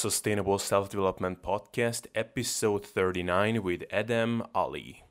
Sustainable 0.00 0.58
Self 0.58 0.88
Development 0.88 1.42
Podcast, 1.42 2.06
episode 2.14 2.86
39 2.86 3.62
with 3.62 3.82
Aadam 3.92 4.48
Ali. 4.54 5.02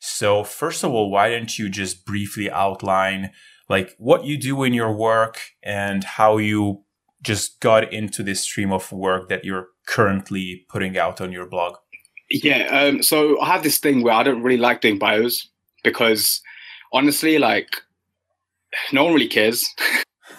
So, 0.00 0.42
first 0.42 0.82
of 0.82 0.90
all, 0.90 1.12
why 1.12 1.30
don't 1.30 1.56
you 1.56 1.68
just 1.68 2.04
briefly 2.04 2.50
outline 2.50 3.30
like 3.68 3.94
what 3.98 4.24
you 4.24 4.36
do 4.36 4.62
in 4.62 4.72
your 4.72 4.92
work 4.92 5.40
and 5.62 6.04
how 6.04 6.38
you 6.38 6.84
just 7.22 7.60
got 7.60 7.92
into 7.92 8.22
this 8.22 8.40
stream 8.40 8.72
of 8.72 8.90
work 8.92 9.28
that 9.28 9.44
you're 9.44 9.68
currently 9.86 10.64
putting 10.68 10.96
out 10.96 11.20
on 11.20 11.32
your 11.32 11.46
blog? 11.46 11.76
Yeah, 12.30 12.66
um, 12.66 13.02
so 13.02 13.40
I 13.40 13.46
have 13.46 13.62
this 13.62 13.78
thing 13.78 14.02
where 14.02 14.14
I 14.14 14.22
don't 14.22 14.42
really 14.42 14.60
like 14.60 14.80
doing 14.80 14.98
bios 14.98 15.48
because 15.82 16.42
honestly, 16.92 17.38
like, 17.38 17.68
no 18.92 19.04
one 19.04 19.14
really 19.14 19.28
cares. 19.28 19.66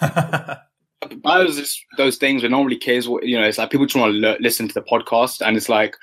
bios 1.22 1.58
is 1.58 1.84
those 1.96 2.16
things 2.16 2.42
where 2.42 2.50
no 2.50 2.58
one 2.58 2.66
really 2.66 2.78
cares. 2.78 3.08
What, 3.08 3.26
you 3.26 3.38
know, 3.38 3.46
it's 3.46 3.58
like 3.58 3.70
people 3.70 3.86
just 3.86 4.00
want 4.00 4.14
to 4.14 4.36
listen 4.40 4.68
to 4.68 4.74
the 4.74 4.82
podcast, 4.82 5.44
and 5.44 5.56
it's 5.56 5.68
like 5.68 5.96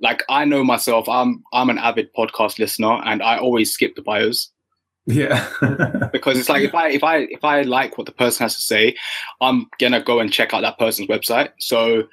like 0.00 0.22
I 0.28 0.44
know 0.44 0.62
myself, 0.64 1.08
I'm 1.08 1.42
I'm 1.52 1.70
an 1.70 1.78
avid 1.78 2.12
podcast 2.16 2.58
listener, 2.58 3.00
and 3.04 3.22
I 3.22 3.38
always 3.38 3.72
skip 3.72 3.96
the 3.96 4.02
bios. 4.02 4.51
Yeah, 5.06 5.48
because 6.12 6.38
it's 6.38 6.48
like 6.48 6.62
if 6.62 6.74
I 6.74 6.90
if 6.90 7.02
I 7.02 7.16
if 7.18 7.42
I 7.42 7.62
like 7.62 7.98
what 7.98 8.06
the 8.06 8.12
person 8.12 8.44
has 8.44 8.54
to 8.54 8.60
say, 8.60 8.94
I'm 9.40 9.66
gonna 9.80 10.02
go 10.02 10.20
and 10.20 10.32
check 10.32 10.54
out 10.54 10.60
that 10.60 10.78
person's 10.78 11.08
website. 11.08 11.50
So 11.58 12.04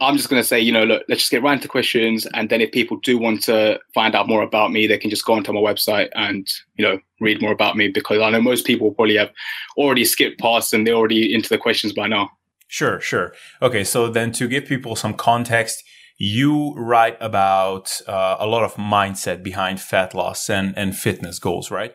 I'm 0.00 0.16
just 0.16 0.28
gonna 0.28 0.42
say, 0.42 0.58
you 0.58 0.72
know, 0.72 0.84
look, 0.84 1.04
let's 1.08 1.20
just 1.20 1.30
get 1.30 1.44
right 1.44 1.54
into 1.54 1.68
questions, 1.68 2.26
and 2.34 2.50
then 2.50 2.60
if 2.60 2.72
people 2.72 2.96
do 2.98 3.16
want 3.16 3.42
to 3.44 3.78
find 3.94 4.16
out 4.16 4.26
more 4.26 4.42
about 4.42 4.72
me, 4.72 4.88
they 4.88 4.98
can 4.98 5.08
just 5.08 5.24
go 5.24 5.34
onto 5.34 5.52
my 5.52 5.60
website 5.60 6.08
and 6.16 6.52
you 6.74 6.84
know 6.84 6.98
read 7.20 7.40
more 7.40 7.52
about 7.52 7.76
me 7.76 7.88
because 7.88 8.20
I 8.20 8.30
know 8.30 8.42
most 8.42 8.66
people 8.66 8.90
probably 8.90 9.16
have 9.16 9.30
already 9.76 10.04
skipped 10.04 10.40
past 10.40 10.74
and 10.74 10.84
they're 10.84 10.94
already 10.94 11.32
into 11.32 11.48
the 11.48 11.58
questions 11.58 11.92
by 11.92 12.08
now. 12.08 12.28
Sure, 12.66 13.00
sure. 13.00 13.34
Okay, 13.62 13.84
so 13.84 14.08
then 14.08 14.32
to 14.32 14.48
give 14.48 14.66
people 14.66 14.96
some 14.96 15.14
context 15.14 15.84
you 16.16 16.74
write 16.74 17.16
about 17.20 18.00
uh, 18.06 18.36
a 18.38 18.46
lot 18.46 18.62
of 18.62 18.74
mindset 18.74 19.42
behind 19.42 19.80
fat 19.80 20.14
loss 20.14 20.48
and, 20.48 20.76
and 20.76 20.96
fitness 20.96 21.38
goals, 21.38 21.70
right? 21.70 21.94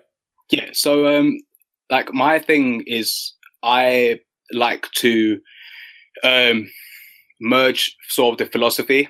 Yeah. 0.51 0.69
So, 0.73 1.07
um, 1.07 1.37
like 1.89 2.13
my 2.13 2.39
thing 2.39 2.83
is, 2.85 3.33
I 3.63 4.19
like 4.51 4.87
to 4.97 5.39
um, 6.23 6.69
merge 7.39 7.95
sort 8.09 8.33
of 8.33 8.45
the 8.45 8.51
philosophy 8.51 9.07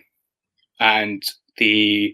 and 0.79 1.21
the 1.57 2.13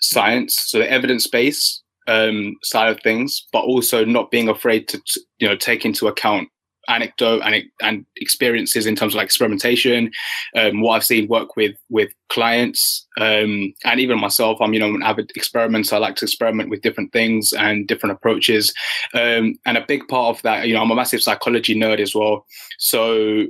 science, 0.00 0.56
so 0.66 0.78
the 0.78 0.90
evidence 0.90 1.26
base 1.26 1.82
um, 2.06 2.54
side 2.62 2.90
of 2.90 3.00
things, 3.02 3.46
but 3.52 3.64
also 3.64 4.04
not 4.04 4.30
being 4.30 4.48
afraid 4.48 4.88
to, 4.88 5.00
you 5.38 5.48
know, 5.48 5.56
take 5.56 5.84
into 5.84 6.06
account 6.06 6.48
anecdote 6.88 7.42
and 7.44 7.64
and 7.82 8.06
experiences 8.16 8.86
in 8.86 8.96
terms 8.96 9.14
of 9.14 9.18
like 9.18 9.26
experimentation, 9.26 10.10
um, 10.56 10.80
what 10.80 10.94
I've 10.94 11.04
seen 11.04 11.28
work 11.28 11.56
with 11.56 11.76
with 11.88 12.10
clients, 12.28 13.06
um, 13.20 13.74
and 13.84 14.00
even 14.00 14.20
myself. 14.20 14.58
I'm 14.60 14.74
you 14.74 14.80
know 14.80 14.94
an 14.94 15.02
avid 15.02 15.32
experimenter. 15.34 15.94
I 15.94 15.98
like 15.98 16.16
to 16.16 16.24
experiment 16.24 16.70
with 16.70 16.82
different 16.82 17.12
things 17.12 17.52
and 17.52 17.86
different 17.86 18.14
approaches, 18.14 18.72
um, 19.14 19.58
and 19.64 19.76
a 19.76 19.84
big 19.86 20.06
part 20.08 20.36
of 20.36 20.42
that, 20.42 20.66
you 20.66 20.74
know, 20.74 20.82
I'm 20.82 20.90
a 20.90 20.96
massive 20.96 21.22
psychology 21.22 21.74
nerd 21.74 22.00
as 22.00 22.14
well. 22.14 22.46
So, 22.78 23.46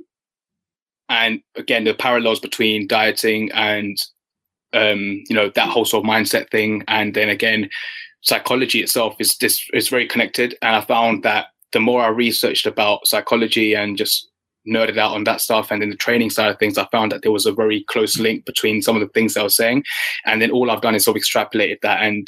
and 1.08 1.40
again, 1.56 1.84
the 1.84 1.94
parallels 1.94 2.40
between 2.40 2.86
dieting 2.86 3.50
and 3.52 3.96
um, 4.72 5.22
you 5.28 5.34
know 5.36 5.50
that 5.54 5.68
whole 5.68 5.84
sort 5.84 6.04
of 6.04 6.10
mindset 6.10 6.50
thing, 6.50 6.84
and 6.88 7.14
then 7.14 7.28
again 7.28 7.70
psychology 8.22 8.82
itself 8.82 9.14
is 9.20 9.36
this 9.36 9.64
is 9.72 9.88
very 9.88 10.04
connected 10.04 10.56
and 10.60 10.74
i 10.74 10.80
found 10.80 11.22
that 11.22 11.46
the 11.76 11.80
more 11.80 12.00
I 12.00 12.08
researched 12.08 12.64
about 12.64 13.06
psychology 13.06 13.74
and 13.74 13.98
just 13.98 14.30
nerded 14.66 14.96
out 14.96 15.12
on 15.12 15.24
that 15.24 15.42
stuff 15.42 15.70
and 15.70 15.82
then 15.82 15.90
the 15.90 15.94
training 15.96 16.30
side 16.30 16.50
of 16.50 16.58
things, 16.58 16.78
I 16.78 16.86
found 16.86 17.12
that 17.12 17.20
there 17.20 17.30
was 17.30 17.44
a 17.44 17.52
very 17.52 17.84
close 17.84 18.18
link 18.18 18.46
between 18.46 18.80
some 18.80 18.96
of 18.96 19.00
the 19.00 19.08
things 19.08 19.36
I 19.36 19.42
was 19.42 19.54
saying. 19.54 19.84
And 20.24 20.40
then 20.40 20.50
all 20.50 20.70
I've 20.70 20.80
done 20.80 20.94
is 20.94 21.04
sort 21.04 21.18
of 21.18 21.22
extrapolated 21.22 21.82
that 21.82 22.02
and 22.02 22.26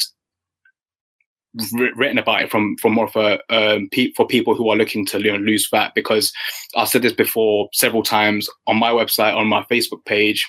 written 1.97 2.19
about 2.19 2.43
it 2.43 2.51
from 2.51 2.77
from 2.77 2.93
more 2.93 3.07
of 3.07 3.17
a 3.17 3.41
um, 3.49 3.89
pe- 3.91 4.13
for 4.13 4.27
people 4.27 4.55
who 4.55 4.69
are 4.69 4.77
looking 4.77 5.07
to 5.07 5.19
you 5.19 5.33
know, 5.33 5.39
lose 5.39 5.67
fat 5.67 5.93
because 5.95 6.31
I've 6.77 6.89
said 6.89 7.01
this 7.01 7.15
before 7.15 7.71
several 7.73 8.03
times 8.03 8.51
on 8.67 8.77
my 8.77 8.91
website 8.91 9.35
on 9.35 9.47
my 9.47 9.63
Facebook 9.63 10.05
page 10.05 10.47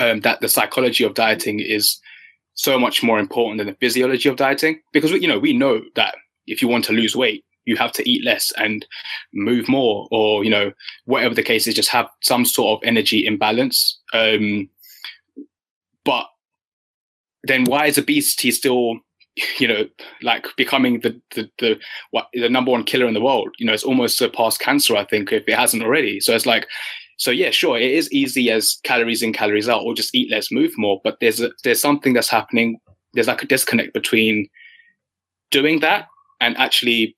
um, 0.00 0.18
that 0.22 0.40
the 0.40 0.48
psychology 0.48 1.04
of 1.04 1.14
dieting 1.14 1.60
is 1.60 2.00
so 2.54 2.76
much 2.76 3.04
more 3.04 3.20
important 3.20 3.58
than 3.58 3.68
the 3.68 3.76
physiology 3.80 4.28
of 4.28 4.34
dieting 4.34 4.80
because 4.92 5.12
you 5.12 5.28
know 5.28 5.38
we 5.38 5.52
know 5.52 5.80
that 5.94 6.16
if 6.48 6.60
you 6.60 6.66
want 6.66 6.84
to 6.86 6.92
lose 6.92 7.14
weight 7.14 7.44
you 7.64 7.76
have 7.76 7.92
to 7.92 8.08
eat 8.08 8.24
less 8.24 8.52
and 8.56 8.86
move 9.32 9.68
more 9.68 10.08
or 10.10 10.44
you 10.44 10.50
know 10.50 10.72
whatever 11.04 11.34
the 11.34 11.42
case 11.42 11.66
is 11.66 11.74
just 11.74 11.88
have 11.88 12.08
some 12.22 12.44
sort 12.44 12.78
of 12.78 12.86
energy 12.86 13.26
imbalance. 13.26 14.00
Um 14.12 14.68
but 16.04 16.26
then 17.44 17.64
why 17.64 17.86
is 17.86 17.98
obesity 17.98 18.50
still 18.50 18.98
you 19.58 19.66
know 19.66 19.84
like 20.22 20.46
becoming 20.56 21.00
the 21.00 21.20
the 21.34 21.50
the 21.58 21.80
what 22.10 22.28
the 22.34 22.48
number 22.48 22.70
one 22.70 22.84
killer 22.84 23.06
in 23.06 23.14
the 23.14 23.20
world? 23.20 23.54
You 23.58 23.66
know 23.66 23.72
it's 23.72 23.84
almost 23.84 24.18
surpassed 24.18 24.60
cancer 24.60 24.96
i 24.96 25.04
think 25.04 25.32
if 25.32 25.48
it 25.48 25.58
hasn't 25.58 25.82
already. 25.82 26.20
So 26.20 26.34
it's 26.34 26.46
like 26.46 26.68
so 27.16 27.30
yeah 27.30 27.50
sure 27.50 27.78
it 27.78 27.90
is 27.90 28.12
easy 28.12 28.50
as 28.50 28.78
calories 28.84 29.22
in 29.22 29.32
calories 29.32 29.68
out 29.68 29.82
or 29.82 29.94
just 29.94 30.14
eat 30.14 30.30
less 30.30 30.50
move 30.50 30.72
more. 30.76 31.00
But 31.04 31.18
there's 31.20 31.40
a, 31.40 31.50
there's 31.62 31.80
something 31.80 32.12
that's 32.12 32.30
happening. 32.30 32.78
There's 33.12 33.28
like 33.28 33.42
a 33.42 33.46
disconnect 33.46 33.94
between 33.94 34.48
doing 35.50 35.78
that 35.80 36.08
and 36.40 36.56
actually 36.58 37.16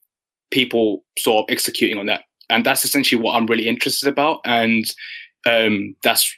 people 0.50 1.04
sort 1.18 1.44
of 1.44 1.52
executing 1.52 1.98
on 1.98 2.06
that. 2.06 2.22
And 2.48 2.64
that's 2.64 2.84
essentially 2.84 3.20
what 3.20 3.34
I'm 3.34 3.46
really 3.46 3.68
interested 3.68 4.08
about. 4.08 4.40
And 4.44 4.84
um, 5.46 5.96
that's 6.02 6.34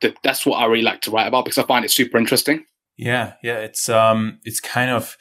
the, 0.00 0.14
that's 0.22 0.44
what 0.44 0.56
I 0.56 0.66
really 0.66 0.82
like 0.82 1.00
to 1.02 1.10
write 1.10 1.26
about 1.26 1.44
because 1.44 1.58
I 1.58 1.66
find 1.66 1.84
it 1.84 1.90
super 1.90 2.18
interesting. 2.18 2.64
Yeah, 2.96 3.34
yeah, 3.42 3.58
it's 3.58 3.88
um, 3.88 4.38
it's 4.44 4.60
kind 4.60 4.90
of 4.90 5.16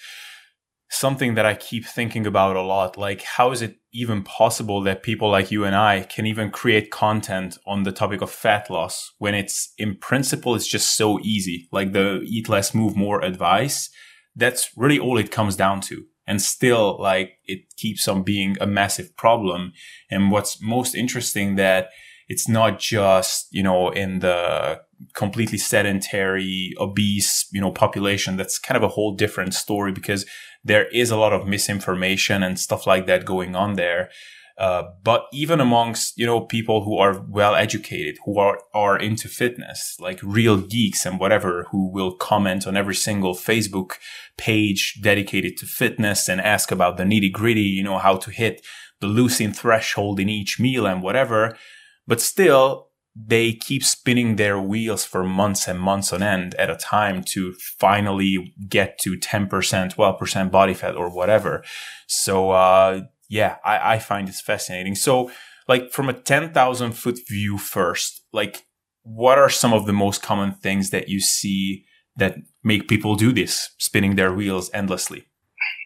something 0.90 1.34
that 1.34 1.46
I 1.46 1.56
keep 1.56 1.86
thinking 1.86 2.28
about 2.28 2.56
a 2.56 2.62
lot. 2.62 2.98
Like, 2.98 3.24
how 3.24 3.52
is 3.52 3.64
it 3.64 3.78
even 3.92 4.22
possible 4.24 4.82
that 4.82 5.02
people 5.02 5.30
like 5.30 5.50
you 5.50 5.66
and 5.66 5.76
I 5.76 6.04
can 6.04 6.28
even 6.28 6.52
create 6.52 6.92
content 6.92 7.58
on 7.66 7.84
the 7.84 7.92
topic 7.92 8.22
of 8.22 8.30
fat 8.30 8.70
loss 8.70 9.12
when 9.18 9.34
it's 9.34 9.74
in 9.78 9.98
principle 9.98 10.54
it's 10.54 10.68
just 10.68 10.96
so 10.96 11.20
easy? 11.22 11.68
Like 11.72 11.94
the 11.94 12.22
eat 12.26 12.48
less, 12.48 12.76
move 12.76 12.96
more 12.96 13.24
advice. 13.24 13.90
That's 14.36 14.70
really 14.78 15.00
all 15.00 15.18
it 15.18 15.32
comes 15.32 15.56
down 15.56 15.82
to 15.82 16.06
and 16.26 16.42
still 16.42 17.00
like 17.00 17.40
it 17.46 17.76
keeps 17.76 18.08
on 18.08 18.24
being 18.24 18.58
a 18.62 18.68
massive 18.68 19.16
problem. 19.18 19.74
And 20.10 20.32
what's 20.32 20.62
most 20.62 20.96
interesting 20.96 21.56
that 21.56 21.90
it's 22.30 22.48
not 22.48 22.80
just, 22.80 23.48
you 23.52 23.64
know, 23.64 23.90
in 23.90 24.20
the 24.20 24.82
completely 25.14 25.58
sedentary, 25.58 26.74
obese, 26.80 27.48
you 27.52 27.60
know, 27.60 27.72
population. 27.72 28.38
That's 28.38 28.58
kind 28.58 28.78
of 28.78 28.84
a 28.84 28.94
whole 28.94 29.14
different 29.14 29.54
story 29.54 29.92
because 29.92 30.26
there 30.64 30.88
is 30.90 31.12
a 31.12 31.18
lot 31.18 31.34
of 31.34 31.48
misinformation 31.48 32.42
and 32.42 32.60
stuff 32.60 32.88
like 32.88 33.06
that 33.08 33.26
going 33.26 33.56
on 33.56 33.74
there. 33.74 34.10
Uh, 34.58 34.84
but 35.04 35.26
even 35.34 35.60
amongst 35.60 36.18
you 36.18 36.26
know 36.26 36.42
people 36.42 36.84
who 36.84 36.98
are 36.98 37.26
well 37.28 37.56
educated, 37.56 38.18
who 38.26 38.38
are 38.38 38.60
are 38.74 38.98
into 38.98 39.28
fitness, 39.28 39.98
like 40.00 40.20
real 40.22 40.58
geeks 40.58 41.06
and 41.06 41.20
whatever, 41.20 41.68
who 41.72 41.90
will 41.92 42.16
comment 42.16 42.68
on 42.68 42.78
every 42.78 42.96
single 42.96 43.34
Facebook 43.34 43.94
page 44.38 45.00
dedicated 45.02 45.58
to 45.58 45.66
fitness 45.66 46.30
and 46.30 46.40
ask 46.40 46.72
about 46.72 46.98
the 46.98 47.04
nitty 47.04 47.32
gritty, 47.32 47.62
you 47.62 47.84
know, 47.84 47.98
how 47.98 48.16
to 48.16 48.30
hit 48.30 48.64
the 49.00 49.08
leucine 49.08 49.56
threshold 49.56 50.20
in 50.20 50.30
each 50.30 50.60
meal 50.60 50.86
and 50.86 51.02
whatever. 51.02 51.58
But 52.06 52.22
still, 52.22 52.90
they 53.16 53.54
keep 53.54 53.84
spinning 53.84 54.36
their 54.38 54.60
wheels 54.60 55.06
for 55.06 55.24
months 55.24 55.68
and 55.68 55.80
months 55.80 56.12
on 56.12 56.24
end 56.24 56.56
at 56.56 56.70
a 56.70 56.76
time 56.76 57.24
to 57.24 57.54
finally 57.80 58.56
get 58.68 58.98
to 59.00 59.18
10%, 59.18 59.50
12% 59.50 60.52
body 60.52 60.74
fat 60.74 60.96
or 60.96 61.14
whatever. 61.14 61.64
So, 62.08 62.52
uh, 62.52 63.02
yeah, 63.34 63.56
I, 63.66 63.96
I 63.96 64.00
find 64.00 64.28
this 64.28 64.42
fascinating. 64.42 64.94
So, 64.94 65.32
like 65.68 65.92
from 65.92 66.08
a 66.08 66.14
10,000 66.14 66.92
foot 66.92 67.20
view 67.28 67.58
first, 67.58 68.22
like 68.32 68.66
what 69.02 69.40
are 69.40 69.50
some 69.50 69.74
of 69.74 69.88
the 69.88 69.94
most 69.94 70.22
common 70.22 70.52
things 70.52 70.92
that 70.92 71.10
you 71.10 71.20
see 71.20 71.84
that 72.16 72.36
make 72.64 72.88
people 72.88 73.16
do 73.16 73.32
this, 73.32 73.72
spinning 73.80 74.16
their 74.16 74.32
wheels 74.32 74.70
endlessly? 74.72 75.26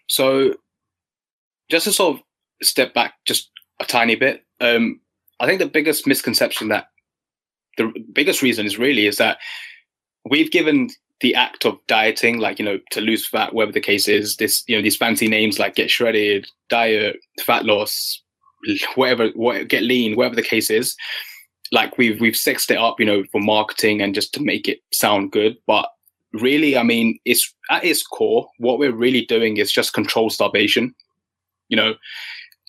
So, 0.08 0.56
just 1.70 1.84
to 1.84 1.92
sort 1.92 2.16
of 2.16 2.22
step 2.62 2.92
back 2.92 3.14
just 3.26 3.50
a 3.80 3.86
tiny 3.86 4.14
bit, 4.14 4.44
um, 4.60 5.00
I 5.40 5.46
think 5.46 5.58
the 5.58 5.66
biggest 5.66 6.06
misconception 6.06 6.68
that 6.68 6.88
the 7.78 7.92
biggest 8.12 8.42
reason 8.42 8.66
is 8.66 8.78
really 8.78 9.06
is 9.06 9.16
that 9.16 9.38
we've 10.28 10.50
given 10.50 10.90
the 11.20 11.34
act 11.34 11.64
of 11.64 11.78
dieting, 11.86 12.38
like 12.38 12.58
you 12.58 12.64
know, 12.64 12.78
to 12.90 13.00
lose 13.00 13.26
fat, 13.26 13.52
whatever 13.52 13.72
the 13.72 13.80
case 13.80 14.08
is, 14.08 14.36
this 14.36 14.62
you 14.66 14.76
know 14.76 14.82
these 14.82 14.96
fancy 14.96 15.28
names 15.28 15.58
like 15.58 15.74
get 15.74 15.90
shredded, 15.90 16.46
diet, 16.68 17.16
fat 17.44 17.64
loss, 17.64 18.22
whatever, 18.94 19.28
what, 19.34 19.68
get 19.68 19.82
lean, 19.82 20.16
whatever 20.16 20.36
the 20.36 20.42
case 20.42 20.70
is. 20.70 20.96
Like 21.72 21.98
we've 21.98 22.20
we've 22.20 22.36
sexed 22.36 22.70
it 22.70 22.78
up, 22.78 23.00
you 23.00 23.06
know, 23.06 23.24
for 23.32 23.40
marketing 23.40 24.00
and 24.00 24.14
just 24.14 24.32
to 24.34 24.42
make 24.42 24.68
it 24.68 24.78
sound 24.92 25.32
good. 25.32 25.56
But 25.66 25.88
really, 26.32 26.76
I 26.76 26.82
mean, 26.82 27.18
it's 27.24 27.52
at 27.70 27.84
its 27.84 28.02
core, 28.02 28.48
what 28.58 28.78
we're 28.78 28.92
really 28.94 29.24
doing 29.24 29.56
is 29.56 29.72
just 29.72 29.92
control 29.92 30.30
starvation, 30.30 30.94
you 31.68 31.76
know, 31.76 31.94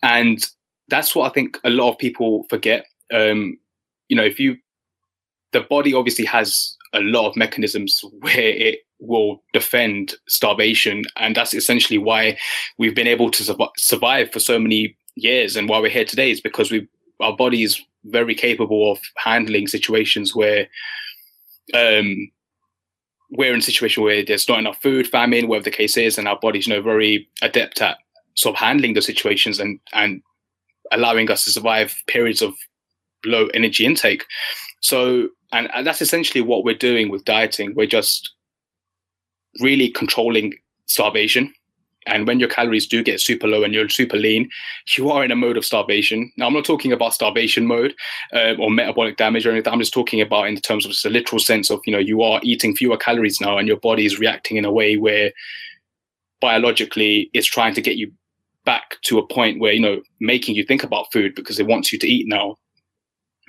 and 0.04 0.45
that's 0.88 1.16
what 1.16 1.30
I 1.30 1.34
think 1.34 1.57
a 1.63 1.69
lot 1.69 1.92
of 1.92 1.98
people 1.98 2.45
forget. 2.50 2.86
Um, 3.13 3.57
you 4.07 4.16
know, 4.16 4.24
if 4.24 4.40
you, 4.40 4.57
the 5.52 5.62
body 5.62 5.94
obviously 5.94 6.25
has 6.25 6.75
a 6.94 7.02
lot 7.02 7.28
of 7.28 7.36
mechanisms 7.36 8.00
where 8.20 8.34
it 8.38 8.80
will 9.00 9.42
defend 9.54 10.16
starvation, 10.28 11.04
and 11.18 11.36
that's 11.36 11.54
essentially 11.54 11.98
why 11.98 12.38
we've 12.78 12.96
been 12.96 13.08
able 13.08 13.32
to 13.32 13.44
su- 13.44 13.70
survive 13.78 14.32
for 14.32 14.40
so 14.40 14.60
many 14.60 14.96
years, 15.16 15.56
and 15.56 15.70
why 15.70 15.80
we're 15.80 15.90
here 15.90 16.06
today 16.06 16.32
is 16.32 16.42
because 16.42 16.72
we 16.72 16.88
our 17.22 17.36
body 17.36 17.64
is 17.64 17.82
very 18.06 18.34
capable 18.34 18.92
of 18.92 19.00
handling 19.18 19.68
situations 19.68 20.34
where 20.34 20.68
um, 21.74 22.32
we're 23.32 23.54
in 23.54 23.60
a 23.60 23.62
situation 23.62 24.04
where 24.04 24.24
there's 24.24 24.48
not 24.48 24.60
enough 24.60 24.82
food, 24.82 25.08
famine, 25.08 25.48
whatever 25.48 25.66
the 25.66 25.72
case 25.72 25.98
is, 25.98 26.18
and 26.18 26.28
our 26.28 26.40
body's 26.40 26.68
you 26.68 26.74
know 26.74 26.82
very 26.82 27.28
adept 27.42 27.82
at 27.82 27.98
sort 28.36 28.56
of 28.56 28.60
handling 28.60 28.94
the 28.94 29.02
situations 29.02 29.60
and 29.60 29.80
and 29.94 30.22
allowing 30.92 31.30
us 31.30 31.44
to 31.46 31.52
survive 31.52 31.96
periods 32.08 32.42
of 32.42 32.56
low 33.26 33.48
energy 33.48 33.86
intake. 33.86 34.26
So, 34.81 35.30
and, 35.52 35.70
and 35.74 35.86
that's 35.86 36.02
essentially 36.02 36.42
what 36.42 36.64
we're 36.64 36.76
doing 36.76 37.10
with 37.10 37.26
dieting. 37.26 37.74
We're 37.76 37.88
just 37.88 38.34
really 39.60 39.90
controlling 39.90 40.54
starvation. 40.86 41.54
And 42.08 42.26
when 42.26 42.40
your 42.40 42.50
calories 42.50 42.88
do 42.88 43.04
get 43.04 43.22
super 43.22 43.48
low 43.48 43.64
and 43.64 43.74
you're 43.74 43.90
super 43.90 44.18
lean, 44.18 44.50
you 44.98 45.12
are 45.12 45.24
in 45.24 45.31
a 45.31 45.36
mode 45.36 45.58
of 45.58 45.66
starvation. 45.66 46.31
Now, 46.38 46.48
I'm 46.48 46.54
not 46.54 46.66
talking 46.66 46.92
about 46.92 47.14
starvation 47.14 47.68
mode 47.68 47.94
uh, 48.34 48.56
or 48.58 48.72
metabolic 48.72 49.18
damage 49.18 49.46
or 49.46 49.52
anything. 49.52 49.72
I'm 49.72 49.80
just 49.80 49.94
talking 49.94 50.22
about 50.22 50.48
in 50.48 50.56
terms 50.58 50.86
of 50.86 50.94
the 51.04 51.10
literal 51.10 51.40
sense 51.40 51.70
of, 51.70 51.81
you 51.86 51.94
know, 51.94 52.00
you 52.00 52.22
are 52.24 52.40
eating 52.42 52.76
fewer 52.76 52.98
calories 52.98 53.42
now 53.42 53.58
and 53.58 53.68
your 53.68 53.78
body 53.78 54.06
is 54.06 54.18
reacting 54.18 54.58
in 54.58 54.66
a 54.66 54.72
way 54.72 54.98
where 54.98 55.31
biologically 56.42 57.30
it's 57.34 57.48
trying 57.48 57.74
to 57.74 57.81
get 57.81 57.98
you 57.98 58.12
back 58.66 58.96
to 59.04 59.20
a 59.20 59.28
point 59.28 59.60
where, 59.60 59.74
you 59.74 59.81
know, 59.81 60.02
making 60.20 60.56
you 60.56 60.64
think 60.64 60.84
about 60.84 61.12
food 61.12 61.36
because 61.36 61.60
it 61.60 61.68
wants 61.68 61.92
you 61.92 62.00
to 62.00 62.08
eat 62.08 62.28
now 62.28 62.56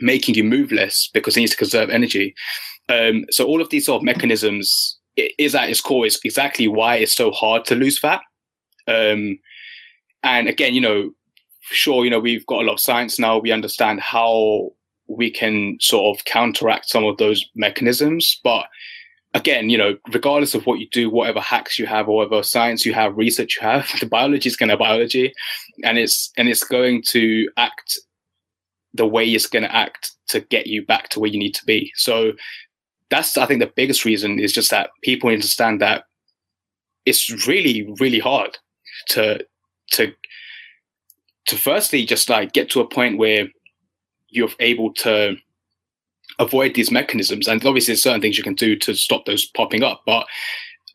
making 0.00 0.34
you 0.34 0.44
move 0.44 0.72
less 0.72 1.08
because 1.12 1.36
it 1.36 1.40
needs 1.40 1.52
to 1.52 1.58
conserve 1.58 1.90
energy. 1.90 2.34
Um, 2.88 3.24
so 3.30 3.46
all 3.46 3.60
of 3.60 3.70
these 3.70 3.86
sort 3.86 4.00
of 4.00 4.04
mechanisms 4.04 4.98
is 5.16 5.54
at 5.54 5.68
its 5.68 5.80
core 5.80 6.06
is 6.06 6.20
exactly 6.24 6.68
why 6.68 6.96
it's 6.96 7.14
so 7.14 7.30
hard 7.30 7.64
to 7.66 7.74
lose 7.74 7.98
fat. 7.98 8.20
Um, 8.88 9.38
and 10.22 10.48
again, 10.48 10.74
you 10.74 10.80
know, 10.80 11.10
sure, 11.60 12.04
you 12.04 12.10
know, 12.10 12.20
we've 12.20 12.46
got 12.46 12.62
a 12.62 12.66
lot 12.66 12.74
of 12.74 12.80
science 12.80 13.18
now. 13.18 13.38
We 13.38 13.52
understand 13.52 14.00
how 14.00 14.70
we 15.08 15.30
can 15.30 15.76
sort 15.80 16.16
of 16.16 16.24
counteract 16.24 16.88
some 16.88 17.04
of 17.04 17.16
those 17.16 17.44
mechanisms. 17.54 18.40
But 18.42 18.66
again, 19.34 19.70
you 19.70 19.78
know, 19.78 19.96
regardless 20.12 20.54
of 20.54 20.66
what 20.66 20.80
you 20.80 20.88
do, 20.90 21.10
whatever 21.10 21.40
hacks 21.40 21.78
you 21.78 21.86
have, 21.86 22.08
or 22.08 22.16
whatever 22.16 22.42
science 22.42 22.84
you 22.84 22.94
have, 22.94 23.16
research 23.16 23.56
you 23.56 23.66
have, 23.66 23.88
the 24.00 24.06
biology 24.06 24.48
is 24.48 24.56
going 24.56 24.68
to 24.68 24.76
biology, 24.76 25.32
and 25.84 25.98
it's 25.98 26.30
and 26.36 26.48
it's 26.48 26.64
going 26.64 27.02
to 27.08 27.48
act 27.56 27.98
the 28.94 29.06
way 29.06 29.24
it's 29.24 29.46
going 29.46 29.62
to 29.62 29.74
act 29.74 30.12
to 30.28 30.40
get 30.40 30.66
you 30.66 30.84
back 30.84 31.08
to 31.10 31.20
where 31.20 31.30
you 31.30 31.38
need 31.38 31.54
to 31.54 31.64
be. 31.64 31.92
So 31.94 32.32
that's, 33.10 33.36
I 33.36 33.46
think, 33.46 33.60
the 33.60 33.72
biggest 33.74 34.04
reason 34.04 34.38
is 34.38 34.52
just 34.52 34.70
that 34.70 34.90
people 35.02 35.30
understand 35.30 35.80
that 35.80 36.04
it's 37.06 37.46
really, 37.46 37.92
really 37.98 38.18
hard 38.18 38.58
to 39.08 39.44
to 39.92 40.12
to 41.46 41.56
firstly 41.56 42.04
just 42.04 42.28
like 42.28 42.52
get 42.52 42.70
to 42.70 42.80
a 42.80 42.88
point 42.88 43.18
where 43.18 43.48
you're 44.28 44.50
able 44.60 44.92
to 44.94 45.36
avoid 46.38 46.74
these 46.74 46.90
mechanisms. 46.90 47.48
And 47.48 47.64
obviously, 47.64 47.92
there's 47.92 48.02
certain 48.02 48.20
things 48.20 48.38
you 48.38 48.44
can 48.44 48.54
do 48.54 48.76
to 48.76 48.94
stop 48.94 49.24
those 49.24 49.46
popping 49.46 49.82
up, 49.82 50.02
but 50.06 50.26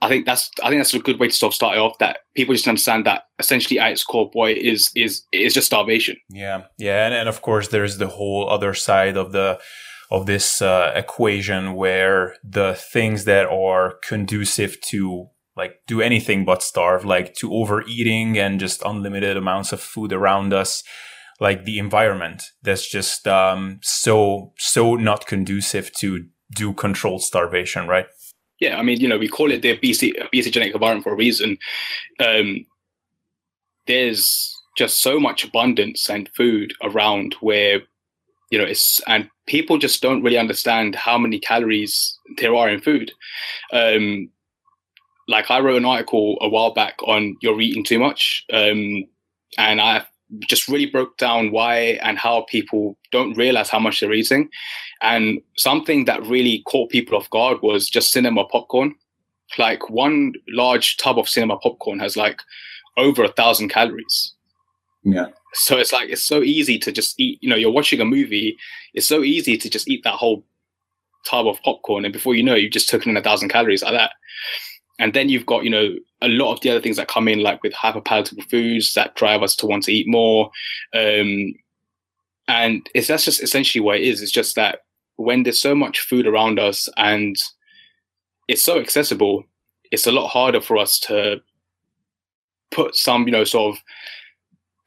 I 0.02 0.10
think 0.10 0.26
that's 0.26 0.50
I 0.64 0.70
think 0.70 0.80
that's 0.80 0.94
a 0.94 1.00
good 1.00 1.20
way 1.20 1.28
to 1.28 1.34
sort 1.34 1.52
of 1.52 1.56
start 1.56 1.78
off. 1.78 1.98
That 2.00 2.20
people 2.36 2.54
just 2.54 2.68
understand 2.68 3.06
that 3.06 3.24
essentially 3.40 3.80
at 3.80 3.92
its 3.92 4.04
core, 4.04 4.30
boy, 4.30 4.54
is 4.54 4.92
is 4.96 5.24
is 5.32 5.54
just 5.54 5.68
starvation. 5.68 6.18
Yeah, 6.30 6.64
yeah, 6.78 7.06
and, 7.06 7.14
and 7.14 7.30
of 7.30 7.42
course 7.42 7.70
there's 7.70 7.98
the 7.98 8.08
whole 8.08 8.50
other 8.50 8.74
side 8.74 9.18
of 9.18 9.32
the 9.32 9.60
of 10.12 10.26
this 10.26 10.62
uh, 10.62 10.92
equation 10.96 11.74
where 11.74 12.36
the 12.44 12.76
things 12.76 13.26
that 13.26 13.48
are 13.48 13.96
conducive 14.04 14.80
to 14.82 15.30
like 15.56 15.80
do 15.88 16.02
anything 16.02 16.46
but 16.46 16.62
starve, 16.62 17.06
like 17.06 17.34
to 17.36 17.54
overeating 17.54 18.38
and 18.38 18.60
just 18.60 18.82
unlimited 18.84 19.38
amounts 19.38 19.72
of 19.72 19.80
food 19.80 20.12
around 20.12 20.54
us, 20.54 20.84
like 21.40 21.66
the 21.66 21.80
environment 21.80 22.44
that's 22.62 22.90
just 22.90 23.28
um, 23.28 23.80
so 23.82 24.54
so 24.58 24.96
not 24.96 25.26
conducive 25.26 25.92
to 26.00 26.26
do 26.54 26.74
controlled 26.74 27.22
starvation, 27.22 27.88
right? 27.88 28.08
Yeah, 28.60 28.78
I 28.78 28.84
mean, 28.84 29.00
you 29.00 29.08
know, 29.08 29.18
we 29.18 29.28
call 29.28 29.52
it 29.52 29.62
the 29.62 29.78
obesogenic 29.78 30.74
environment 30.74 31.04
for 31.04 31.14
a 31.14 31.18
reason. 31.18 31.58
Um, 32.20 32.66
there's 33.88 34.56
just 34.78 35.02
so 35.02 35.20
much 35.20 35.44
abundance 35.44 36.10
and 36.10 36.30
food 36.36 36.74
around 36.84 37.36
where, 37.42 37.82
you 38.52 38.58
know, 38.58 38.66
it's 38.66 39.02
and 39.08 39.30
people 39.48 39.78
just 39.78 40.02
don't 40.02 40.24
really 40.24 40.38
understand 40.38 40.96
how 40.96 41.18
many 41.18 41.40
calories 41.40 42.18
there 42.38 42.56
are 42.56 42.70
in 42.70 42.82
food. 42.82 43.12
Um, 43.74 44.30
like 45.28 45.50
I 45.50 45.60
wrote 45.60 45.78
an 45.78 45.86
article 45.86 46.38
a 46.42 46.48
while 46.48 46.74
back 46.74 46.96
on 47.04 47.36
you're 47.42 47.60
eating 47.60 47.84
too 47.84 48.00
much, 48.00 48.46
um, 48.54 49.04
and 49.58 49.82
I 49.82 50.06
just 50.48 50.68
really 50.68 50.86
broke 50.86 51.18
down 51.18 51.52
why 51.52 52.00
and 52.02 52.18
how 52.18 52.46
people 52.50 52.98
don't 53.12 53.38
realize 53.38 53.70
how 53.70 53.80
much 53.80 54.00
they're 54.00 54.14
eating. 54.14 54.50
And 55.02 55.42
something 55.58 56.06
that 56.06 56.26
really 56.26 56.64
caught 56.68 56.90
people 56.90 57.18
off 57.18 57.30
guard 57.30 57.60
was 57.62 57.90
just 57.90 58.12
cinema 58.12 58.46
popcorn. 58.46 58.96
Like 59.58 59.90
one 59.90 60.34
large 60.50 60.98
tub 60.98 61.20
of 61.20 61.30
cinema 61.30 61.58
popcorn 61.58 62.00
has 62.00 62.18
like 62.18 62.42
over 62.98 63.24
a 63.24 63.32
thousand 63.32 63.70
calories. 63.70 64.34
Yeah. 65.04 65.28
So 65.54 65.78
it's 65.78 65.94
like 65.94 66.10
it's 66.10 66.24
so 66.24 66.42
easy 66.42 66.80
to 66.80 66.92
just 66.92 67.20
eat. 67.20 67.38
You 67.42 67.50
know, 67.50 67.56
you're 67.56 67.72
watching 67.72 68.02
a 68.02 68.06
movie. 68.06 68.58
It's 68.94 69.08
so 69.08 69.24
easy 69.24 69.58
to 69.58 69.70
just 69.70 69.88
eat 69.88 70.04
that 70.04 70.16
whole 70.16 70.44
tub 71.26 71.48
of 71.48 71.62
popcorn, 71.62 72.06
and 72.06 72.14
before 72.14 72.36
you 72.36 72.44
know, 72.44 72.56
you've 72.56 72.74
just 72.74 72.90
taken 72.90 73.12
in 73.12 73.18
a 73.18 73.22
thousand 73.22 73.50
calories 73.50 73.84
like 73.84 73.94
that. 73.94 74.12
And 75.00 75.14
then 75.14 75.30
you've 75.30 75.46
got, 75.46 75.64
you 75.64 75.70
know, 75.70 75.96
a 76.22 76.28
lot 76.30 76.54
of 76.54 76.62
the 76.62 76.70
other 76.70 76.82
things 76.82 76.98
that 76.98 77.08
come 77.08 77.28
in, 77.28 77.44
like 77.44 77.62
with 77.62 77.74
hyperpalatable 77.74 78.50
foods 78.50 78.94
that 78.94 79.16
drive 79.16 79.44
us 79.44 79.56
to 79.58 79.66
want 79.66 79.84
to 79.84 79.94
eat 79.94 80.08
more. 80.08 80.52
Um, 80.94 81.54
and 82.48 82.88
it's 82.94 83.08
that's 83.08 83.26
just 83.26 83.44
essentially 83.44 83.82
what 83.82 83.98
it 83.98 84.04
is. 84.04 84.22
It's 84.22 84.32
just 84.32 84.56
that 84.56 84.80
when 85.18 85.44
there's 85.44 85.60
so 85.60 85.76
much 85.76 86.02
food 86.02 86.28
around 86.28 86.60
us 86.60 86.90
and 86.98 87.36
it's 88.48 88.64
so 88.64 88.80
accessible, 88.80 89.44
it's 89.92 90.08
a 90.08 90.12
lot 90.12 90.28
harder 90.28 90.62
for 90.62 90.78
us 90.78 91.00
to 91.00 91.42
put 92.72 92.96
some, 92.96 93.26
you 93.26 93.32
know, 93.32 93.44
sort 93.44 93.76
of 93.76 93.84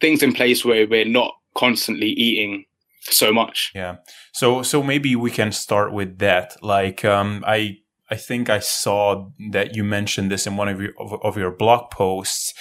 things 0.01 0.23
in 0.23 0.33
place 0.33 0.65
where 0.65 0.87
we're 0.87 1.05
not 1.05 1.35
constantly 1.55 2.09
eating 2.11 2.65
so 3.03 3.33
much. 3.33 3.73
Yeah. 3.75 3.97
So 4.33 4.63
so 4.63 4.83
maybe 4.83 5.17
we 5.17 5.31
can 5.31 5.53
start 5.53 5.93
with 5.93 6.19
that. 6.19 6.57
Like 6.63 7.05
um 7.05 7.45
I 7.47 7.79
I 8.11 8.17
think 8.17 8.49
I 8.49 8.59
saw 8.59 9.29
that 9.51 9.77
you 9.77 9.85
mentioned 9.85 10.31
this 10.31 10.47
in 10.47 10.57
one 10.57 10.69
of 10.69 10.81
your 10.81 10.93
of, 10.99 11.21
of 11.23 11.37
your 11.37 11.51
blog 11.51 11.91
posts 11.91 12.55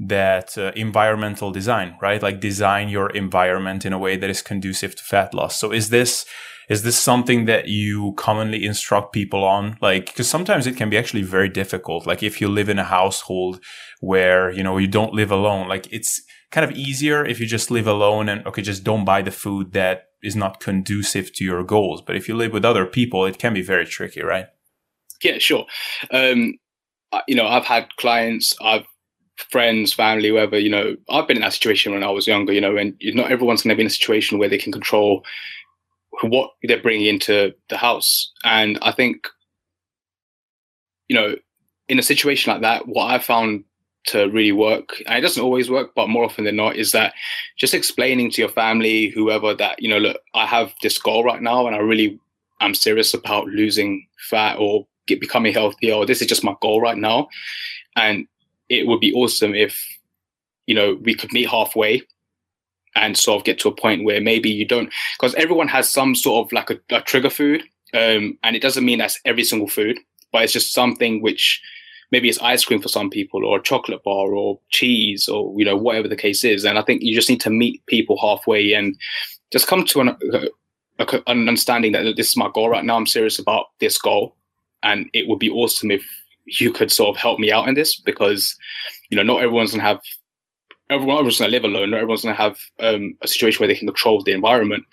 that 0.00 0.56
uh, 0.56 0.72
environmental 0.76 1.50
design, 1.50 1.96
right? 2.00 2.22
Like 2.22 2.40
design 2.40 2.88
your 2.88 3.10
environment 3.10 3.84
in 3.84 3.92
a 3.92 3.98
way 3.98 4.16
that 4.16 4.30
is 4.30 4.42
conducive 4.42 4.94
to 4.96 5.02
fat 5.02 5.34
loss. 5.34 5.56
So 5.56 5.72
is 5.72 5.90
this 5.90 6.24
is 6.68 6.82
this 6.82 6.98
something 6.98 7.46
that 7.46 7.68
you 7.68 8.12
commonly 8.18 8.64
instruct 8.64 9.12
people 9.12 9.42
on? 9.42 9.78
Like, 9.80 10.06
because 10.06 10.28
sometimes 10.28 10.66
it 10.66 10.76
can 10.76 10.90
be 10.90 10.98
actually 10.98 11.22
very 11.22 11.48
difficult. 11.48 12.06
Like 12.06 12.22
if 12.22 12.40
you 12.40 12.48
live 12.48 12.68
in 12.68 12.78
a 12.78 12.84
household 12.84 13.60
where, 14.00 14.50
you 14.50 14.62
know, 14.62 14.76
you 14.76 14.86
don't 14.86 15.14
live 15.14 15.30
alone, 15.30 15.66
like 15.66 15.90
it's 15.90 16.20
kind 16.50 16.70
of 16.70 16.76
easier 16.76 17.24
if 17.24 17.40
you 17.40 17.46
just 17.46 17.70
live 17.70 17.86
alone 17.86 18.28
and, 18.28 18.46
okay, 18.46 18.60
just 18.60 18.84
don't 18.84 19.06
buy 19.06 19.22
the 19.22 19.30
food 19.30 19.72
that 19.72 20.08
is 20.22 20.36
not 20.36 20.60
conducive 20.60 21.32
to 21.32 21.44
your 21.44 21.64
goals. 21.64 22.02
But 22.02 22.16
if 22.16 22.28
you 22.28 22.36
live 22.36 22.52
with 22.52 22.66
other 22.66 22.84
people, 22.84 23.24
it 23.24 23.38
can 23.38 23.54
be 23.54 23.62
very 23.62 23.86
tricky, 23.86 24.22
right? 24.22 24.48
Yeah, 25.22 25.38
sure. 25.38 25.66
Um, 26.12 26.54
you 27.28 27.36
know, 27.36 27.46
I've 27.48 27.66
had 27.66 27.88
clients, 27.98 28.56
I've 28.62 28.86
friends, 29.50 29.92
family, 29.94 30.30
whoever, 30.30 30.58
you 30.58 30.70
know, 30.70 30.96
I've 31.10 31.28
been 31.28 31.38
in 31.38 31.42
that 31.42 31.54
situation 31.54 31.92
when 31.94 32.04
I 32.04 32.10
was 32.10 32.26
younger, 32.28 32.52
you 32.54 32.60
know, 32.62 32.76
and 32.78 32.94
not 33.02 33.32
everyone's 33.32 33.62
going 33.62 33.70
to 33.70 33.76
be 33.76 33.82
in 33.82 33.88
a 33.88 33.90
situation 33.90 34.38
where 34.38 34.50
they 34.50 34.58
can 34.58 34.72
control 34.72 35.24
what 36.22 36.52
they're 36.64 36.82
bringing 36.82 37.06
into 37.06 37.54
the 37.70 37.78
house. 37.78 38.32
And 38.44 38.78
I 38.82 38.92
think, 38.92 39.28
you 41.08 41.16
know, 41.16 41.36
in 41.88 41.98
a 41.98 42.02
situation 42.02 42.52
like 42.52 42.62
that, 42.62 42.88
what 42.88 43.10
I 43.12 43.18
found 43.20 43.64
to 44.08 44.26
really 44.30 44.52
work, 44.52 44.90
and 45.06 45.18
it 45.18 45.22
doesn't 45.22 45.42
always 45.42 45.70
work, 45.70 45.92
but 45.94 46.08
more 46.08 46.24
often 46.24 46.44
than 46.44 46.56
not, 46.56 46.76
is 46.76 46.92
that 46.92 47.14
just 47.58 47.74
explaining 47.74 48.30
to 48.32 48.42
your 48.42 48.50
family, 48.50 49.08
whoever, 49.10 49.54
that, 49.54 49.82
you 49.82 49.88
know, 49.88 49.98
look, 49.98 50.20
I 50.34 50.46
have 50.46 50.74
this 50.82 50.98
goal 50.98 51.24
right 51.24 51.42
now 51.42 51.66
and 51.68 51.76
I 51.76 51.80
really 51.80 52.20
am 52.60 52.74
serious 52.74 53.14
about 53.14 53.48
losing 53.48 54.06
fat 54.30 54.56
or 54.58 54.87
get 55.08 55.20
becoming 55.20 55.52
healthier 55.52 55.94
or 55.94 56.06
this 56.06 56.22
is 56.22 56.28
just 56.28 56.44
my 56.44 56.54
goal 56.62 56.80
right 56.80 56.96
now. 56.96 57.28
And 57.96 58.26
it 58.68 58.86
would 58.86 59.00
be 59.00 59.12
awesome 59.12 59.54
if 59.54 59.82
you 60.66 60.74
know 60.74 60.98
we 61.02 61.14
could 61.14 61.32
meet 61.32 61.48
halfway 61.48 62.02
and 62.94 63.16
sort 63.16 63.40
of 63.40 63.44
get 63.44 63.58
to 63.60 63.68
a 63.68 63.74
point 63.74 64.04
where 64.04 64.20
maybe 64.20 64.50
you 64.50 64.64
don't 64.64 64.92
because 65.18 65.34
everyone 65.34 65.68
has 65.68 65.90
some 65.90 66.14
sort 66.14 66.46
of 66.46 66.52
like 66.52 66.70
a, 66.70 66.78
a 66.94 67.00
trigger 67.00 67.30
food 67.30 67.62
um, 67.94 68.38
and 68.42 68.54
it 68.54 68.62
doesn't 68.62 68.84
mean 68.84 68.98
that's 68.98 69.20
every 69.24 69.44
single 69.44 69.68
food 69.68 69.98
but 70.32 70.42
it's 70.42 70.52
just 70.52 70.74
something 70.74 71.22
which 71.22 71.60
maybe 72.10 72.28
it's 72.28 72.40
ice 72.40 72.64
cream 72.64 72.80
for 72.80 72.88
some 72.88 73.10
people 73.10 73.44
or 73.44 73.58
a 73.58 73.62
chocolate 73.62 74.02
bar 74.04 74.34
or 74.34 74.58
cheese 74.70 75.28
or 75.28 75.54
you 75.58 75.64
know 75.64 75.76
whatever 75.76 76.08
the 76.08 76.16
case 76.16 76.44
is. 76.44 76.64
And 76.64 76.78
i 76.78 76.82
think 76.82 77.02
you 77.02 77.14
just 77.14 77.30
need 77.30 77.40
to 77.42 77.50
meet 77.50 77.84
people 77.86 78.18
halfway 78.18 78.72
and 78.72 78.96
just 79.50 79.66
come 79.66 79.84
to 79.86 80.00
an, 80.00 80.16
an 81.26 81.48
understanding 81.48 81.92
that 81.92 82.16
this 82.16 82.28
is 82.28 82.36
my 82.36 82.50
goal 82.52 82.68
right 82.68 82.84
now. 82.84 82.96
I'm 82.96 83.06
serious 83.06 83.38
about 83.38 83.66
this 83.80 83.96
goal 83.98 84.36
and 84.82 85.08
it 85.12 85.28
would 85.28 85.38
be 85.38 85.50
awesome 85.50 85.90
if 85.90 86.04
you 86.46 86.72
could 86.72 86.90
sort 86.90 87.14
of 87.14 87.20
help 87.20 87.38
me 87.38 87.52
out 87.52 87.68
in 87.68 87.74
this 87.74 88.00
because 88.00 88.56
you 89.10 89.16
know 89.16 89.22
not 89.22 89.42
everyone's 89.42 89.72
gonna 89.72 89.82
have 89.82 90.00
everyone, 90.90 91.16
everyone's 91.16 91.38
gonna 91.38 91.50
live 91.50 91.64
alone. 91.64 91.90
Not 91.90 91.98
everyone's 91.98 92.22
gonna 92.22 92.34
have 92.34 92.58
um, 92.80 93.16
a 93.22 93.28
situation 93.28 93.60
where 93.60 93.68
they 93.68 93.78
can 93.78 93.88
control 93.88 94.22
the 94.22 94.32
environment. 94.32 94.84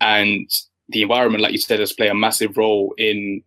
And 0.00 0.48
the 0.88 1.02
environment 1.02 1.42
like 1.42 1.52
you 1.52 1.58
said 1.58 1.78
does 1.78 1.92
play 1.92 2.08
a 2.08 2.14
massive 2.14 2.56
role 2.56 2.94
in 2.98 3.42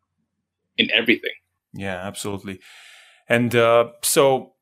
in 0.77 0.91
everything. 0.91 1.31
Yeah 1.73 2.05
absolutely. 2.05 2.59
And 3.29 3.55
uh, 3.55 3.91
so 4.03 4.53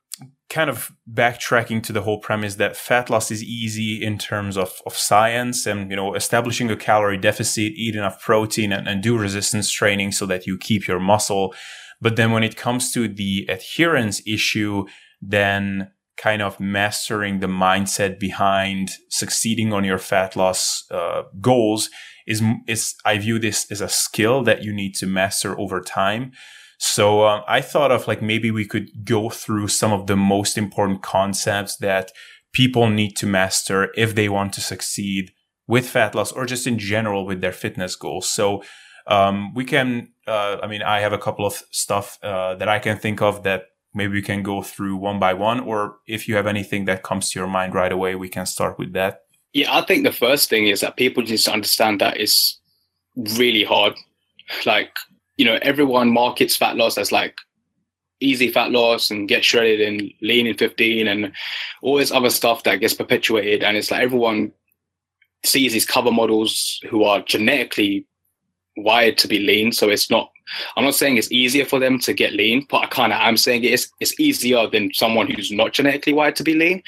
kind 0.50 0.70
of 0.70 0.92
backtracking 1.12 1.84
to 1.84 1.94
the 1.94 2.02
whole 2.02 2.20
premise 2.20 2.56
that 2.56 2.76
fat 2.76 3.10
loss 3.10 3.30
is 3.30 3.44
easy 3.44 4.04
in 4.04 4.18
terms 4.18 4.58
of, 4.58 4.82
of 4.86 4.96
science 4.96 5.68
and 5.68 5.90
you 5.90 5.96
know 5.96 6.16
establishing 6.16 6.72
a 6.72 6.76
calorie 6.76 7.18
deficit 7.18 7.72
eat 7.76 7.96
enough 7.96 8.22
protein 8.22 8.72
and, 8.72 8.88
and 8.88 9.04
do 9.04 9.18
resistance 9.18 9.72
training 9.72 10.12
so 10.12 10.26
that 10.26 10.48
you 10.48 10.58
keep 10.58 10.88
your 10.88 11.00
muscle 11.00 11.54
but 12.02 12.16
then 12.16 12.32
when 12.32 12.44
it 12.44 12.58
comes 12.58 12.92
to 12.92 13.08
the 13.08 13.46
adherence 13.48 14.22
issue 14.26 14.86
then 15.22 15.92
kind 16.18 16.42
of 16.42 16.60
mastering 16.60 17.40
the 17.40 17.48
mindset 17.48 18.20
behind 18.20 18.92
succeeding 19.10 19.72
on 19.72 19.84
your 19.84 19.98
fat 19.98 20.36
loss 20.36 20.84
uh, 20.92 21.24
goals 21.40 21.90
is 22.30 22.44
is 22.68 22.96
I 23.04 23.18
view 23.18 23.40
this 23.40 23.70
as 23.72 23.82
a 23.82 23.90
skill 23.90 24.44
that 24.44 24.64
you 24.64 24.72
need 24.72 24.94
to 24.96 25.08
master 25.08 25.60
over 25.60 25.82
time. 25.82 26.32
So 26.80 27.26
um, 27.26 27.44
I 27.48 27.62
thought 27.62 27.92
of 27.92 28.08
like 28.08 28.22
maybe 28.22 28.52
we 28.52 28.66
could 28.66 29.06
go 29.06 29.30
through 29.30 29.68
some 29.68 29.92
of 29.92 30.08
the 30.08 30.16
most 30.16 30.58
important 30.58 31.04
concepts 31.04 31.76
that 31.78 32.12
people 32.54 32.90
need 32.90 33.16
to 33.18 33.28
master 33.28 33.92
if 33.96 34.16
they 34.16 34.30
want 34.30 34.54
to 34.54 34.62
succeed 34.62 35.32
with 35.68 35.88
fat 35.88 36.16
loss 36.16 36.32
or 36.32 36.46
just 36.46 36.66
in 36.66 36.80
general 36.80 37.26
with 37.26 37.42
their 37.42 37.52
fitness 37.52 37.96
goals. 37.96 38.30
So 38.30 38.64
um, 39.08 39.54
we 39.54 39.66
can, 39.66 40.14
uh, 40.26 40.58
I 40.64 40.68
mean, 40.68 40.82
I 40.82 41.02
have 41.02 41.14
a 41.14 41.18
couple 41.18 41.46
of 41.46 41.62
stuff 41.70 42.18
uh, 42.24 42.56
that 42.56 42.70
I 42.70 42.80
can 42.80 42.98
think 42.98 43.22
of 43.22 43.44
that 43.44 43.66
maybe 43.94 44.14
we 44.14 44.22
can 44.22 44.44
go 44.44 44.62
through 44.62 44.96
one 44.96 45.20
by 45.20 45.34
one 45.34 45.60
or 45.60 45.98
if 46.08 46.28
you 46.28 46.36
have 46.36 46.48
anything 46.48 46.86
that 46.86 47.04
comes 47.04 47.32
to 47.32 47.40
your 47.40 47.48
mind 47.48 47.74
right 47.74 47.92
away 47.92 48.16
we 48.16 48.30
can 48.30 48.46
start 48.46 48.78
with 48.78 48.94
that 48.94 49.22
yeah 49.54 49.76
i 49.76 49.82
think 49.82 50.04
the 50.04 50.12
first 50.12 50.50
thing 50.50 50.68
is 50.68 50.82
that 50.82 50.96
people 50.96 51.24
need 51.24 51.38
to 51.38 51.52
understand 51.52 52.00
that 52.00 52.18
it's 52.18 52.60
really 53.38 53.64
hard 53.64 53.94
like 54.66 54.92
you 55.40 55.46
know 55.46 55.58
everyone 55.62 56.12
markets 56.12 56.58
fat 56.58 56.76
loss 56.76 56.98
as 56.98 57.14
like 57.14 57.36
easy 58.20 58.52
fat 58.52 58.72
loss 58.72 59.10
and 59.10 59.30
get 59.30 59.46
shredded 59.46 59.80
and 59.80 60.12
lean 60.22 60.46
in 60.46 60.58
15 60.58 61.08
and 61.08 61.32
all 61.82 61.96
this 61.96 62.12
other 62.12 62.30
stuff 62.30 62.64
that 62.64 62.82
gets 62.82 62.94
perpetuated 62.94 63.64
and 63.64 63.78
it's 63.78 63.90
like 63.90 64.04
everyone 64.04 64.52
sees 65.46 65.72
these 65.72 65.86
cover 65.86 66.12
models 66.12 66.82
who 66.90 67.06
are 67.06 67.22
genetically 67.22 68.06
wired 68.76 69.18
to 69.18 69.30
be 69.30 69.40
lean 69.40 69.72
so 69.72 69.88
it's 69.88 70.12
not 70.12 70.30
I'm 70.76 70.84
not 70.84 70.96
saying 70.96 71.16
it's 71.16 71.32
easier 71.32 71.64
for 71.64 71.78
them 71.80 72.00
to 72.00 72.12
get 72.12 72.34
lean, 72.34 72.66
but 72.72 72.84
I 72.84 72.88
kind 72.88 73.14
of 73.14 73.20
I'm 73.22 73.38
saying 73.38 73.66
it's 73.66 73.88
it's 74.00 74.20
easier 74.20 74.68
than 74.68 74.92
someone 74.96 75.30
who's 75.30 75.52
not 75.52 75.74
genetically 75.74 76.12
wired 76.12 76.36
to 76.38 76.44
be 76.44 76.56
lean. 76.56 76.82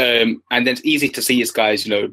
Um, 0.00 0.42
and 0.50 0.66
then 0.66 0.72
it's 0.72 0.84
easy 0.84 1.08
to 1.10 1.22
see 1.22 1.36
these 1.36 1.52
guys, 1.52 1.86
you 1.86 1.94
know, 1.94 2.12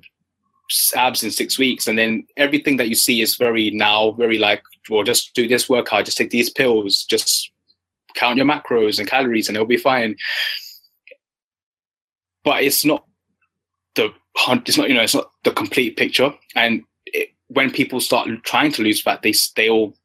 abs 0.96 1.24
in 1.24 1.32
six 1.32 1.58
weeks, 1.58 1.88
and 1.88 1.98
then 1.98 2.26
everything 2.38 2.78
that 2.78 2.90
you 2.90 2.96
see 2.96 3.22
is 3.22 3.36
very 3.36 3.72
now, 3.72 4.12
very 4.12 4.38
like, 4.38 4.64
well, 4.90 5.04
just 5.04 5.34
do 5.34 5.48
this 5.48 5.70
workout, 5.70 6.06
just 6.06 6.18
take 6.18 6.30
these 6.30 6.50
pills, 6.50 7.06
just 7.06 7.52
count 8.16 8.38
your 8.38 8.46
macros 8.46 9.00
and 9.00 9.08
calories, 9.08 9.48
and 9.48 9.56
it'll 9.56 9.68
be 9.68 9.78
fine. 9.78 10.16
But 12.44 12.64
it's 12.64 12.86
not 12.86 13.06
the 13.96 14.14
it's 14.48 14.78
not 14.78 14.90
you 14.90 14.96
know 14.96 15.02
it's 15.02 15.16
not 15.16 15.32
the 15.44 15.52
complete 15.52 15.98
picture, 15.98 16.34
and 16.56 16.84
it, 17.06 17.30
when 17.48 17.72
people 17.72 18.00
start 18.00 18.28
trying 18.44 18.72
to 18.74 18.84
lose 18.84 19.02
fat, 19.02 19.22
they 19.22 19.34
they 19.56 19.70
all 19.70 19.96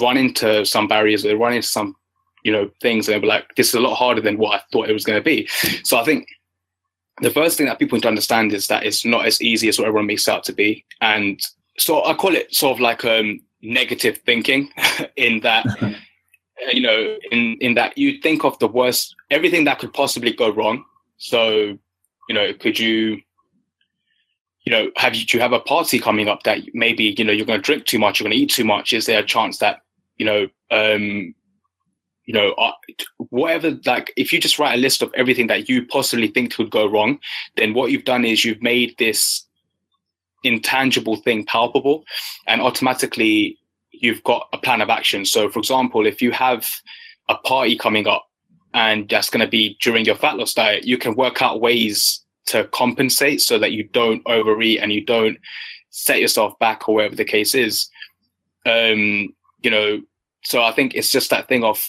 run 0.00 0.16
into 0.16 0.64
some 0.64 0.88
barriers, 0.88 1.22
they 1.22 1.34
run 1.34 1.52
into 1.52 1.68
some, 1.68 1.94
you 2.44 2.52
know, 2.52 2.70
things, 2.80 3.08
and 3.08 3.14
they 3.14 3.20
were 3.20 3.32
like, 3.32 3.46
this 3.56 3.68
is 3.68 3.74
a 3.74 3.80
lot 3.80 3.94
harder 3.94 4.20
than 4.20 4.38
what 4.38 4.58
I 4.58 4.62
thought 4.72 4.88
it 4.88 4.92
was 4.92 5.04
going 5.04 5.18
to 5.18 5.24
be. 5.24 5.48
So 5.84 5.98
I 5.98 6.04
think 6.04 6.26
the 7.20 7.30
first 7.30 7.56
thing 7.56 7.66
that 7.66 7.78
people 7.78 7.96
need 7.96 8.02
to 8.02 8.08
understand 8.08 8.52
is 8.52 8.66
that 8.68 8.84
it's 8.84 9.04
not 9.04 9.26
as 9.26 9.40
easy 9.42 9.68
as 9.68 9.78
what 9.78 9.86
everyone 9.86 10.06
makes 10.06 10.26
it 10.26 10.30
out 10.32 10.44
to 10.44 10.52
be. 10.52 10.84
And 11.00 11.40
so 11.78 12.04
I 12.04 12.14
call 12.14 12.34
it 12.34 12.54
sort 12.54 12.76
of 12.76 12.80
like 12.80 13.04
um, 13.04 13.40
negative 13.60 14.18
thinking 14.24 14.70
in 15.16 15.40
that, 15.40 15.66
you 16.72 16.80
know, 16.80 17.16
in, 17.30 17.56
in 17.60 17.74
that 17.74 17.96
you 17.98 18.20
think 18.20 18.44
of 18.44 18.58
the 18.58 18.68
worst, 18.68 19.14
everything 19.30 19.64
that 19.64 19.78
could 19.78 19.92
possibly 19.92 20.32
go 20.32 20.50
wrong. 20.50 20.84
So, 21.18 21.78
you 22.28 22.34
know, 22.34 22.52
could 22.54 22.78
you 22.78 23.20
you 24.64 24.70
know, 24.70 24.92
have 24.94 25.16
you 25.16 25.26
do 25.26 25.36
you 25.36 25.42
have 25.42 25.52
a 25.52 25.58
party 25.58 25.98
coming 25.98 26.28
up 26.28 26.44
that 26.44 26.60
maybe 26.72 27.16
you 27.18 27.24
know 27.24 27.32
you're 27.32 27.46
going 27.46 27.58
to 27.58 27.64
drink 27.64 27.84
too 27.84 27.98
much, 27.98 28.20
you're 28.20 28.28
going 28.28 28.38
to 28.38 28.42
eat 28.42 28.50
too 28.50 28.64
much? 28.64 28.92
Is 28.92 29.06
there 29.06 29.18
a 29.18 29.26
chance 29.26 29.58
that 29.58 29.82
you 30.18 30.26
know, 30.26 30.48
um, 30.70 31.34
you 32.24 32.34
know, 32.34 32.52
uh, 32.52 32.72
whatever? 33.30 33.78
Like, 33.84 34.12
if 34.16 34.32
you 34.32 34.40
just 34.40 34.58
write 34.58 34.74
a 34.74 34.80
list 34.80 35.02
of 35.02 35.12
everything 35.14 35.48
that 35.48 35.68
you 35.68 35.86
possibly 35.86 36.28
think 36.28 36.54
could 36.54 36.70
go 36.70 36.86
wrong, 36.86 37.18
then 37.56 37.74
what 37.74 37.90
you've 37.90 38.04
done 38.04 38.24
is 38.24 38.44
you've 38.44 38.62
made 38.62 38.94
this 38.98 39.44
intangible 40.44 41.16
thing 41.16 41.44
palpable, 41.44 42.04
and 42.46 42.60
automatically 42.60 43.58
you've 43.90 44.22
got 44.24 44.48
a 44.52 44.58
plan 44.58 44.80
of 44.80 44.90
action. 44.90 45.24
So, 45.24 45.48
for 45.48 45.58
example, 45.58 46.06
if 46.06 46.20
you 46.20 46.32
have 46.32 46.68
a 47.28 47.36
party 47.36 47.76
coming 47.76 48.06
up 48.06 48.28
and 48.74 49.08
that's 49.08 49.30
going 49.30 49.44
to 49.44 49.50
be 49.50 49.76
during 49.80 50.04
your 50.04 50.16
fat 50.16 50.36
loss 50.36 50.54
diet, 50.54 50.84
you 50.84 50.98
can 50.98 51.14
work 51.14 51.40
out 51.40 51.60
ways 51.60 52.20
to 52.46 52.64
compensate 52.72 53.40
so 53.40 53.58
that 53.58 53.72
you 53.72 53.84
don't 53.84 54.22
overeat 54.26 54.80
and 54.80 54.92
you 54.92 55.04
don't 55.04 55.38
set 55.90 56.20
yourself 56.20 56.58
back 56.58 56.88
or 56.88 56.96
whatever 56.96 57.14
the 57.14 57.24
case 57.24 57.54
is. 57.54 57.88
Um, 58.66 59.34
you 59.62 59.70
know, 59.70 60.00
so 60.42 60.62
I 60.62 60.72
think 60.72 60.94
it's 60.94 61.12
just 61.12 61.30
that 61.30 61.46
thing 61.48 61.62
of 61.62 61.88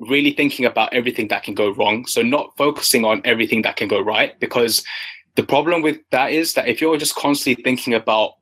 really 0.00 0.32
thinking 0.32 0.64
about 0.64 0.92
everything 0.92 1.28
that 1.28 1.42
can 1.42 1.54
go 1.54 1.70
wrong. 1.70 2.06
So 2.06 2.22
not 2.22 2.56
focusing 2.56 3.04
on 3.04 3.20
everything 3.24 3.62
that 3.62 3.76
can 3.76 3.88
go 3.88 4.00
right, 4.00 4.38
because 4.40 4.84
the 5.34 5.42
problem 5.42 5.82
with 5.82 5.98
that 6.10 6.32
is 6.32 6.54
that 6.54 6.68
if 6.68 6.80
you're 6.80 6.96
just 6.96 7.14
constantly 7.14 7.62
thinking 7.62 7.94
about 7.94 8.32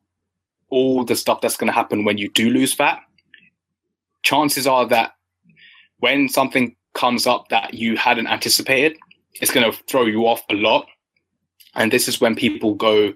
all 0.69 1.05
the 1.05 1.17
stuff 1.17 1.41
that's 1.41 1.57
going 1.57 1.69
to 1.69 1.73
happen 1.73 2.05
when 2.05 2.19
you 2.19 2.31
do 2.31 2.51
lose 2.51 2.73
fat, 2.73 3.01
chances 4.23 4.67
are 4.67 4.87
that 4.89 5.13
when 5.99 6.29
something 6.29 6.75
comes 6.95 7.27
up 7.27 7.49
that 7.51 7.75
you 7.75 7.97
hadn't 7.97 8.27
anticipated, 8.27 8.99
it's 9.41 9.53
going 9.53 9.71
to 9.71 9.79
throw 9.85 10.07
you 10.07 10.27
off 10.27 10.43
a 10.51 10.55
lot. 10.55 10.87
And 11.75 11.93
this 11.93 12.09
is 12.09 12.21
when 12.21 12.35
people 12.35 12.75
go 12.75 13.13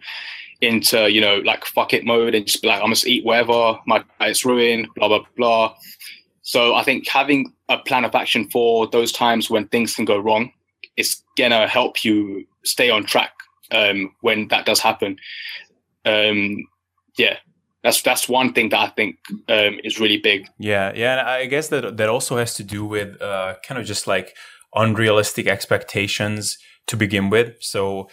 into, 0.61 1.11
you 1.11 1.21
know, 1.21 1.39
like 1.39 1.65
fuck 1.65 1.95
it 1.95 2.05
mode 2.05 2.35
and 2.35 2.47
just 2.47 2.61
be 2.61 2.69
like, 2.69 2.83
I 2.83 2.87
must 2.87 3.07
eat 3.07 3.25
whatever, 3.25 3.79
my 3.87 4.05
diet's 4.19 4.45
ruined, 4.45 4.89
blah, 4.95 5.09
blah, 5.09 5.25
blah. 5.37 5.75
So 6.51 6.75
I 6.75 6.83
think 6.83 7.07
having 7.07 7.53
a 7.69 7.79
plan 7.79 8.05
of 8.05 8.13
action 8.17 8.51
for 8.51 8.89
those 8.89 9.13
times 9.13 9.49
when 9.49 9.69
things 9.69 9.95
can 9.95 10.05
go 10.05 10.19
wrong 10.19 10.51
is 10.97 11.23
gonna 11.39 11.69
help 11.69 12.05
you 12.05 12.45
stay 12.65 12.91
on 12.91 13.05
track 13.05 13.31
um, 13.71 14.13
when 14.23 14.49
that 14.49 14.67
does 14.67 14.81
happen. 14.81 15.17
Um, 16.05 16.67
yeah, 17.17 17.37
that's 17.85 18.03
that's 18.03 18.29
one 18.29 18.53
thing 18.53 18.71
that 18.71 18.81
I 18.81 18.89
think 18.89 19.19
um, 19.49 19.79
is 19.85 20.01
really 20.01 20.17
big. 20.17 20.49
Yeah, 20.59 20.93
yeah, 20.93 21.21
and 21.21 21.29
I 21.29 21.47
guess 21.47 21.69
that 21.69 21.97
that 21.99 22.09
also 22.09 22.37
has 22.37 22.55
to 22.55 22.65
do 22.65 22.85
with 22.85 23.23
uh, 23.23 23.55
kind 23.63 23.81
of 23.81 23.87
just 23.87 24.09
like 24.09 24.35
unrealistic 24.75 25.47
expectations 25.47 26.59
to 26.89 26.97
begin 26.97 27.31
with. 27.31 27.59
So 27.61 28.09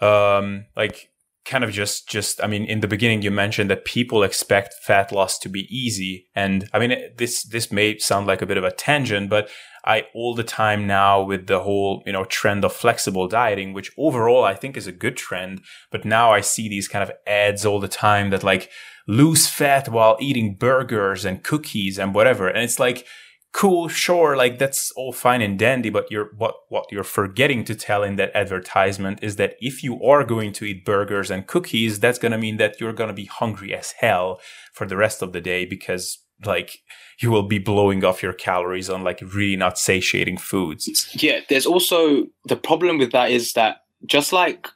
um, 0.00 0.66
like 0.76 1.10
kind 1.44 1.64
of 1.64 1.70
just 1.70 2.08
just 2.08 2.42
i 2.42 2.46
mean 2.46 2.64
in 2.64 2.80
the 2.80 2.88
beginning 2.88 3.22
you 3.22 3.30
mentioned 3.30 3.68
that 3.70 3.84
people 3.84 4.22
expect 4.22 4.74
fat 4.82 5.12
loss 5.12 5.38
to 5.38 5.48
be 5.48 5.66
easy. 5.74 6.26
And 6.34 6.68
i 6.72 6.78
mean 6.78 6.96
this 7.16 7.42
this 7.44 7.70
may 7.70 7.98
sound 7.98 8.26
like 8.26 8.42
a 8.42 8.46
bit 8.46 8.56
of 8.56 8.64
a 8.64 8.70
tangent 8.70 9.30
but 9.30 9.48
i 9.84 10.04
all 10.14 10.34
the 10.34 10.44
time 10.44 10.86
now 10.86 11.22
with 11.22 11.46
the 11.46 11.60
whole 11.60 12.02
you 12.06 12.12
know 12.12 12.24
trend 12.24 12.64
of 12.64 12.72
flexible 12.72 13.28
dieting 13.28 13.72
which 13.74 13.92
overall 13.98 14.44
i 14.44 14.54
think 14.54 14.76
is 14.76 14.86
a 14.86 14.92
good 14.92 15.16
trend 15.16 15.60
but 15.90 16.04
now 16.04 16.32
i 16.32 16.40
see 16.40 16.68
these 16.68 16.88
kind 16.88 17.02
of 17.02 17.12
ads 17.26 17.66
all 17.66 17.78
the 17.78 17.88
time 17.88 18.30
that 18.30 18.42
like 18.42 18.70
lose 19.06 19.48
fat 19.48 19.88
while 19.88 20.16
eating 20.20 20.54
burgers 20.54 21.24
and 21.24 21.42
cookies 21.42 21.98
and 21.98 22.14
whatever. 22.14 22.48
And 22.48 22.62
it's 22.62 22.78
like 22.78 23.06
cool, 23.54 23.88
sure, 23.88 24.36
like 24.36 24.58
that's 24.58 24.90
all 24.96 25.12
fine 25.12 25.40
and 25.40 25.58
dandy, 25.58 25.88
but 25.88 26.10
you're 26.10 26.30
what 26.36 26.56
what 26.68 26.84
you're 26.90 27.04
forgetting 27.04 27.64
to 27.64 27.74
tell 27.74 28.02
in 28.02 28.16
that 28.16 28.34
advertisement 28.34 29.20
is 29.22 29.36
that 29.36 29.54
if 29.60 29.82
you 29.82 30.02
are 30.02 30.24
going 30.24 30.52
to 30.52 30.64
eat 30.64 30.84
burgers 30.84 31.30
and 31.30 31.46
cookies, 31.46 32.00
that's 32.00 32.18
gonna 32.18 32.36
mean 32.36 32.58
that 32.58 32.78
you're 32.80 32.92
gonna 32.92 33.14
be 33.14 33.26
hungry 33.26 33.74
as 33.74 33.94
hell 34.00 34.40
for 34.74 34.86
the 34.86 34.96
rest 34.96 35.22
of 35.22 35.32
the 35.32 35.40
day 35.40 35.64
because 35.64 36.18
like 36.44 36.80
you 37.22 37.30
will 37.30 37.44
be 37.44 37.60
blowing 37.60 38.04
off 38.04 38.22
your 38.22 38.32
calories 38.32 38.90
on 38.90 39.04
like 39.04 39.20
really 39.22 39.56
not 39.56 39.78
satiating 39.78 40.36
foods. 40.36 41.08
Yeah, 41.14 41.40
there's 41.48 41.66
also 41.66 42.24
the 42.46 42.56
problem 42.56 42.98
with 42.98 43.12
that 43.12 43.30
is 43.30 43.52
that 43.52 43.76
just 44.04 44.32
like 44.32 44.66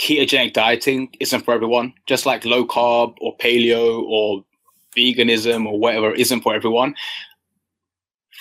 ketogenic 0.00 0.52
dieting 0.52 1.14
isn't 1.20 1.44
for 1.44 1.54
everyone, 1.54 1.94
just 2.06 2.26
like 2.26 2.44
low 2.44 2.66
carb 2.66 3.14
or 3.20 3.36
paleo 3.38 4.02
or 4.02 4.44
veganism 4.96 5.66
or 5.66 5.78
whatever 5.78 6.12
isn't 6.14 6.40
for 6.40 6.54
everyone. 6.54 6.94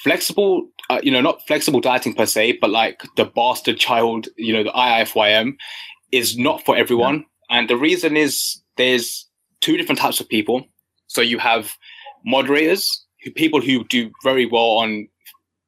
Flexible, 0.04 0.68
uh, 0.90 1.00
you 1.04 1.12
know, 1.12 1.22
not 1.22 1.46
flexible 1.48 1.82
dieting 1.82 2.14
per 2.14 2.26
se, 2.26 2.60
but 2.62 2.70
like 2.70 3.04
the 3.16 3.26
bastard 3.26 3.78
child, 3.78 4.28
you 4.38 4.54
know, 4.54 4.64
the 4.64 4.72
IIFYM 4.72 5.56
is 6.12 6.38
not 6.38 6.64
for 6.66 6.76
everyone. 6.76 7.26
Yeah. 7.50 7.60
And 7.60 7.70
the 7.70 7.78
reason 7.78 8.16
is 8.16 8.62
there's 8.78 9.28
two 9.62 9.78
different 9.78 10.00
types 10.00 10.20
of 10.20 10.30
people. 10.30 10.66
So 11.08 11.22
you 11.22 11.40
have 11.40 11.74
moderators, 12.26 13.06
who, 13.24 13.32
people 13.32 13.62
who 13.62 13.84
do 13.86 14.12
very 14.24 14.46
well 14.46 14.78
on 14.78 15.08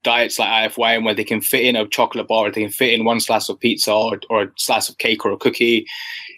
diets 0.03 0.39
like 0.39 0.71
IFYM 0.71 1.03
where 1.03 1.13
they 1.13 1.24
can 1.24 1.41
fit 1.41 1.65
in 1.65 1.75
a 1.75 1.88
chocolate 1.88 2.27
bar, 2.27 2.48
or 2.48 2.51
they 2.51 2.62
can 2.62 2.71
fit 2.71 2.93
in 2.93 3.05
one 3.05 3.19
slice 3.19 3.50
of 3.50 3.59
pizza 3.59 3.91
or, 3.91 4.19
or 4.29 4.43
a 4.43 4.51
slice 4.57 4.89
of 4.89 4.98
cake 4.98 5.25
or 5.25 5.31
a 5.31 5.38
cookie, 5.38 5.86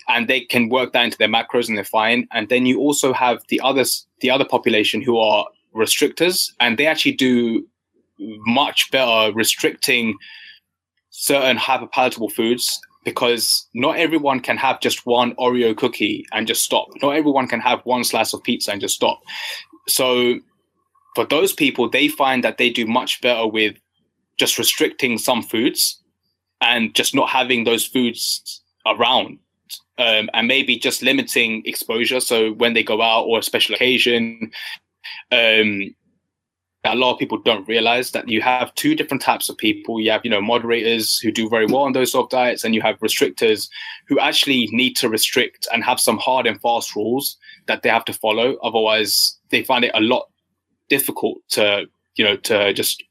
and 0.08 0.28
they 0.28 0.42
can 0.42 0.70
work 0.70 0.94
that 0.94 1.04
into 1.04 1.18
their 1.18 1.28
macros 1.28 1.68
and 1.68 1.78
they're 1.78 1.84
fine. 1.84 2.28
And 2.32 2.50
then 2.50 2.66
you 2.66 2.80
also 2.80 3.14
have 3.14 3.44
the 3.50 3.62
others, 3.62 4.06
the 4.22 4.32
other 4.32 4.46
population 4.46 5.02
who 5.02 5.18
are 5.18 5.46
restrictors, 5.76 6.52
and 6.60 6.78
they 6.78 6.88
actually 6.88 7.14
do 7.14 7.68
much 8.46 8.90
better 8.92 9.34
restricting 9.34 10.18
certain 11.10 11.58
hyperpalatable 11.58 12.32
foods 12.32 12.80
because 13.04 13.68
not 13.74 13.98
everyone 13.98 14.40
can 14.40 14.58
have 14.58 14.80
just 14.80 15.06
one 15.06 15.36
Oreo 15.36 15.76
cookie 15.76 16.26
and 16.32 16.48
just 16.48 16.64
stop. 16.64 16.88
Not 17.02 17.16
everyone 17.16 17.48
can 17.48 17.60
have 17.60 17.82
one 17.84 18.04
slice 18.04 18.34
of 18.34 18.44
pizza 18.44 18.72
and 18.72 18.80
just 18.82 18.96
stop. 18.96 19.20
So 19.88 20.40
for 21.16 21.26
those 21.26 21.52
people, 21.54 21.90
they 21.90 22.08
find 22.08 22.44
that 22.44 22.58
they 22.58 22.70
do 22.70 22.86
much 22.86 23.20
better 23.22 23.48
with 23.48 23.76
just 24.38 24.58
restricting 24.58 25.18
some 25.18 25.42
foods 25.42 26.02
and 26.62 26.94
just 26.94 27.16
not 27.16 27.30
having 27.30 27.64
those 27.64 27.86
foods 27.86 28.62
around. 28.86 29.40
Um, 29.98 30.30
and 30.34 30.48
maybe 30.48 30.78
just 30.78 31.04
limiting 31.04 31.64
exposure. 31.66 32.20
So 32.20 32.54
when 32.54 32.74
they 32.74 32.84
go 32.84 33.02
out 33.02 33.26
or 33.26 33.40
a 33.40 33.44
special 33.44 33.76
occasion, 33.76 34.52
um, 35.32 35.94
a 36.84 36.96
lot 36.96 37.14
of 37.14 37.20
people 37.20 37.38
don't 37.38 37.68
realize 37.68 38.12
that 38.12 38.28
you 38.28 38.42
have 38.42 38.74
two 38.74 38.96
different 38.96 39.22
types 39.22 39.50
of 39.50 39.58
people. 39.58 40.00
You 40.00 40.12
have, 40.12 40.22
you 40.24 40.32
know, 40.32 40.42
moderators 40.42 41.20
who 41.20 41.32
do 41.32 41.48
very 41.48 41.68
well 41.68 41.84
on 41.84 41.94
those 41.94 42.12
sort 42.12 42.26
of 42.26 42.30
diets, 42.32 42.64
and 42.64 42.74
you 42.74 42.82
have 42.82 43.00
restrictors 43.00 43.70
who 44.08 44.20
actually 44.20 44.68
need 44.72 44.96
to 44.98 45.10
restrict 45.10 45.68
and 45.72 45.84
have 45.84 46.00
some 46.00 46.18
hard 46.18 46.48
and 46.48 46.60
fast 46.60 46.96
rules 46.96 47.38
that 47.68 47.84
they 47.84 47.90
have 47.90 48.06
to 48.06 48.14
follow. 48.14 48.56
Otherwise, 48.64 49.38
they 49.50 49.64
find 49.64 49.86
it 49.86 49.92
a 49.94 50.02
lot 50.02 50.30
difficult 50.90 51.38
to 51.50 51.86
you 52.16 52.26
know 52.26 52.36
to 52.36 52.74
just 52.74 53.04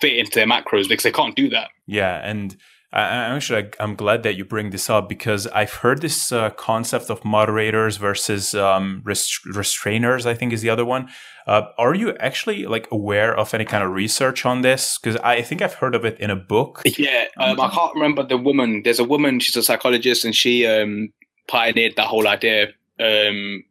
fit 0.00 0.16
into 0.16 0.32
their 0.34 0.46
macros 0.46 0.88
because 0.88 1.04
they 1.04 1.12
can't 1.12 1.36
do 1.36 1.48
that. 1.48 1.68
Yeah, 1.86 2.20
and 2.28 2.56
I, 2.96 3.34
actually 3.36 3.68
I'm 3.78 3.94
glad 3.94 4.22
that 4.22 4.36
you 4.36 4.44
bring 4.44 4.70
this 4.70 4.88
up 4.88 5.08
because 5.08 5.46
I've 5.48 5.72
heard 5.72 6.00
this 6.00 6.32
uh, 6.32 6.50
concept 6.50 7.10
of 7.10 7.24
moderators 7.24 7.98
versus 7.98 8.54
um, 8.54 9.02
rest- 9.04 9.44
restrainers. 9.46 10.24
I 10.24 10.34
think 10.34 10.52
is 10.52 10.62
the 10.62 10.70
other 10.70 10.84
one. 10.84 11.08
Uh, 11.46 11.62
are 11.76 11.94
you 11.94 12.16
actually 12.16 12.64
like 12.64 12.88
aware 12.90 13.36
of 13.36 13.52
any 13.52 13.66
kind 13.66 13.84
of 13.84 13.90
research 13.90 14.46
on 14.46 14.62
this? 14.62 14.98
Because 14.98 15.20
I 15.20 15.42
think 15.42 15.60
I've 15.60 15.74
heard 15.74 15.94
of 15.94 16.04
it 16.04 16.18
in 16.18 16.30
a 16.30 16.36
book. 16.36 16.82
Yeah, 16.98 17.26
um, 17.38 17.60
I 17.60 17.68
can't 17.68 17.94
remember 17.94 18.22
the 18.22 18.38
woman. 18.38 18.82
There's 18.82 18.98
a 18.98 19.04
woman. 19.04 19.40
She's 19.40 19.56
a 19.56 19.62
psychologist, 19.62 20.24
and 20.24 20.34
she 20.34 20.66
um, 20.66 21.12
pioneered 21.48 21.96
that 21.96 22.06
whole 22.06 22.26
idea. 22.26 22.68
Um, 22.98 23.62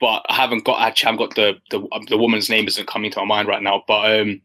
but 0.00 0.24
I 0.30 0.34
haven't 0.34 0.64
got 0.64 0.80
actually 0.80 1.08
I 1.08 1.10
haven't 1.12 1.26
got 1.26 1.36
the 1.36 1.52
the 1.70 2.06
the 2.08 2.16
woman's 2.16 2.48
name 2.48 2.66
isn't 2.68 2.88
coming 2.88 3.10
to 3.10 3.20
my 3.20 3.26
mind 3.26 3.48
right 3.48 3.62
now. 3.62 3.84
But 3.86 4.20
um, 4.20 4.40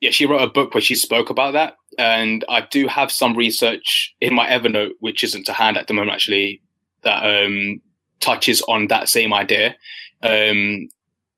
yeah, 0.00 0.10
she 0.10 0.26
wrote 0.26 0.42
a 0.42 0.50
book 0.50 0.74
where 0.74 0.80
she 0.80 0.94
spoke 0.94 1.30
about 1.30 1.52
that, 1.52 1.76
and 1.98 2.44
I 2.48 2.62
do 2.62 2.86
have 2.86 3.10
some 3.12 3.36
research 3.36 4.14
in 4.20 4.34
my 4.34 4.46
Evernote, 4.46 4.92
which 5.00 5.22
isn't 5.24 5.44
to 5.44 5.52
hand 5.52 5.76
at 5.76 5.86
the 5.86 5.94
moment 5.94 6.14
actually, 6.14 6.60
that 7.02 7.22
um, 7.22 7.80
touches 8.20 8.62
on 8.62 8.88
that 8.88 9.08
same 9.08 9.32
idea. 9.32 9.76
Um, 10.22 10.88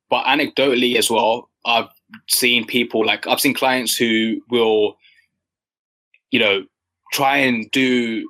but 0.09 0.25
anecdotally 0.25 0.97
as 0.97 1.11
well, 1.11 1.51
I've 1.67 1.89
seen 2.29 2.67
people 2.67 3.05
like 3.05 3.27
I've 3.27 3.41
seen 3.41 3.55
clients 3.55 3.97
who 3.97 4.41
will, 4.51 4.97
you 6.31 6.41
know, 6.41 6.65
try 7.13 7.37
and 7.39 7.71
do 7.73 8.29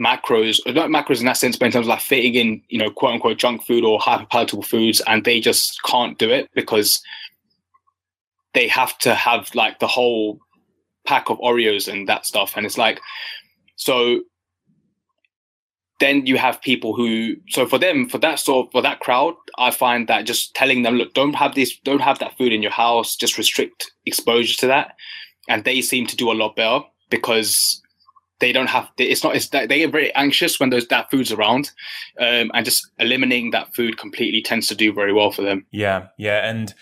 macros, 0.00 0.60
not 0.74 0.90
macros 0.90 1.20
in 1.20 1.26
that 1.26 1.36
sense, 1.36 1.56
but 1.56 1.66
in 1.66 1.72
terms 1.72 1.86
of 1.86 1.90
like 1.90 2.00
fitting 2.00 2.34
in, 2.34 2.62
you 2.68 2.78
know, 2.78 2.90
quote 2.90 3.14
unquote 3.14 3.38
junk 3.38 3.64
food 3.64 3.84
or 3.84 4.00
hyper 4.00 4.26
palatable 4.26 4.62
foods, 4.62 5.00
and 5.06 5.24
they 5.24 5.40
just 5.40 5.82
can't 5.84 6.18
do 6.18 6.30
it 6.30 6.50
because 6.54 7.00
they 8.56 8.66
have 8.66 8.96
to 8.96 9.14
have 9.14 9.54
like 9.54 9.78
the 9.80 9.86
whole 9.86 10.40
pack 11.06 11.28
of 11.28 11.38
Oreos 11.40 11.92
and 11.92 12.08
that 12.08 12.24
stuff. 12.24 12.54
And 12.56 12.64
it's 12.64 12.78
like, 12.78 13.02
so 13.76 14.22
then 16.00 16.24
you 16.26 16.38
have 16.38 16.62
people 16.62 16.96
who, 16.96 17.36
so 17.50 17.66
for 17.66 17.78
them, 17.78 18.08
for 18.08 18.16
that 18.18 18.38
sort, 18.38 18.72
for 18.72 18.80
that 18.80 19.00
crowd, 19.00 19.34
I 19.58 19.70
find 19.70 20.08
that 20.08 20.24
just 20.24 20.54
telling 20.54 20.82
them, 20.82 20.94
look, 20.94 21.12
don't 21.12 21.34
have 21.34 21.54
this, 21.54 21.78
don't 21.84 22.00
have 22.00 22.18
that 22.20 22.38
food 22.38 22.54
in 22.54 22.62
your 22.62 22.72
house, 22.72 23.14
just 23.14 23.36
restrict 23.36 23.92
exposure 24.06 24.56
to 24.60 24.66
that. 24.68 24.96
And 25.50 25.64
they 25.64 25.82
seem 25.82 26.06
to 26.06 26.16
do 26.16 26.32
a 26.32 26.34
lot 26.34 26.56
better 26.56 26.80
because 27.10 27.82
they 28.38 28.52
don't 28.52 28.68
have 28.68 28.90
it's 28.98 29.24
not 29.24 29.36
it's 29.36 29.48
that 29.48 29.68
they 29.68 29.78
get 29.78 29.92
very 29.92 30.14
anxious 30.14 30.60
when 30.60 30.68
those 30.68 30.86
that 30.88 31.10
food's 31.10 31.32
around 31.32 31.70
um, 32.20 32.50
and 32.52 32.64
just 32.64 32.86
eliminating 32.98 33.50
that 33.50 33.74
food 33.74 33.96
completely 33.96 34.42
tends 34.42 34.66
to 34.66 34.74
do 34.74 34.92
very 34.92 35.10
well 35.10 35.30
for 35.30 35.40
them 35.40 35.64
yeah 35.70 36.08
yeah 36.18 36.46
and 36.46 36.74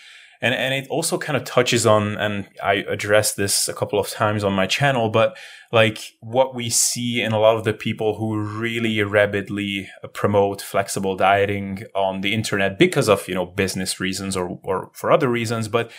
and 0.45 0.53
and 0.53 0.73
it 0.75 0.87
also 0.89 1.17
kind 1.17 1.35
of 1.35 1.43
touches 1.43 1.85
on 1.85 2.17
and 2.17 2.47
i 2.63 2.75
addressed 2.87 3.35
this 3.35 3.67
a 3.67 3.73
couple 3.73 3.99
of 3.99 4.07
times 4.09 4.43
on 4.43 4.53
my 4.53 4.67
channel 4.67 5.09
but 5.09 5.35
like 5.71 6.13
what 6.21 6.53
we 6.53 6.69
see 6.69 7.21
in 7.21 7.31
a 7.33 7.39
lot 7.39 7.57
of 7.57 7.63
the 7.63 7.73
people 7.73 8.17
who 8.17 8.39
really 8.39 9.01
rapidly 9.01 9.89
promote 10.13 10.61
flexible 10.61 11.15
dieting 11.15 11.83
on 11.95 12.21
the 12.21 12.33
internet 12.33 12.77
because 12.77 13.09
of 13.09 13.27
you 13.27 13.33
know 13.33 13.45
business 13.45 13.99
reasons 13.99 14.37
or 14.37 14.59
or 14.63 14.91
for 14.93 15.11
other 15.11 15.27
reasons 15.27 15.67
but 15.67 15.91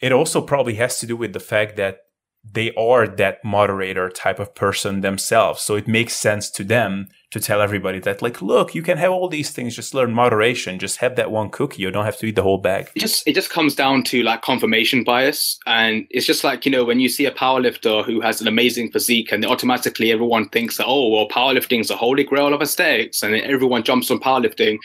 it 0.00 0.12
also 0.12 0.42
probably 0.42 0.74
has 0.74 0.98
to 1.00 1.06
do 1.06 1.16
with 1.16 1.32
the 1.32 1.40
fact 1.40 1.76
that 1.76 2.00
they 2.44 2.74
are 2.74 3.06
that 3.06 3.44
moderator 3.44 4.08
type 4.10 4.40
of 4.40 4.54
person 4.54 5.00
themselves. 5.00 5.62
So 5.62 5.76
it 5.76 5.86
makes 5.86 6.16
sense 6.16 6.50
to 6.50 6.64
them 6.64 7.08
to 7.32 7.40
tell 7.40 7.62
everybody 7.62 7.98
that, 8.00 8.20
like, 8.20 8.42
look, 8.42 8.74
you 8.74 8.82
can 8.82 8.98
have 8.98 9.10
all 9.10 9.26
these 9.26 9.50
things, 9.50 9.74
just 9.74 9.94
learn 9.94 10.12
moderation, 10.12 10.78
just 10.78 10.98
have 10.98 11.16
that 11.16 11.30
one 11.30 11.48
cookie. 11.48 11.82
You 11.82 11.90
don't 11.90 12.04
have 12.04 12.18
to 12.18 12.26
eat 12.26 12.36
the 12.36 12.42
whole 12.42 12.58
bag. 12.58 12.90
It 12.94 13.00
just 13.00 13.26
it 13.26 13.34
just 13.34 13.50
comes 13.50 13.74
down 13.74 14.04
to 14.04 14.22
like 14.22 14.42
confirmation 14.42 15.02
bias. 15.02 15.58
And 15.66 16.06
it's 16.10 16.26
just 16.26 16.44
like, 16.44 16.66
you 16.66 16.70
know, 16.70 16.84
when 16.84 17.00
you 17.00 17.08
see 17.08 17.24
a 17.24 17.32
powerlifter 17.32 18.04
who 18.04 18.20
has 18.20 18.40
an 18.40 18.48
amazing 18.48 18.92
physique 18.92 19.32
and 19.32 19.44
automatically 19.46 20.12
everyone 20.12 20.48
thinks 20.50 20.76
that, 20.76 20.86
oh, 20.86 21.08
well, 21.08 21.28
powerlifting 21.28 21.80
is 21.80 21.88
the 21.88 21.96
holy 21.96 22.22
grail 22.22 22.52
of 22.52 22.60
aesthetics, 22.60 23.22
and 23.22 23.34
everyone 23.34 23.82
jumps 23.82 24.10
on 24.10 24.20
powerlifting. 24.20 24.76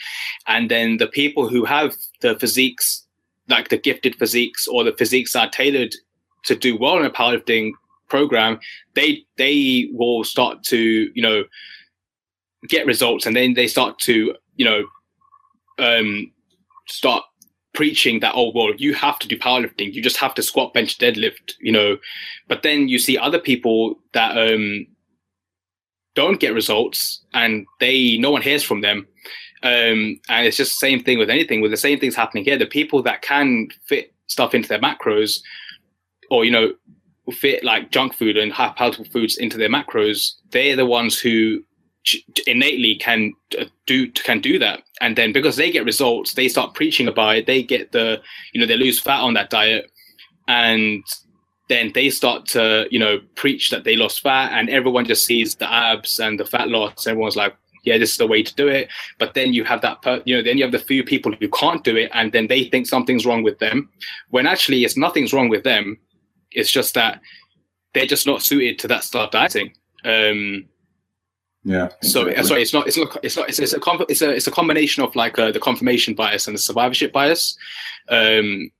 And 0.46 0.70
then 0.70 0.96
the 0.96 1.06
people 1.06 1.48
who 1.48 1.64
have 1.66 1.94
the 2.20 2.38
physiques 2.38 3.04
like 3.48 3.68
the 3.68 3.78
gifted 3.78 4.14
physiques 4.16 4.66
or 4.68 4.84
the 4.84 4.92
physiques 4.92 5.34
are 5.34 5.48
tailored 5.48 5.94
to 6.44 6.54
do 6.54 6.76
well 6.76 6.98
in 6.98 7.04
a 7.04 7.10
powerlifting 7.10 7.72
program, 8.08 8.58
they 8.94 9.24
they 9.36 9.88
will 9.92 10.24
start 10.24 10.62
to 10.64 11.10
you 11.14 11.22
know 11.22 11.44
get 12.66 12.86
results, 12.86 13.26
and 13.26 13.36
then 13.36 13.54
they 13.54 13.66
start 13.66 13.98
to 14.00 14.34
you 14.56 14.64
know 14.64 14.84
um, 15.78 16.32
start 16.88 17.22
preaching 17.74 18.18
that 18.18 18.32
oh 18.34 18.50
well 18.54 18.74
you 18.76 18.94
have 18.94 19.18
to 19.20 19.28
do 19.28 19.38
powerlifting. 19.38 19.92
You 19.92 20.02
just 20.02 20.16
have 20.16 20.34
to 20.34 20.42
squat 20.42 20.74
bench 20.74 20.98
deadlift 20.98 21.52
you 21.60 21.72
know. 21.72 21.98
But 22.48 22.62
then 22.62 22.88
you 22.88 22.98
see 22.98 23.16
other 23.16 23.38
people 23.38 24.00
that 24.14 24.36
um 24.36 24.86
don't 26.14 26.40
get 26.40 26.54
results 26.54 27.22
and 27.34 27.66
they 27.78 28.16
no 28.18 28.30
one 28.30 28.42
hears 28.42 28.64
from 28.64 28.80
them. 28.80 29.06
Um 29.62 30.18
and 30.28 30.46
it's 30.46 30.56
just 30.56 30.72
the 30.72 30.86
same 30.86 31.04
thing 31.04 31.18
with 31.18 31.30
anything. 31.30 31.60
With 31.60 31.70
the 31.70 31.76
same 31.76 32.00
things 32.00 32.16
happening 32.16 32.44
here 32.44 32.58
the 32.58 32.66
people 32.66 33.02
that 33.02 33.22
can 33.22 33.68
fit 33.86 34.12
stuff 34.26 34.54
into 34.54 34.68
their 34.68 34.80
macros 34.80 35.40
or 36.30 36.44
you 36.44 36.50
know 36.50 36.72
fit 37.32 37.62
like 37.62 37.90
junk 37.90 38.14
food 38.14 38.36
and 38.36 38.52
high 38.52 38.72
palatable 38.76 39.04
foods 39.06 39.36
into 39.36 39.58
their 39.58 39.68
macros, 39.68 40.32
they're 40.50 40.76
the 40.76 40.86
ones 40.86 41.18
who 41.18 41.62
innately 42.46 42.96
can 42.96 43.32
uh, 43.58 43.64
do 43.86 44.10
can 44.12 44.40
do 44.40 44.58
that. 44.58 44.82
And 45.00 45.16
then 45.16 45.32
because 45.32 45.56
they 45.56 45.70
get 45.70 45.84
results 45.84 46.34
they 46.34 46.48
start 46.48 46.74
preaching 46.74 47.08
about 47.08 47.36
it 47.36 47.46
they 47.46 47.62
get 47.62 47.92
the 47.92 48.20
you 48.52 48.60
know 48.60 48.66
they 48.66 48.76
lose 48.76 49.00
fat 49.00 49.20
on 49.20 49.34
that 49.34 49.50
diet. 49.50 49.90
And 50.46 51.04
then 51.68 51.92
they 51.94 52.10
start 52.10 52.46
to 52.46 52.86
you 52.90 52.98
know 52.98 53.20
preach 53.34 53.70
that 53.70 53.84
they 53.84 53.96
lost 53.96 54.20
fat 54.20 54.52
and 54.52 54.70
everyone 54.70 55.04
just 55.04 55.26
sees 55.26 55.54
the 55.54 55.70
abs 55.70 56.18
and 56.20 56.38
the 56.38 56.44
fat 56.44 56.68
loss. 56.68 57.06
Everyone's 57.06 57.36
like 57.36 57.56
yeah 57.84 57.96
this 57.98 58.12
is 58.12 58.16
the 58.16 58.26
way 58.26 58.42
to 58.42 58.54
do 58.54 58.68
it. 58.68 58.88
But 59.18 59.34
then 59.34 59.52
you 59.52 59.64
have 59.64 59.80
that 59.82 60.02
per, 60.02 60.22
you 60.24 60.36
know 60.36 60.42
then 60.42 60.58
you 60.58 60.64
have 60.64 60.72
the 60.72 60.78
few 60.78 61.04
people 61.04 61.32
who 61.32 61.48
can't 61.48 61.84
do 61.84 61.96
it 61.96 62.10
and 62.14 62.32
then 62.32 62.46
they 62.46 62.64
think 62.64 62.86
something's 62.86 63.26
wrong 63.26 63.42
with 63.42 63.58
them 63.58 63.88
when 64.30 64.46
actually 64.46 64.84
it's 64.84 64.96
nothing's 64.96 65.32
wrong 65.32 65.48
with 65.48 65.64
them. 65.64 65.98
It's 66.50 66.70
just 66.70 66.94
that 66.94 67.20
they're 67.94 68.06
just 68.06 68.26
not 68.26 68.42
suited 68.42 68.78
to 68.80 68.88
that 68.88 69.04
style 69.04 69.24
of 69.24 69.30
dieting. 69.30 69.72
Um, 70.04 70.66
yeah. 71.68 71.88
So 72.00 72.22
exactly. 72.22 72.44
sorry, 72.44 72.62
it's 72.62 72.72
not. 72.72 72.86
It's 72.86 72.96
not. 72.96 73.18
It's 73.22 73.36
not. 73.36 73.48
It's, 73.50 73.58
it's 73.58 73.74
a. 73.74 73.80
It's 74.08 74.22
a. 74.22 74.30
It's 74.30 74.46
a 74.46 74.50
combination 74.50 75.02
of 75.02 75.14
like 75.14 75.38
uh, 75.38 75.52
the 75.52 75.60
confirmation 75.60 76.14
bias 76.14 76.46
and 76.46 76.56
the 76.56 76.60
survivorship 76.60 77.12
bias. 77.12 77.58
Um, 78.08 78.70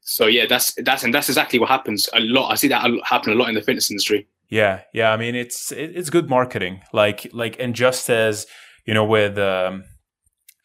so 0.00 0.26
yeah, 0.26 0.46
that's 0.46 0.74
that's 0.82 1.04
and 1.04 1.12
that's 1.12 1.28
exactly 1.28 1.58
what 1.58 1.68
happens 1.68 2.08
a 2.14 2.20
lot. 2.20 2.50
I 2.50 2.54
see 2.54 2.68
that 2.68 2.90
happen 3.04 3.32
a 3.32 3.36
lot 3.36 3.50
in 3.50 3.54
the 3.54 3.60
fitness 3.60 3.90
industry. 3.90 4.26
Yeah, 4.48 4.80
yeah. 4.94 5.12
I 5.12 5.18
mean, 5.18 5.34
it's 5.34 5.70
it's 5.70 6.08
good 6.08 6.30
marketing. 6.30 6.80
Like 6.94 7.28
like, 7.34 7.56
and 7.60 7.74
just 7.74 8.08
as 8.08 8.46
you 8.86 8.94
know, 8.94 9.04
with 9.04 9.38
um, 9.38 9.84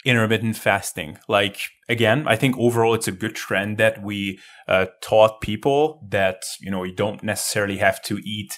intermittent 0.05 0.55
fasting, 0.55 1.17
like 1.27 1.59
again, 1.89 2.25
I 2.25 2.37
think 2.37 2.57
overall 2.57 2.93
it's 2.93 3.09
a 3.09 3.11
good 3.11 3.35
trend 3.35 3.77
that 3.79 4.01
we 4.01 4.39
uh, 4.69 4.85
taught 5.01 5.41
people 5.41 6.07
that 6.07 6.43
you 6.61 6.71
know 6.71 6.85
you 6.85 6.95
don't 6.95 7.21
necessarily 7.21 7.79
have 7.79 8.01
to 8.03 8.19
eat 8.23 8.57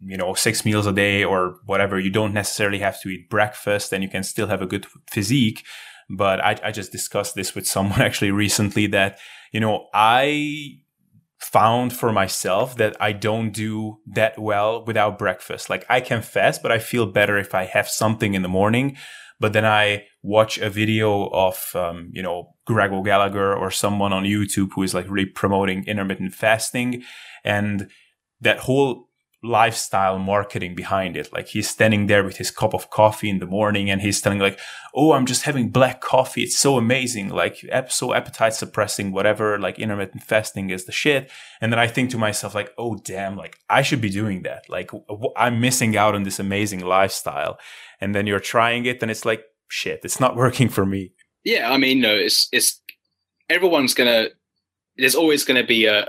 you 0.00 0.16
know 0.16 0.34
six 0.34 0.64
meals 0.64 0.86
a 0.86 0.92
day 0.92 1.24
or 1.24 1.56
whatever. 1.66 1.98
You 1.98 2.10
don't 2.10 2.34
necessarily 2.34 2.78
have 2.80 3.00
to 3.02 3.08
eat 3.08 3.30
breakfast, 3.30 3.92
and 3.92 4.02
you 4.02 4.08
can 4.08 4.22
still 4.22 4.48
have 4.48 4.62
a 4.62 4.66
good 4.66 4.86
physique. 5.10 5.64
But 6.10 6.44
I, 6.44 6.56
I 6.64 6.72
just 6.72 6.92
discussed 6.92 7.34
this 7.34 7.54
with 7.54 7.66
someone 7.74 8.02
actually 8.02 8.30
recently 8.30 8.86
that 8.88 9.18
you 9.52 9.60
know 9.60 9.88
I 9.94 10.82
found 11.42 11.92
for 11.92 12.12
myself 12.12 12.76
that 12.76 12.96
I 13.00 13.12
don't 13.12 13.50
do 13.50 13.98
that 14.14 14.38
well 14.38 14.84
without 14.84 15.18
breakfast. 15.18 15.68
Like 15.68 15.84
I 15.88 16.00
can 16.00 16.22
fast, 16.22 16.62
but 16.62 16.70
I 16.70 16.78
feel 16.78 17.06
better 17.06 17.36
if 17.36 17.54
I 17.54 17.64
have 17.64 17.88
something 17.88 18.34
in 18.34 18.42
the 18.42 18.48
morning. 18.48 18.96
But 19.40 19.52
then 19.52 19.66
I 19.66 20.04
watch 20.22 20.58
a 20.58 20.70
video 20.70 21.26
of, 21.30 21.72
um, 21.74 22.10
you 22.12 22.22
know, 22.22 22.54
Greg 22.64 22.92
O'Gallagher 22.92 23.52
or 23.56 23.72
someone 23.72 24.12
on 24.12 24.22
YouTube 24.22 24.70
who 24.74 24.84
is 24.84 24.94
like 24.94 25.10
really 25.10 25.28
promoting 25.28 25.84
intermittent 25.84 26.32
fasting. 26.32 27.02
And 27.42 27.90
that 28.40 28.60
whole 28.60 29.08
lifestyle 29.42 30.18
marketing 30.18 30.74
behind 30.74 31.16
it. 31.16 31.32
Like 31.32 31.48
he's 31.48 31.68
standing 31.68 32.06
there 32.06 32.22
with 32.22 32.36
his 32.36 32.52
cup 32.52 32.74
of 32.74 32.90
coffee 32.90 33.28
in 33.28 33.40
the 33.40 33.46
morning 33.46 33.90
and 33.90 34.00
he's 34.00 34.20
telling 34.20 34.38
like, 34.38 34.58
Oh, 34.94 35.12
I'm 35.12 35.26
just 35.26 35.42
having 35.42 35.70
black 35.70 36.00
coffee. 36.00 36.44
It's 36.44 36.58
so 36.58 36.78
amazing. 36.78 37.28
Like 37.28 37.64
so 37.88 38.14
appetite 38.14 38.54
suppressing, 38.54 39.10
whatever, 39.10 39.58
like 39.58 39.80
intermittent 39.80 40.22
fasting 40.22 40.70
is 40.70 40.84
the 40.84 40.92
shit. 40.92 41.30
And 41.60 41.72
then 41.72 41.80
I 41.80 41.88
think 41.88 42.10
to 42.10 42.18
myself 42.18 42.54
like, 42.54 42.72
Oh 42.78 42.94
damn, 42.96 43.36
like 43.36 43.58
I 43.68 43.82
should 43.82 44.00
be 44.00 44.10
doing 44.10 44.42
that. 44.42 44.68
Like 44.68 44.90
I'm 45.36 45.60
missing 45.60 45.96
out 45.96 46.14
on 46.14 46.22
this 46.22 46.38
amazing 46.38 46.80
lifestyle. 46.80 47.58
And 48.00 48.14
then 48.14 48.28
you're 48.28 48.40
trying 48.40 48.86
it 48.86 49.02
and 49.02 49.10
it's 49.10 49.24
like, 49.24 49.44
shit, 49.68 50.00
it's 50.04 50.20
not 50.20 50.36
working 50.44 50.68
for 50.68 50.86
me. 50.86 51.12
Yeah. 51.44 51.72
I 51.72 51.78
mean, 51.78 52.00
no, 52.00 52.14
it's, 52.14 52.48
it's, 52.52 52.80
everyone's 53.50 53.94
gonna, 53.94 54.28
there's 54.96 55.16
always 55.16 55.44
gonna 55.44 55.66
be 55.66 55.86
a, 55.86 56.06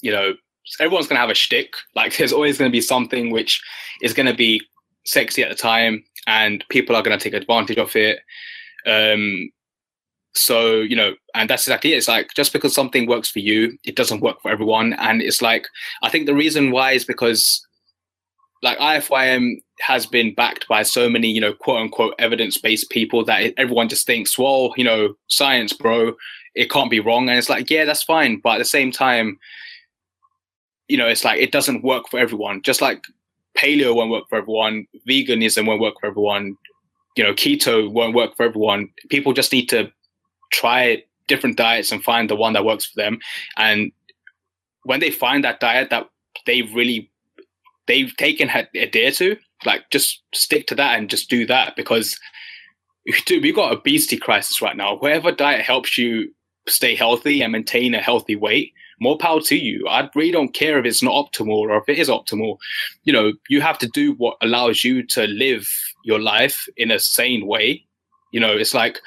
you 0.00 0.12
know, 0.12 0.32
everyone's 0.78 1.06
gonna 1.06 1.20
have 1.20 1.30
a 1.30 1.34
shtick. 1.34 1.74
Like 1.94 2.16
there's 2.16 2.32
always 2.32 2.58
gonna 2.58 2.70
be 2.70 2.80
something 2.80 3.30
which 3.30 3.62
is 4.02 4.14
gonna 4.14 4.34
be 4.34 4.62
sexy 5.04 5.42
at 5.42 5.48
the 5.48 5.54
time, 5.54 6.04
and 6.26 6.64
people 6.68 6.94
are 6.94 7.02
gonna 7.02 7.18
take 7.18 7.34
advantage 7.34 7.78
of 7.78 7.94
it. 7.96 8.20
Um, 8.86 9.50
so 10.34 10.76
you 10.76 10.96
know, 10.96 11.14
and 11.34 11.50
that's 11.50 11.66
exactly 11.66 11.92
it. 11.92 11.98
It's 11.98 12.08
like 12.08 12.30
just 12.34 12.52
because 12.52 12.74
something 12.74 13.06
works 13.06 13.30
for 13.30 13.40
you, 13.40 13.76
it 13.84 13.96
doesn't 13.96 14.20
work 14.20 14.40
for 14.42 14.50
everyone. 14.50 14.92
And 14.94 15.20
it's 15.22 15.42
like 15.42 15.66
I 16.02 16.10
think 16.10 16.26
the 16.26 16.34
reason 16.34 16.70
why 16.70 16.92
is 16.92 17.04
because 17.04 17.66
like 18.62 18.78
IFYM 18.78 19.56
has 19.80 20.06
been 20.06 20.34
backed 20.34 20.68
by 20.68 20.82
so 20.82 21.08
many, 21.08 21.28
you 21.28 21.40
know, 21.40 21.54
quote 21.54 21.78
unquote 21.78 22.14
evidence 22.18 22.58
based 22.58 22.90
people 22.90 23.24
that 23.24 23.54
everyone 23.56 23.88
just 23.88 24.06
thinks, 24.06 24.38
well, 24.38 24.72
you 24.76 24.84
know, 24.84 25.14
science, 25.28 25.72
bro, 25.72 26.14
it 26.54 26.70
can't 26.70 26.90
be 26.90 27.00
wrong. 27.00 27.28
And 27.28 27.38
it's 27.38 27.48
like, 27.48 27.70
yeah, 27.70 27.84
that's 27.84 28.02
fine. 28.02 28.40
But 28.42 28.56
at 28.56 28.58
the 28.58 28.64
same 28.66 28.92
time, 28.92 29.38
you 30.90 30.96
know, 30.96 31.06
it's 31.06 31.24
like 31.24 31.40
it 31.40 31.52
doesn't 31.52 31.84
work 31.84 32.08
for 32.08 32.18
everyone. 32.18 32.62
Just 32.62 32.82
like 32.82 33.04
paleo 33.56 33.94
won't 33.94 34.10
work 34.10 34.28
for 34.28 34.36
everyone, 34.36 34.86
veganism 35.08 35.66
won't 35.66 35.80
work 35.80 35.94
for 36.00 36.06
everyone, 36.06 36.56
you 37.16 37.24
know, 37.24 37.32
keto 37.32 37.90
won't 37.90 38.14
work 38.14 38.36
for 38.36 38.44
everyone. 38.44 38.88
People 39.08 39.32
just 39.32 39.52
need 39.52 39.68
to 39.68 39.90
try 40.52 41.02
different 41.28 41.56
diets 41.56 41.92
and 41.92 42.02
find 42.02 42.28
the 42.28 42.36
one 42.36 42.52
that 42.54 42.64
works 42.64 42.86
for 42.86 43.00
them. 43.00 43.18
And 43.56 43.92
when 44.82 45.00
they 45.00 45.10
find 45.10 45.44
that 45.44 45.60
diet 45.60 45.90
that 45.90 46.08
they 46.46 46.62
really 46.62 47.10
they've 47.86 48.16
taken 48.16 48.48
adhere 48.48 49.12
to, 49.12 49.36
like 49.64 49.90
just 49.90 50.22
stick 50.34 50.66
to 50.68 50.74
that 50.74 50.98
and 50.98 51.10
just 51.10 51.30
do 51.30 51.46
that 51.46 51.76
because 51.76 52.18
dude, 53.26 53.42
we've 53.42 53.54
got 53.54 53.72
obesity 53.72 54.16
crisis 54.16 54.60
right 54.60 54.76
now. 54.76 54.96
Whatever 54.96 55.32
diet 55.32 55.62
helps 55.62 55.96
you 55.96 56.34
stay 56.68 56.94
healthy 56.94 57.42
and 57.42 57.52
maintain 57.52 57.94
a 57.94 58.00
healthy 58.00 58.36
weight, 58.36 58.72
more 59.00 59.18
power 59.18 59.40
to 59.40 59.56
you. 59.56 59.86
I 59.88 60.08
really 60.14 60.30
don't 60.30 60.54
care 60.54 60.78
if 60.78 60.84
it's 60.84 61.02
not 61.02 61.14
optimal 61.14 61.48
or 61.48 61.78
if 61.78 61.88
it 61.88 61.98
is 61.98 62.08
optimal. 62.08 62.58
You 63.04 63.12
know, 63.12 63.32
you 63.48 63.60
have 63.60 63.78
to 63.78 63.88
do 63.88 64.12
what 64.14 64.36
allows 64.42 64.84
you 64.84 65.02
to 65.08 65.26
live 65.26 65.68
your 66.04 66.20
life 66.20 66.68
in 66.76 66.90
a 66.90 66.98
sane 66.98 67.46
way. 67.46 67.84
You 68.30 68.40
know, 68.40 68.52
it's 68.52 68.74
like 68.74 69.00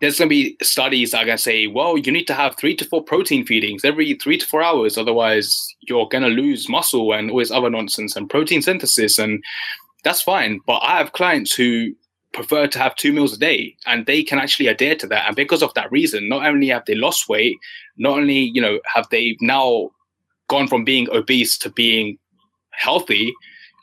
there's 0.00 0.18
going 0.18 0.28
to 0.28 0.34
be 0.34 0.56
studies 0.62 1.10
that 1.10 1.22
are 1.22 1.26
going 1.26 1.36
to 1.36 1.42
say, 1.42 1.66
well, 1.66 1.96
you 1.96 2.10
need 2.10 2.26
to 2.26 2.34
have 2.34 2.56
three 2.56 2.74
to 2.76 2.84
four 2.84 3.02
protein 3.02 3.44
feedings 3.46 3.84
every 3.84 4.14
three 4.14 4.38
to 4.38 4.46
four 4.46 4.62
hours. 4.62 4.98
Otherwise, 4.98 5.74
you're 5.82 6.08
going 6.08 6.24
to 6.24 6.28
lose 6.28 6.68
muscle 6.68 7.12
and 7.12 7.30
all 7.30 7.38
this 7.38 7.50
other 7.50 7.70
nonsense 7.70 8.16
and 8.16 8.30
protein 8.30 8.62
synthesis. 8.62 9.18
And 9.18 9.44
that's 10.02 10.22
fine. 10.22 10.60
But 10.66 10.78
I 10.78 10.96
have 10.96 11.12
clients 11.12 11.54
who 11.54 11.94
prefer 12.32 12.66
to 12.66 12.78
have 12.78 12.94
two 12.94 13.12
meals 13.12 13.32
a 13.32 13.38
day 13.38 13.74
and 13.86 14.06
they 14.06 14.22
can 14.22 14.38
actually 14.38 14.68
adhere 14.68 14.94
to 14.94 15.06
that. 15.08 15.26
And 15.26 15.34
because 15.34 15.62
of 15.62 15.74
that 15.74 15.90
reason 15.90 16.28
not 16.28 16.46
only 16.46 16.68
have 16.68 16.84
they 16.86 16.94
lost 16.94 17.28
weight 17.28 17.56
not 18.00 18.18
only 18.18 18.50
you 18.54 18.60
know 18.60 18.80
have 18.92 19.06
they 19.10 19.36
now 19.40 19.90
gone 20.48 20.66
from 20.66 20.84
being 20.84 21.08
obese 21.12 21.56
to 21.58 21.70
being 21.70 22.18
healthy 22.72 23.32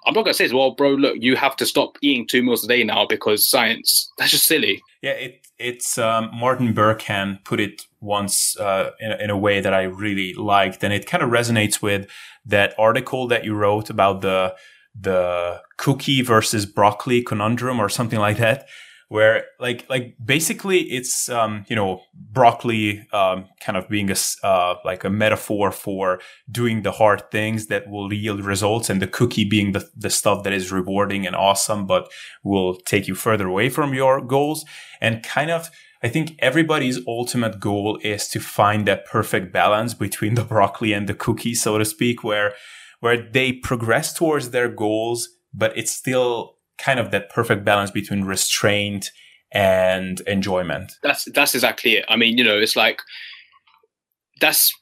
i'm 0.05 0.13
not 0.13 0.23
gonna 0.23 0.33
say 0.33 0.51
well 0.51 0.71
bro 0.71 0.89
look 0.89 1.15
you 1.19 1.35
have 1.35 1.55
to 1.55 1.65
stop 1.65 1.97
eating 2.01 2.27
two 2.27 2.43
meals 2.43 2.65
a 2.65 2.67
day 2.67 2.83
now 2.83 3.05
because 3.05 3.47
science 3.47 4.11
that's 4.17 4.31
just 4.31 4.45
silly. 4.45 4.81
Yeah 5.01 5.11
it, 5.11 5.47
it's 5.59 5.97
um, 5.97 6.29
martin 6.33 6.73
berkhan 6.73 7.43
put 7.45 7.59
it 7.59 7.83
once 8.01 8.57
uh, 8.59 8.91
in, 8.99 9.11
in 9.13 9.29
a 9.29 9.37
way 9.37 9.61
that 9.61 9.73
i 9.73 9.83
really 9.83 10.33
liked 10.33 10.83
and 10.83 10.93
it 10.93 11.05
kind 11.05 11.23
of 11.23 11.29
resonates 11.29 11.81
with 11.81 12.09
that 12.45 12.73
article 12.77 13.27
that 13.27 13.45
you 13.45 13.53
wrote 13.53 13.89
about 13.89 14.21
the 14.21 14.55
the 14.99 15.61
cookie 15.77 16.21
versus 16.21 16.65
broccoli 16.65 17.21
conundrum 17.21 17.79
or 17.79 17.89
something 17.89 18.19
like 18.19 18.37
that 18.37 18.67
where 19.09 19.45
like 19.59 19.85
like 19.89 20.15
basically 20.23 20.79
it's 20.81 21.29
um 21.29 21.65
you 21.69 21.75
know 21.75 22.01
broccoli 22.13 23.07
um 23.13 23.45
kind 23.61 23.77
of 23.77 23.87
being 23.87 24.11
a 24.11 24.15
uh 24.43 24.75
like 24.83 25.03
a 25.03 25.09
metaphor 25.09 25.71
for 25.71 26.19
doing 26.51 26.81
the 26.81 26.91
hard 26.91 27.29
things 27.31 27.67
that 27.67 27.87
will 27.89 28.11
yield 28.11 28.43
results 28.43 28.89
and 28.89 29.01
the 29.01 29.07
cookie 29.07 29.45
being 29.45 29.71
the, 29.71 29.89
the 29.95 30.09
stuff 30.09 30.43
that 30.43 30.51
is 30.51 30.71
rewarding 30.71 31.25
and 31.25 31.35
awesome 31.35 31.85
but 31.85 32.11
will 32.43 32.75
take 32.75 33.07
you 33.07 33.15
further 33.15 33.47
away 33.47 33.69
from 33.69 33.93
your 33.93 34.21
goals. 34.21 34.65
And 34.99 35.23
kind 35.23 35.51
of 35.51 35.69
I 36.03 36.09
think 36.09 36.35
everybody's 36.39 36.99
ultimate 37.07 37.59
goal 37.59 37.99
is 38.03 38.27
to 38.29 38.39
find 38.39 38.87
that 38.87 39.05
perfect 39.05 39.51
balance 39.51 39.93
between 39.93 40.35
the 40.35 40.43
broccoli 40.43 40.93
and 40.93 41.07
the 41.07 41.15
cookie, 41.15 41.55
so 41.55 41.77
to 41.77 41.85
speak, 41.85 42.23
where 42.23 42.53
where 42.99 43.17
they 43.17 43.53
progress 43.53 44.13
towards 44.13 44.51
their 44.51 44.69
goals, 44.69 45.29
but 45.53 45.77
it's 45.77 45.91
still 45.91 46.55
kind 46.77 46.99
of 46.99 47.11
that 47.11 47.29
perfect 47.29 47.65
balance 47.65 47.91
between 47.91 48.23
restraint 48.23 49.11
and 49.51 50.19
enjoyment. 50.21 50.93
That's 51.03 51.25
that's 51.33 51.55
exactly 51.55 51.97
it. 51.97 52.05
I 52.09 52.15
mean, 52.15 52.37
you 52.37 52.43
know, 52.43 52.57
it's 52.57 52.75
like 52.75 53.01
that's 54.41 54.73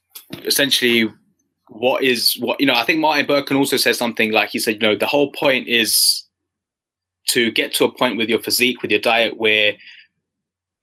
essentially 0.44 1.10
what 1.70 2.04
is 2.04 2.36
what 2.40 2.60
you 2.60 2.66
know. 2.66 2.74
I 2.74 2.84
think 2.84 3.00
Martin 3.00 3.26
Berkhan 3.26 3.58
also 3.58 3.78
says 3.78 3.98
something 3.98 4.32
like 4.32 4.50
he 4.50 4.60
said, 4.60 4.76
you 4.76 4.80
know, 4.80 4.96
the 4.96 5.06
whole 5.06 5.32
point 5.32 5.68
is 5.68 6.24
to 7.28 7.52
get 7.52 7.74
to 7.76 7.86
a 7.86 7.92
point 7.92 8.18
with 8.18 8.30
your 8.30 8.40
physique, 8.40 8.82
with 8.82 8.92
your 8.92 9.00
diet, 9.00 9.38
where 9.38 9.74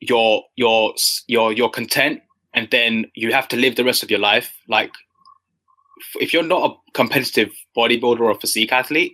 you're 0.01 0.42
you're 0.57 0.95
you're 1.27 1.53
you're 1.53 1.71
content, 1.71 2.21
and 2.55 2.68
then 2.71 3.07
you 3.14 3.33
have 3.33 3.49
to 3.49 3.57
live 3.57 3.77
the 3.77 3.85
rest 3.85 4.03
of 4.03 4.11
your 4.11 4.21
life 4.21 4.53
like 4.68 4.92
if 6.21 6.33
you're 6.33 6.43
not 6.43 6.71
a 6.71 6.75
competitive 6.93 7.51
bodybuilder 7.77 8.21
or 8.21 8.31
a 8.31 8.38
physique 8.41 8.73
athlete, 8.73 9.12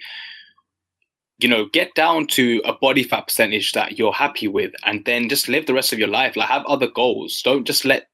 you 1.38 1.48
know, 1.48 1.66
get 1.66 1.94
down 1.94 2.26
to 2.26 2.60
a 2.64 2.72
body 2.72 3.04
fat 3.04 3.28
percentage 3.28 3.72
that 3.72 3.98
you're 3.98 4.12
happy 4.12 4.48
with, 4.48 4.72
and 4.84 5.04
then 5.04 5.28
just 5.28 5.48
live 5.48 5.66
the 5.66 5.74
rest 5.74 5.92
of 5.92 5.98
your 5.98 6.08
life. 6.08 6.34
Like, 6.36 6.48
have 6.48 6.66
other 6.66 6.88
goals. 6.88 7.40
Don't 7.42 7.66
just 7.66 7.84
let 7.84 8.07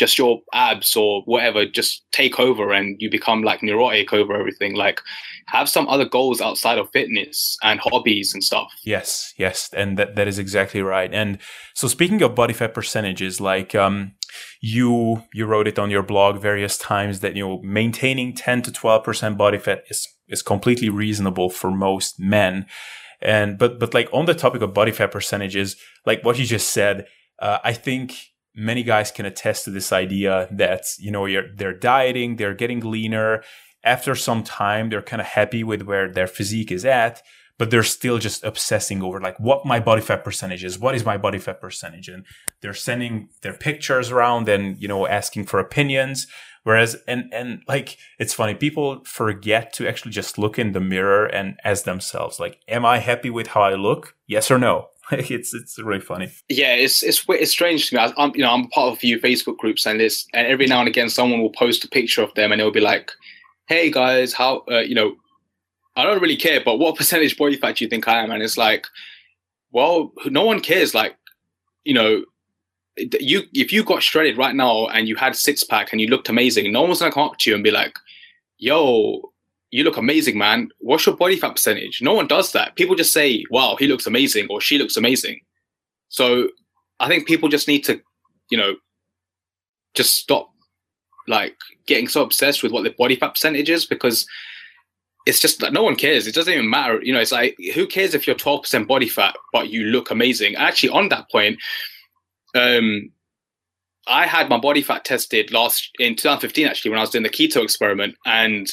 just 0.00 0.16
your 0.16 0.40
abs 0.54 0.96
or 0.96 1.20
whatever 1.26 1.66
just 1.66 2.10
take 2.10 2.40
over 2.40 2.72
and 2.72 2.96
you 3.00 3.10
become 3.10 3.42
like 3.42 3.62
neurotic 3.62 4.14
over 4.14 4.34
everything. 4.34 4.74
Like, 4.74 5.02
have 5.48 5.68
some 5.68 5.86
other 5.88 6.06
goals 6.06 6.40
outside 6.40 6.78
of 6.78 6.88
fitness 6.90 7.58
and 7.62 7.78
hobbies 7.80 8.32
and 8.32 8.42
stuff. 8.42 8.72
Yes, 8.82 9.34
yes, 9.36 9.68
and 9.74 9.98
that 9.98 10.16
that 10.16 10.26
is 10.26 10.38
exactly 10.38 10.80
right. 10.80 11.12
And 11.12 11.38
so, 11.74 11.86
speaking 11.86 12.22
of 12.22 12.34
body 12.34 12.54
fat 12.54 12.72
percentages, 12.72 13.42
like 13.42 13.74
um, 13.74 14.12
you 14.62 15.22
you 15.34 15.44
wrote 15.44 15.68
it 15.68 15.78
on 15.78 15.90
your 15.90 16.02
blog 16.02 16.40
various 16.40 16.78
times 16.78 17.20
that 17.20 17.36
you 17.36 17.46
know 17.46 17.60
maintaining 17.62 18.34
10 18.34 18.62
to 18.62 18.72
12 18.72 19.04
percent 19.04 19.36
body 19.36 19.58
fat 19.58 19.84
is 19.90 20.08
is 20.28 20.40
completely 20.40 20.88
reasonable 20.88 21.50
for 21.50 21.70
most 21.70 22.18
men 22.18 22.64
and 23.20 23.58
but 23.58 23.78
but 23.78 23.92
like 23.92 24.08
on 24.12 24.24
the 24.24 24.34
topic 24.34 24.62
of 24.62 24.72
body 24.72 24.92
fat 24.92 25.10
percentages 25.10 25.76
like 26.06 26.24
what 26.24 26.38
you 26.38 26.46
just 26.46 26.72
said 26.72 27.06
uh, 27.40 27.58
i 27.64 27.72
think 27.72 28.29
many 28.60 28.82
guys 28.82 29.10
can 29.10 29.26
attest 29.26 29.64
to 29.64 29.70
this 29.70 29.92
idea 29.92 30.48
that 30.50 30.84
you 30.98 31.10
know 31.10 31.26
they're 31.56 31.72
dieting 31.72 32.36
they're 32.36 32.54
getting 32.54 32.80
leaner 32.80 33.42
after 33.82 34.14
some 34.14 34.42
time 34.42 34.90
they're 34.90 35.02
kind 35.02 35.20
of 35.20 35.26
happy 35.26 35.64
with 35.64 35.82
where 35.82 36.10
their 36.12 36.26
physique 36.26 36.70
is 36.70 36.84
at 36.84 37.22
but 37.58 37.70
they're 37.70 37.82
still 37.82 38.16
just 38.16 38.42
obsessing 38.42 39.02
over 39.02 39.20
like 39.20 39.38
what 39.38 39.66
my 39.66 39.78
body 39.78 40.00
fat 40.00 40.24
percentage 40.24 40.64
is. 40.64 40.78
What 40.78 40.94
is 40.94 41.04
my 41.04 41.18
body 41.18 41.38
fat 41.38 41.60
percentage? 41.60 42.08
And 42.08 42.24
they're 42.62 42.72
sending 42.72 43.28
their 43.42 43.52
pictures 43.52 44.10
around 44.10 44.48
and, 44.48 44.80
you 44.80 44.88
know, 44.88 45.06
asking 45.06 45.44
for 45.44 45.60
opinions 45.60 46.26
Whereas, 46.62 46.96
and, 47.08 47.32
and 47.32 47.62
like, 47.66 47.96
it's 48.18 48.34
funny, 48.34 48.54
people 48.54 49.02
forget 49.04 49.72
to 49.74 49.88
actually 49.88 50.12
just 50.12 50.38
look 50.38 50.58
in 50.58 50.72
the 50.72 50.80
mirror 50.80 51.26
and 51.26 51.58
as 51.64 51.84
themselves. 51.84 52.38
Like, 52.38 52.60
am 52.68 52.84
I 52.84 52.98
happy 52.98 53.30
with 53.30 53.48
how 53.48 53.62
I 53.62 53.74
look? 53.74 54.14
Yes 54.26 54.50
or 54.50 54.58
no? 54.58 54.88
it's, 55.30 55.54
it's 55.54 55.78
really 55.78 56.00
funny. 56.00 56.30
Yeah, 56.48 56.74
it's, 56.74 57.02
it's, 57.02 57.24
it's 57.28 57.50
strange 57.50 57.88
to 57.88 57.96
me. 57.96 58.00
I, 58.00 58.12
am 58.24 58.32
you 58.34 58.42
know, 58.42 58.50
I'm 58.50 58.68
part 58.68 58.88
of 58.88 58.94
a 58.94 59.00
few 59.00 59.18
Facebook 59.18 59.56
groups 59.58 59.86
and 59.86 60.00
this, 60.00 60.26
and 60.34 60.46
every 60.46 60.66
now 60.66 60.80
and 60.80 60.88
again, 60.88 61.08
someone 61.08 61.40
will 61.40 61.52
post 61.52 61.84
a 61.84 61.88
picture 61.88 62.22
of 62.22 62.34
them 62.34 62.52
and 62.52 62.60
it'll 62.60 62.72
be 62.72 62.80
like, 62.80 63.12
Hey 63.66 63.90
guys, 63.90 64.32
how, 64.32 64.64
uh, 64.70 64.80
you 64.80 64.94
know, 64.94 65.14
I 65.96 66.04
don't 66.04 66.22
really 66.22 66.36
care, 66.36 66.60
but 66.64 66.78
what 66.78 66.96
percentage 66.96 67.36
body 67.36 67.56
fat 67.56 67.76
do 67.76 67.84
you 67.84 67.88
think 67.88 68.08
I 68.08 68.22
am? 68.22 68.30
And 68.30 68.42
it's 68.42 68.58
like, 68.58 68.86
well, 69.72 70.12
no 70.26 70.44
one 70.44 70.60
cares. 70.60 70.94
Like, 70.94 71.16
you 71.84 71.94
know, 71.94 72.24
you 72.96 73.42
if 73.52 73.72
you 73.72 73.84
got 73.84 74.02
shredded 74.02 74.36
right 74.36 74.54
now 74.54 74.86
and 74.88 75.08
you 75.08 75.16
had 75.16 75.36
six 75.36 75.64
pack 75.64 75.92
and 75.92 76.00
you 76.00 76.08
looked 76.08 76.28
amazing, 76.28 76.70
no 76.72 76.82
one's 76.82 76.98
gonna 76.98 77.12
come 77.12 77.28
up 77.28 77.38
to 77.38 77.50
you 77.50 77.54
and 77.54 77.64
be 77.64 77.70
like, 77.70 77.94
"Yo, 78.58 79.29
you 79.70 79.84
look 79.84 79.96
amazing, 79.96 80.36
man. 80.38 80.70
What's 80.78 81.06
your 81.06 81.16
body 81.16 81.36
fat 81.36 81.52
percentage?" 81.52 82.02
No 82.02 82.14
one 82.14 82.26
does 82.26 82.52
that. 82.52 82.76
People 82.76 82.96
just 82.96 83.12
say, 83.12 83.44
"Wow, 83.50 83.76
he 83.78 83.86
looks 83.86 84.06
amazing" 84.06 84.48
or 84.50 84.60
"She 84.60 84.78
looks 84.78 84.96
amazing." 84.96 85.40
So 86.08 86.48
I 86.98 87.08
think 87.08 87.26
people 87.26 87.48
just 87.48 87.68
need 87.68 87.84
to, 87.84 88.00
you 88.50 88.58
know, 88.58 88.76
just 89.94 90.16
stop 90.16 90.50
like 91.26 91.56
getting 91.86 92.08
so 92.08 92.22
obsessed 92.22 92.62
with 92.62 92.72
what 92.72 92.84
the 92.84 92.90
body 92.90 93.16
fat 93.16 93.34
percentage 93.34 93.70
is 93.70 93.86
because 93.86 94.26
it's 95.26 95.40
just 95.40 95.60
that 95.60 95.72
no 95.72 95.82
one 95.82 95.96
cares. 95.96 96.26
It 96.26 96.34
doesn't 96.34 96.52
even 96.52 96.68
matter. 96.68 97.00
You 97.02 97.12
know, 97.12 97.20
it's 97.20 97.32
like 97.32 97.56
who 97.74 97.86
cares 97.86 98.14
if 98.14 98.26
you're 98.26 98.36
12% 98.36 98.86
body 98.86 99.08
fat 99.08 99.36
but 99.52 99.68
you 99.68 99.84
look 99.84 100.10
amazing? 100.10 100.56
Actually, 100.56 100.90
on 100.90 101.08
that 101.10 101.30
point, 101.30 101.58
um, 102.54 103.10
I 104.06 104.26
had 104.26 104.48
my 104.48 104.58
body 104.58 104.82
fat 104.82 105.04
tested 105.04 105.52
last 105.52 105.90
in 105.98 106.16
2015 106.16 106.66
actually 106.66 106.90
when 106.90 106.98
I 106.98 107.02
was 107.02 107.10
doing 107.10 107.22
the 107.22 107.30
keto 107.30 107.62
experiment 107.62 108.16
and 108.26 108.68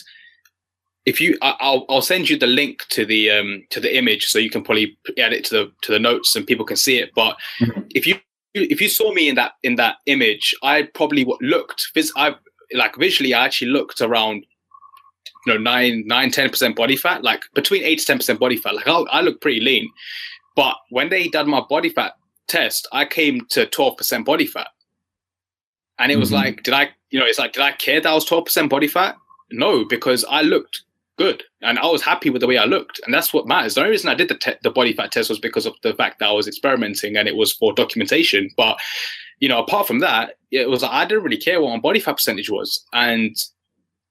if 1.08 1.20
you 1.22 1.38
I'll, 1.41 1.86
I'll 1.89 2.02
send 2.02 2.30
you 2.30 2.38
the 2.38 2.48
link 2.48 2.86
to 2.89 3.06
the 3.06 3.32
um 3.32 3.63
to 3.72 3.80
the 3.80 3.98
image 3.98 4.26
so 4.26 4.39
you 4.39 4.50
can 4.50 4.63
probably 4.63 4.98
add 5.17 5.34
it 5.34 5.46
to 5.46 5.54
the 5.56 5.72
to 5.82 5.91
the 5.91 6.00
notes 6.00 6.36
and 6.36 6.46
people 6.46 6.65
can 6.65 6.78
see 6.78 6.98
it 6.98 7.12
but 7.15 7.38
mm-hmm. 7.62 7.82
if 7.96 8.06
you 8.06 8.15
if 8.54 8.82
you 8.82 8.89
saw 8.89 9.13
me 9.13 9.30
in 9.30 9.36
that 9.36 9.54
in 9.63 9.76
that 9.76 9.98
image 10.06 10.54
I 10.63 10.84
probably 10.93 11.26
looked 11.41 11.91
I 12.15 12.36
like 12.74 12.96
visually 12.98 13.34
I 13.34 13.46
actually 13.46 13.72
looked 13.72 14.02
around 14.02 14.46
you 15.46 15.54
know 15.54 15.60
nine 15.60 16.04
nine 16.06 16.32
ten 16.32 16.50
percent 16.50 16.76
body 16.76 16.98
fat 16.98 17.24
like 17.24 17.43
between 17.56 17.84
eight 17.84 18.00
to 18.00 18.06
ten 18.06 18.17
percent 18.17 18.39
body 18.39 18.58
fat 18.58 18.76
like 18.76 18.88
I, 18.88 19.00
I 19.12 19.22
look 19.22 19.41
pretty 19.41 19.62
lean 19.62 19.89
but 20.58 20.76
when 20.89 21.10
they 21.10 21.28
done 21.30 21.50
my 21.50 21.62
body 21.70 21.89
fat 21.89 22.13
test, 22.48 22.88
I 22.91 23.06
came 23.06 23.46
to 23.50 23.65
12% 23.67 24.26
body 24.26 24.48
fat. 24.48 24.70
And 26.00 26.12
it 26.12 26.17
was 26.17 26.30
mm-hmm. 26.30 26.43
like, 26.43 26.63
did 26.63 26.74
I, 26.74 26.89
you 27.12 27.20
know, 27.20 27.26
it's 27.26 27.39
like, 27.39 27.54
did 27.54 27.62
I 27.62 27.72
care 27.74 28.02
that 28.02 28.10
I 28.10 28.13
was 28.13 28.28
12% 28.28 28.70
body 28.70 28.88
fat? 28.88 29.15
No, 29.52 29.86
because 29.86 30.26
I 30.26 30.41
looked 30.41 30.82
good 31.17 31.43
and 31.62 31.80
I 31.80 31.88
was 31.88 32.01
happy 32.01 32.30
with 32.30 32.41
the 32.41 32.47
way 32.47 32.58
I 32.58 32.65
looked. 32.65 32.99
And 33.06 33.13
that's 33.13 33.34
what 33.34 33.47
matters. 33.47 33.75
The 33.75 33.82
only 33.82 33.91
reason 33.91 34.10
I 34.10 34.15
did 34.15 34.30
the, 34.30 34.36
te- 34.36 34.56
the 34.63 34.71
body 34.71 34.93
fat 34.93 35.12
test 35.12 35.30
was 35.30 35.39
because 35.39 35.65
of 35.65 35.75
the 35.84 35.93
fact 35.93 36.19
that 36.19 36.30
I 36.30 36.34
was 36.34 36.47
experimenting 36.47 37.17
and 37.17 37.27
it 37.27 37.36
was 37.36 37.53
for 37.53 37.73
documentation. 37.73 38.49
But, 38.56 38.80
you 39.39 39.49
know, 39.49 39.60
apart 39.60 39.88
from 39.88 39.99
that, 39.99 40.36
it 40.51 40.69
was 40.69 40.84
like, 40.84 40.91
I 40.91 41.06
didn't 41.06 41.23
really 41.23 41.38
care 41.38 41.62
what 41.62 41.71
my 41.71 41.80
body 41.80 41.99
fat 41.99 42.13
percentage 42.13 42.49
was. 42.49 42.86
And, 42.93 43.36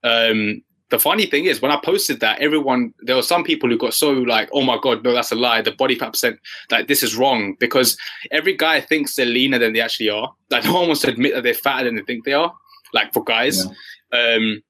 um, 0.04 0.62
the 0.90 0.98
funny 0.98 1.26
thing 1.26 1.46
is 1.46 1.60
when 1.60 1.72
I 1.72 1.80
posted 1.82 2.20
that, 2.20 2.38
everyone 2.38 2.94
there 3.00 3.16
were 3.16 3.22
some 3.22 3.42
people 3.42 3.68
who 3.68 3.76
got 3.76 3.92
so 3.92 4.10
like, 4.10 4.48
oh 4.52 4.62
my 4.62 4.78
god, 4.80 5.02
no, 5.02 5.12
that's 5.12 5.32
a 5.32 5.34
lie. 5.34 5.60
The 5.60 5.72
body 5.72 5.96
fat 5.96 6.10
percent, 6.10 6.38
like 6.70 6.86
this 6.86 7.02
is 7.02 7.16
wrong 7.16 7.56
because 7.58 7.96
every 8.30 8.56
guy 8.56 8.80
thinks 8.80 9.16
they're 9.16 9.26
leaner 9.26 9.58
than 9.58 9.72
they 9.72 9.80
actually 9.80 10.10
are. 10.10 10.32
Like 10.50 10.64
no 10.64 10.74
one 10.74 10.86
wants 10.86 11.02
to 11.02 11.08
admit 11.08 11.34
that 11.34 11.42
they're 11.42 11.54
fatter 11.54 11.84
than 11.84 11.96
they 11.96 12.02
think 12.02 12.24
they 12.24 12.34
are. 12.34 12.54
Like 12.92 13.12
for 13.12 13.24
guys, 13.24 13.66
yeah. 14.12 14.34
um, 14.36 14.62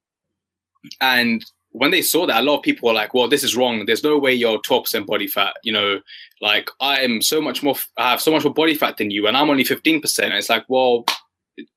and 1.03 1.45
when 1.77 1.91
they 1.91 2.01
saw 2.01 2.27
that, 2.27 2.41
a 2.41 2.43
lot 2.43 2.57
of 2.57 2.63
people 2.63 2.89
were 2.89 2.95
like, 2.95 3.13
well, 3.13 3.29
this 3.29 3.45
is 3.45 3.55
wrong. 3.55 3.85
There's 3.85 4.03
no 4.03 4.19
way 4.19 4.33
you're 4.33 4.59
12% 4.59 5.05
body 5.05 5.27
fat. 5.27 5.55
You 5.63 5.73
know, 5.73 6.01
like 6.41 6.71
I 6.81 7.01
am 7.01 7.21
so 7.21 7.41
much 7.41 7.63
more, 7.63 7.77
I 7.99 8.11
have 8.11 8.21
so 8.23 8.33
much 8.33 8.45
more 8.45 8.55
body 8.55 8.75
fat 8.75 8.97
than 8.97 9.11
you, 9.11 9.27
and 9.27 9.37
I'm 9.37 9.51
only 9.51 9.65
15%. 9.65 10.25
And 10.25 10.33
it's 10.33 10.49
like, 10.49 10.65
well, 10.69 11.05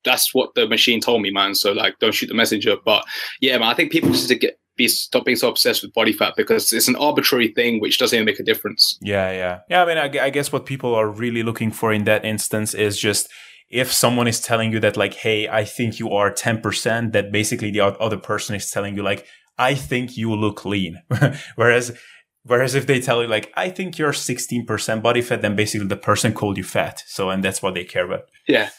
that's 0.05 0.33
what 0.33 0.55
the 0.55 0.67
machine 0.67 1.01
told 1.01 1.21
me, 1.21 1.31
man. 1.31 1.53
So 1.53 1.73
like, 1.73 1.99
don't 1.99 2.13
shoot 2.13 2.27
the 2.27 2.33
messenger. 2.33 2.77
But 2.83 3.03
yeah, 3.41 3.57
man, 3.57 3.67
I 3.67 3.73
think 3.73 3.91
people 3.91 4.09
just 4.11 4.29
get 4.39 4.57
be 4.77 4.87
stop 4.87 5.25
being 5.25 5.35
so 5.35 5.49
obsessed 5.49 5.83
with 5.83 5.93
body 5.93 6.13
fat 6.13 6.33
because 6.37 6.71
it's 6.71 6.87
an 6.87 6.95
arbitrary 6.95 7.49
thing 7.49 7.81
which 7.81 7.99
doesn't 7.99 8.15
even 8.15 8.25
make 8.25 8.39
a 8.39 8.43
difference. 8.43 8.97
Yeah, 9.01 9.31
yeah, 9.31 9.59
yeah. 9.69 9.83
I 9.83 9.85
mean, 9.85 9.97
I, 9.97 10.25
I 10.27 10.29
guess 10.29 10.53
what 10.53 10.65
people 10.65 10.95
are 10.95 11.09
really 11.09 11.43
looking 11.43 11.71
for 11.71 11.91
in 11.91 12.05
that 12.05 12.23
instance 12.23 12.73
is 12.73 12.97
just 12.97 13.29
if 13.69 13.91
someone 13.91 14.29
is 14.29 14.39
telling 14.39 14.71
you 14.71 14.79
that 14.79 14.95
like, 14.95 15.15
hey, 15.15 15.49
I 15.49 15.65
think 15.65 15.99
you 15.99 16.11
are 16.11 16.31
ten 16.31 16.61
percent, 16.61 17.11
that 17.11 17.33
basically 17.33 17.71
the 17.71 17.81
other 17.81 18.17
person 18.17 18.55
is 18.55 18.71
telling 18.71 18.95
you 18.95 19.03
like, 19.03 19.27
I 19.59 19.75
think 19.75 20.17
you 20.17 20.33
look 20.33 20.65
lean, 20.65 21.01
whereas. 21.55 21.97
Whereas 22.43 22.73
if 22.73 22.87
they 22.87 23.01
tell 23.01 23.21
you 23.21 23.27
like, 23.27 23.51
I 23.55 23.69
think 23.69 23.97
you're 23.97 24.13
16% 24.13 25.03
body 25.03 25.21
fat, 25.21 25.41
then 25.41 25.57
basically 25.57 25.87
the 25.87 25.97
person 25.97 26.33
called 26.33 26.57
you 26.57 26.63
fat. 26.63 27.03
So, 27.05 27.29
and 27.29 27.43
that's 27.43 27.61
what 27.61 27.73
they 27.73 27.83
care 27.83 28.05
about. 28.05 28.21
Yeah. 28.47 28.69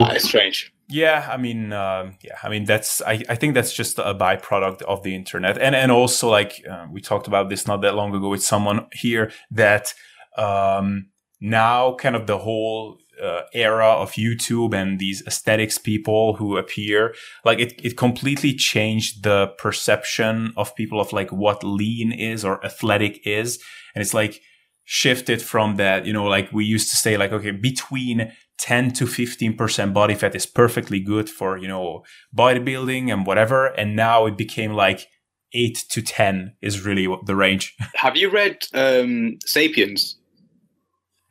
It's 0.00 0.24
strange. 0.24 0.74
Yeah, 0.88 1.26
I 1.30 1.36
mean, 1.38 1.72
um, 1.72 2.16
yeah, 2.22 2.36
I 2.42 2.50
mean 2.50 2.64
that's 2.64 3.00
I, 3.02 3.22
I 3.28 3.36
think 3.36 3.54
that's 3.54 3.72
just 3.72 3.98
a 3.98 4.14
byproduct 4.14 4.82
of 4.82 5.02
the 5.02 5.14
internet, 5.14 5.56
and 5.56 5.74
and 5.74 5.90
also 5.90 6.28
like 6.28 6.62
uh, 6.70 6.86
we 6.90 7.00
talked 7.00 7.26
about 7.26 7.48
this 7.48 7.66
not 7.66 7.80
that 7.82 7.94
long 7.94 8.14
ago 8.14 8.28
with 8.28 8.42
someone 8.42 8.86
here 8.92 9.32
that 9.50 9.94
um, 10.36 11.06
now 11.40 11.94
kind 11.94 12.16
of 12.16 12.26
the 12.26 12.38
whole 12.38 12.98
uh, 13.22 13.42
era 13.52 13.86
of 13.86 14.12
YouTube 14.12 14.74
and 14.74 14.98
these 14.98 15.22
aesthetics 15.26 15.78
people 15.78 16.36
who 16.36 16.56
appear, 16.56 17.14
like 17.44 17.58
it, 17.58 17.84
it 17.84 17.96
completely 17.96 18.54
changed 18.54 19.22
the 19.22 19.48
perception 19.58 20.52
of 20.56 20.74
people 20.74 21.00
of 21.00 21.12
like 21.12 21.30
what 21.30 21.62
lean 21.64 22.12
is 22.12 22.44
or 22.44 22.64
athletic 22.64 23.26
is. 23.26 23.58
And 23.94 24.02
it's 24.02 24.14
like 24.14 24.40
shifted 24.84 25.40
from 25.40 25.76
that, 25.76 26.06
you 26.06 26.12
know, 26.12 26.24
like 26.24 26.52
we 26.52 26.64
used 26.64 26.90
to 26.90 26.96
say 26.96 27.16
like, 27.16 27.32
okay, 27.32 27.50
between 27.50 28.32
10 28.58 28.92
to 28.92 29.04
15% 29.04 29.92
body 29.92 30.14
fat 30.14 30.34
is 30.34 30.46
perfectly 30.46 31.00
good 31.00 31.28
for, 31.28 31.56
you 31.56 31.68
know, 31.68 32.02
bodybuilding 32.36 33.12
and 33.12 33.26
whatever. 33.26 33.66
And 33.66 33.96
now 33.96 34.26
it 34.26 34.36
became 34.36 34.72
like 34.72 35.08
8 35.52 35.84
to 35.90 36.02
10 36.02 36.56
is 36.62 36.84
really 36.84 37.08
the 37.24 37.36
range. 37.36 37.74
Have 37.94 38.16
you 38.16 38.30
read 38.30 38.58
um, 38.74 39.38
Sapiens? 39.44 40.16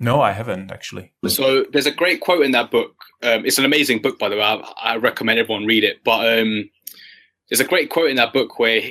No, 0.03 0.21
I 0.21 0.33
haven't 0.33 0.69
actually. 0.69 1.13
So 1.27 1.65
there's 1.71 1.85
a 1.85 1.91
great 1.91 2.19
quote 2.19 2.43
in 2.43 2.51
that 2.51 2.71
book. 2.71 2.93
Um, 3.21 3.45
it's 3.45 3.57
an 3.57 3.63
amazing 3.63 4.01
book, 4.01 4.19
by 4.19 4.27
the 4.27 4.35
way. 4.35 4.41
I, 4.41 4.55
I 4.81 4.95
recommend 4.97 5.39
everyone 5.39 5.65
read 5.65 5.85
it. 5.85 6.03
But 6.03 6.39
um, 6.39 6.69
there's 7.49 7.61
a 7.61 7.65
great 7.65 7.89
quote 7.89 8.09
in 8.09 8.17
that 8.17 8.33
book 8.33 8.59
where 8.59 8.81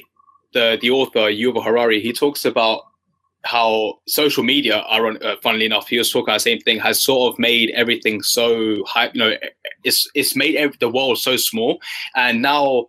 the 0.54 0.78
the 0.80 0.90
author 0.90 1.30
Yuval 1.30 1.62
Harari 1.62 2.00
he 2.00 2.14
talks 2.14 2.46
about 2.46 2.84
how 3.44 3.98
social 4.06 4.42
media, 4.42 4.78
uh, 4.78 5.36
funnily 5.42 5.66
enough, 5.66 5.88
he 5.88 5.98
was 5.98 6.10
talking 6.10 6.28
about 6.28 6.34
the 6.34 6.40
same 6.40 6.60
thing, 6.60 6.78
has 6.78 7.00
sort 7.00 7.32
of 7.32 7.38
made 7.38 7.70
everything 7.74 8.22
so 8.22 8.82
high. 8.84 9.10
You 9.12 9.20
know, 9.20 9.36
it's 9.84 10.08
it's 10.14 10.34
made 10.34 10.56
every, 10.56 10.76
the 10.80 10.88
world 10.88 11.18
so 11.18 11.36
small, 11.36 11.80
and 12.14 12.40
now 12.40 12.86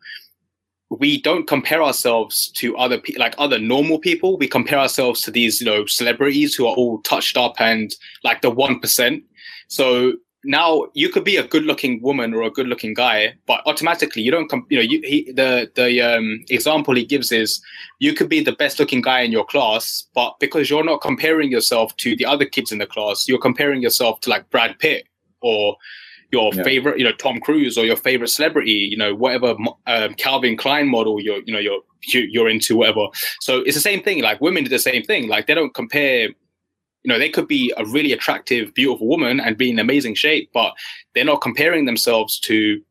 we 0.99 1.21
don't 1.21 1.47
compare 1.47 1.83
ourselves 1.83 2.49
to 2.55 2.75
other 2.77 2.97
people 2.97 3.19
like 3.19 3.35
other 3.37 3.59
normal 3.59 3.99
people. 3.99 4.37
We 4.37 4.47
compare 4.47 4.79
ourselves 4.79 5.21
to 5.21 5.31
these 5.31 5.61
you 5.61 5.65
know 5.65 5.85
celebrities 5.85 6.55
who 6.55 6.65
are 6.67 6.75
all 6.75 7.01
touched 7.01 7.37
up 7.37 7.59
and 7.59 7.95
like 8.23 8.41
the 8.41 8.49
one 8.49 8.79
percent. 8.79 9.23
So 9.67 10.13
now 10.43 10.85
you 10.93 11.09
could 11.09 11.23
be 11.23 11.37
a 11.37 11.47
good 11.47 11.63
looking 11.63 12.01
woman 12.01 12.33
or 12.33 12.43
a 12.43 12.51
good 12.51 12.67
looking 12.67 12.93
guy 12.93 13.33
but 13.47 13.61
automatically 13.65 14.21
you 14.21 14.29
don't 14.29 14.49
com- 14.49 14.65
you 14.69 14.77
know 14.77 14.83
you, 14.83 15.01
he, 15.03 15.31
the 15.31 15.71
the 15.75 16.01
um, 16.01 16.43
example 16.49 16.93
he 16.93 17.05
gives 17.05 17.31
is 17.31 17.61
you 17.99 18.13
could 18.13 18.27
be 18.27 18.43
the 18.43 18.51
best 18.51 18.77
looking 18.77 19.01
guy 19.01 19.21
in 19.21 19.31
your 19.31 19.45
class 19.45 20.05
but 20.13 20.35
because 20.41 20.69
you're 20.69 20.83
not 20.83 20.99
comparing 20.99 21.49
yourself 21.49 21.95
to 21.95 22.15
the 22.17 22.25
other 22.25 22.45
kids 22.45 22.73
in 22.73 22.77
the 22.77 22.85
class 22.85 23.25
you're 23.27 23.39
comparing 23.39 23.81
yourself 23.81 24.19
to 24.19 24.29
like 24.29 24.49
brad 24.49 24.77
pitt 24.79 25.07
or 25.41 25.77
your 26.33 26.53
yeah. 26.53 26.63
favorite 26.63 26.97
you 26.97 27.05
know 27.05 27.13
tom 27.13 27.39
cruise 27.39 27.77
or 27.77 27.85
your 27.85 27.95
favorite 27.95 28.27
celebrity 28.27 28.71
you 28.91 28.97
know 28.97 29.13
whatever 29.15 29.55
um, 29.87 30.13
calvin 30.15 30.57
klein 30.57 30.89
model 30.89 31.21
you're 31.21 31.41
you 31.45 31.53
know 31.53 31.59
you're 31.59 31.79
you're 32.11 32.49
into 32.49 32.75
whatever 32.75 33.05
so 33.39 33.59
it's 33.59 33.75
the 33.75 33.87
same 33.89 34.03
thing 34.03 34.21
like 34.21 34.41
women 34.41 34.63
do 34.63 34.69
the 34.69 34.79
same 34.79 35.03
thing 35.03 35.29
like 35.29 35.47
they 35.47 35.53
don't 35.53 35.73
compare 35.73 36.27
you 37.03 37.11
know, 37.11 37.19
they 37.19 37.29
could 37.29 37.47
be 37.47 37.73
a 37.77 37.85
really 37.85 38.13
attractive, 38.13 38.73
beautiful 38.73 39.07
woman 39.07 39.39
and 39.39 39.57
be 39.57 39.69
in 39.69 39.79
amazing 39.79 40.15
shape, 40.15 40.49
but 40.53 40.73
they're 41.13 41.25
not 41.25 41.41
comparing 41.41 41.85
themselves 41.85 42.39
to 42.41 42.81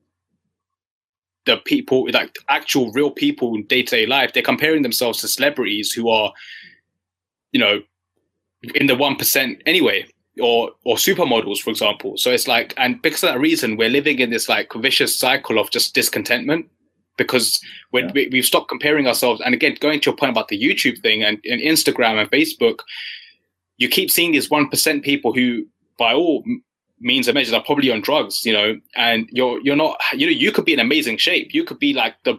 the 1.47 1.57
people, 1.65 2.07
like 2.13 2.37
actual 2.49 2.93
real 2.93 3.11
people 3.11 3.55
in 3.55 3.67
day 3.67 3.83
to 3.83 3.97
day 3.97 4.07
life. 4.07 4.33
They're 4.33 4.43
comparing 4.43 4.83
themselves 4.83 5.21
to 5.21 5.29
celebrities 5.29 5.93
who 5.93 6.11
are, 6.11 6.33
you 7.53 7.61
know, 7.61 7.81
in 8.75 8.87
the 8.87 8.95
1% 8.95 9.63
anyway, 9.67 10.07
or, 10.41 10.71
or 10.85 10.97
supermodels, 10.97 11.59
for 11.59 11.71
example. 11.71 12.17
So 12.17 12.31
it's 12.31 12.49
like, 12.49 12.75
and 12.77 13.01
because 13.03 13.23
of 13.23 13.31
that 13.31 13.41
reason, 13.41 13.77
we're 13.77 13.89
living 13.89 14.19
in 14.19 14.31
this 14.31 14.49
like 14.49 14.73
vicious 14.75 15.15
cycle 15.15 15.59
of 15.59 15.71
just 15.71 15.95
discontentment 15.95 16.69
because 17.17 17.61
when 17.91 18.07
yeah. 18.07 18.13
we, 18.15 18.29
we've 18.33 18.47
stopped 18.47 18.69
comparing 18.69 19.07
ourselves. 19.07 19.41
And 19.45 19.55
again, 19.55 19.77
going 19.81 20.01
to 20.01 20.11
your 20.11 20.17
point 20.17 20.31
about 20.31 20.49
the 20.49 20.61
YouTube 20.61 21.01
thing 21.01 21.23
and, 21.23 21.39
and 21.45 21.61
Instagram 21.61 22.21
and 22.21 22.31
Facebook, 22.31 22.81
you 23.77 23.89
keep 23.89 24.11
seeing 24.11 24.33
these 24.33 24.49
1% 24.49 25.03
people 25.03 25.33
who, 25.33 25.67
by 25.99 26.15
all 26.15 26.45
means 27.03 27.29
of 27.29 27.35
measures 27.35 27.53
are 27.53 27.63
probably 27.63 27.91
on 27.91 28.01
drugs, 28.01 28.47
you 28.47 28.53
know, 28.53 28.81
and 28.97 29.29
you're 29.33 29.61
you're 29.61 29.77
not 29.77 30.01
you 30.15 30.27
know 30.27 30.33
you 30.33 30.53
could 30.53 30.65
be 30.65 30.73
in 30.73 30.81
amazing 30.81 31.19
shape. 31.19 31.53
You 31.53 31.65
could 31.65 31.79
be 31.79 31.93
like 31.93 32.15
the 32.25 32.39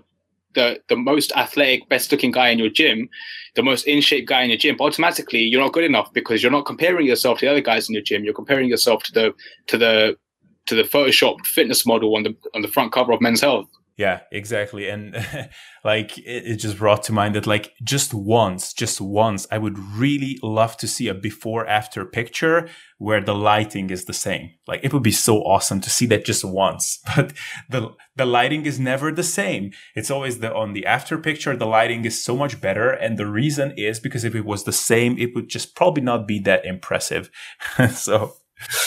the 0.54 0.80
the 0.90 0.96
most 0.96 1.32
athletic, 1.36 1.88
best 1.90 2.12
looking 2.12 2.32
guy 2.32 2.50
in 2.50 2.60
your 2.60 2.70
gym, 2.70 3.10
the 3.56 3.64
most 3.64 3.86
in 3.88 4.02
shape 4.02 4.28
guy 4.28 4.44
in 4.44 4.50
your 4.50 4.58
gym. 4.58 4.76
But 4.78 4.86
automatically, 4.86 5.40
you're 5.40 5.62
not 5.62 5.74
good 5.74 5.84
enough 5.84 6.12
because 6.14 6.42
you're 6.42 6.52
not 6.52 6.66
comparing 6.66 7.06
yourself 7.06 7.40
to 7.40 7.46
the 7.46 7.52
other 7.52 7.62
guys 7.62 7.90
in 7.90 7.94
your 7.94 8.04
gym. 8.04 8.24
You're 8.24 8.34
comparing 8.34 8.70
yourself 8.70 9.04
to 9.04 9.12
the 9.12 9.34
to 9.68 9.78
the 9.78 10.18
to 10.66 10.76
the 10.76 10.84
Photoshop 10.84 11.46
fitness 11.46 11.86
model 11.86 12.16
on 12.16 12.24
the 12.24 12.36
on 12.54 12.62
the 12.62 12.68
front 12.68 12.92
cover 12.92 13.12
of 13.14 13.22
Men's 13.22 13.42
Health. 13.42 13.68
Yeah, 13.96 14.22
exactly. 14.32 14.90
And 14.90 15.14
like 15.84 16.18
it, 16.18 16.46
it, 16.48 16.56
just 16.56 16.80
brought 16.80 17.04
to 17.04 17.14
mind 17.14 17.36
that 17.36 17.46
like 17.46 17.74
just 17.84 18.12
once, 18.12 18.74
just 18.74 19.00
once, 19.00 19.46
I 19.52 19.60
would 19.60 19.78
really 19.78 20.40
love 20.42 20.78
to 20.78 20.88
see 20.88 21.08
a 21.08 21.14
before 21.14 21.68
after 21.68 22.04
picture 22.04 22.68
where 22.98 23.22
the 23.22 23.36
lighting 23.36 23.92
is 23.92 24.06
the 24.06 24.14
same. 24.14 24.50
Like 24.68 24.84
it 24.84 24.94
would 24.94 25.04
be 25.04 25.12
so 25.12 25.38
awesome 25.42 25.80
to 25.82 25.92
see 25.92 26.08
that 26.08 26.26
just 26.26 26.44
once. 26.44 27.00
But 27.16 27.34
the 27.70 27.92
the 28.16 28.26
lighting 28.26 28.66
is 28.66 28.80
never 28.80 29.12
the 29.12 29.24
same. 29.24 29.72
It's 29.96 30.10
always 30.10 30.40
the 30.40 30.52
on 30.52 30.74
the 30.74 30.88
after 30.88 31.20
picture, 31.20 31.56
the 31.56 31.68
lighting 31.68 32.04
is 32.04 32.24
so 32.24 32.36
much 32.36 32.60
better. 32.60 32.90
And 32.90 33.20
the 33.20 33.28
reason 33.28 33.74
is 33.78 34.00
because 34.00 34.24
if 34.24 34.34
it 34.34 34.46
was 34.46 34.64
the 34.64 34.72
same, 34.72 35.20
it 35.20 35.36
would 35.36 35.50
just 35.50 35.76
probably 35.76 36.02
not 36.02 36.28
be 36.28 36.40
that 36.40 36.66
impressive. 36.66 37.30
so 37.94 38.38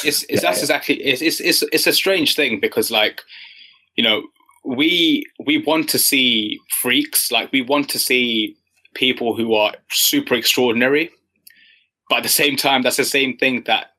it's, 0.05 0.25
it's 0.25 0.27
yeah, 0.31 0.41
that's 0.41 0.61
exactly 0.61 0.97
it's, 0.97 1.23
it's 1.23 1.41
it's 1.41 1.63
it's 1.73 1.87
a 1.87 1.93
strange 1.93 2.35
thing 2.35 2.59
because 2.59 2.91
like 2.91 3.23
you 3.95 4.03
know 4.03 4.23
we 4.67 5.25
we 5.45 5.59
want 5.59 5.89
to 5.91 5.99
see 5.99 6.59
freaks. 6.81 7.31
Like 7.31 7.53
we 7.53 7.63
want 7.63 7.89
to 7.91 7.99
see 7.99 8.57
people 8.95 9.37
who 9.37 9.55
are 9.55 9.75
super 9.91 10.35
extraordinary. 10.35 11.11
But 12.09 12.19
at 12.19 12.23
the 12.23 12.29
same 12.29 12.57
time 12.57 12.83
that's 12.83 12.97
the 12.97 13.05
same 13.05 13.37
thing 13.37 13.65
that 13.67 13.93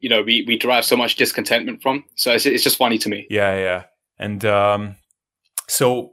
you 0.00 0.08
know 0.08 0.22
we, 0.22 0.44
we 0.46 0.56
derive 0.56 0.84
so 0.84 0.96
much 0.96 1.16
discontentment 1.16 1.82
from. 1.82 2.04
So 2.14 2.32
it's, 2.32 2.46
it's 2.46 2.64
just 2.64 2.78
funny 2.78 2.98
to 2.98 3.08
me. 3.08 3.26
Yeah 3.30 3.56
yeah. 3.56 3.84
And 4.18 4.44
um 4.44 4.96
so 5.68 6.12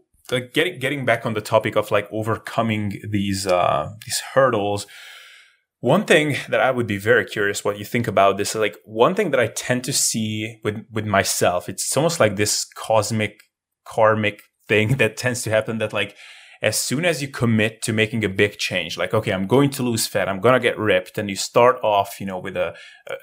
getting 0.53 0.79
getting 0.79 1.05
back 1.05 1.25
on 1.25 1.33
the 1.33 1.41
topic 1.41 1.75
of 1.75 1.91
like 1.91 2.07
overcoming 2.11 2.99
these 3.09 3.45
uh 3.45 3.89
these 4.05 4.21
hurdles 4.33 4.87
one 5.79 6.05
thing 6.05 6.35
that 6.49 6.59
I 6.59 6.71
would 6.71 6.87
be 6.87 6.97
very 6.97 7.23
curious 7.23 7.63
what 7.63 7.77
you 7.77 7.85
think 7.85 8.07
about 8.07 8.37
this, 8.37 8.55
like 8.55 8.77
one 8.83 9.13
thing 9.13 9.29
that 9.29 9.39
I 9.39 9.47
tend 9.47 9.83
to 9.83 9.93
see 9.93 10.59
with 10.63 10.83
with 10.91 11.05
myself, 11.05 11.69
it's 11.69 11.95
almost 11.95 12.19
like 12.19 12.35
this 12.35 12.65
cosmic 12.65 13.41
karmic 13.87 14.43
thing 14.67 14.97
that 14.97 15.17
tends 15.17 15.41
to 15.43 15.49
happen 15.49 15.77
that 15.77 15.93
like 15.93 16.15
as 16.61 16.77
soon 16.77 17.05
as 17.05 17.21
you 17.21 17.27
commit 17.27 17.81
to 17.83 17.93
making 17.93 18.23
a 18.23 18.29
big 18.29 18.57
change 18.57 18.97
like 18.97 19.13
okay 19.13 19.31
i'm 19.31 19.47
going 19.47 19.69
to 19.69 19.83
lose 19.83 20.07
fat 20.07 20.27
i'm 20.27 20.39
going 20.39 20.53
to 20.53 20.59
get 20.59 20.77
ripped 20.77 21.17
and 21.17 21.29
you 21.29 21.35
start 21.35 21.77
off 21.83 22.19
you 22.19 22.25
know 22.25 22.39
with 22.39 22.57
a 22.57 22.73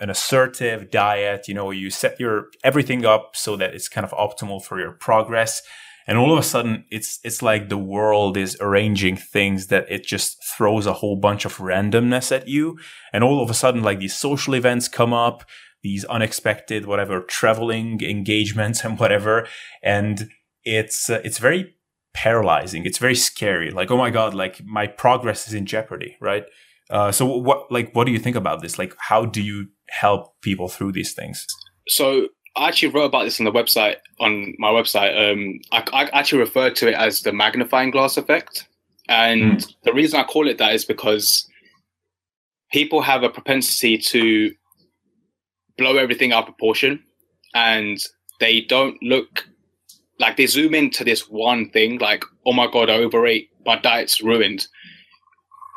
an 0.00 0.10
assertive 0.10 0.90
diet 0.90 1.48
you 1.48 1.54
know 1.54 1.70
you 1.70 1.90
set 1.90 2.18
your 2.20 2.46
everything 2.62 3.04
up 3.04 3.32
so 3.34 3.56
that 3.56 3.74
it's 3.74 3.88
kind 3.88 4.04
of 4.04 4.12
optimal 4.12 4.62
for 4.62 4.78
your 4.78 4.92
progress 4.92 5.62
and 6.06 6.18
all 6.18 6.32
of 6.32 6.38
a 6.38 6.42
sudden 6.42 6.84
it's 6.90 7.18
it's 7.24 7.42
like 7.42 7.68
the 7.68 7.78
world 7.78 8.36
is 8.36 8.56
arranging 8.60 9.16
things 9.16 9.68
that 9.68 9.86
it 9.90 10.04
just 10.04 10.42
throws 10.56 10.86
a 10.86 10.94
whole 10.94 11.16
bunch 11.16 11.44
of 11.44 11.58
randomness 11.58 12.30
at 12.34 12.48
you 12.48 12.78
and 13.12 13.24
all 13.24 13.42
of 13.42 13.50
a 13.50 13.54
sudden 13.54 13.82
like 13.82 13.98
these 13.98 14.16
social 14.16 14.54
events 14.54 14.88
come 14.88 15.12
up 15.12 15.44
these 15.82 16.04
unexpected 16.06 16.86
whatever 16.86 17.20
traveling 17.20 18.00
engagements 18.02 18.84
and 18.84 18.98
whatever 18.98 19.46
and 19.82 20.28
it's 20.64 21.10
uh, 21.10 21.20
it's 21.24 21.38
very 21.38 21.74
paralyzing. 22.14 22.86
It's 22.86 22.98
very 22.98 23.14
scary. 23.14 23.70
Like, 23.70 23.90
oh 23.90 23.96
my 23.96 24.10
god, 24.10 24.34
like 24.34 24.64
my 24.64 24.86
progress 24.86 25.46
is 25.46 25.54
in 25.54 25.66
jeopardy, 25.66 26.16
right? 26.20 26.44
Uh, 26.90 27.12
so 27.12 27.26
what 27.26 27.70
like 27.70 27.92
what 27.92 28.04
do 28.04 28.12
you 28.12 28.18
think 28.18 28.36
about 28.36 28.62
this? 28.62 28.78
Like, 28.78 28.94
how 28.98 29.24
do 29.24 29.42
you 29.42 29.68
help 29.90 30.40
people 30.40 30.68
through 30.68 30.92
these 30.92 31.12
things? 31.12 31.46
So 31.88 32.28
I 32.56 32.68
actually 32.68 32.90
wrote 32.90 33.06
about 33.06 33.24
this 33.24 33.40
on 33.40 33.44
the 33.44 33.52
website 33.52 33.96
on 34.20 34.54
my 34.58 34.68
website. 34.68 35.32
Um, 35.32 35.60
I, 35.72 35.84
I 35.92 36.18
actually 36.18 36.40
refer 36.40 36.70
to 36.70 36.88
it 36.88 36.94
as 36.94 37.20
the 37.20 37.32
magnifying 37.32 37.90
glass 37.90 38.16
effect, 38.16 38.68
and 39.08 39.58
mm. 39.58 39.74
the 39.82 39.92
reason 39.92 40.20
I 40.20 40.24
call 40.24 40.48
it 40.48 40.58
that 40.58 40.74
is 40.74 40.84
because 40.84 41.48
people 42.72 43.02
have 43.02 43.22
a 43.22 43.28
propensity 43.28 43.98
to 43.98 44.52
blow 45.76 45.96
everything 45.96 46.32
out 46.32 46.40
of 46.40 46.46
proportion, 46.46 47.02
and 47.54 47.98
they 48.40 48.60
don't 48.60 49.02
look 49.02 49.46
like 50.18 50.36
they 50.36 50.46
zoom 50.46 50.74
into 50.74 51.04
this 51.04 51.28
one 51.28 51.70
thing, 51.70 51.98
like, 51.98 52.24
oh 52.46 52.52
my 52.52 52.68
god, 52.70 52.90
I 52.90 52.94
overate, 52.94 53.50
my 53.66 53.78
diet's 53.78 54.22
ruined, 54.22 54.66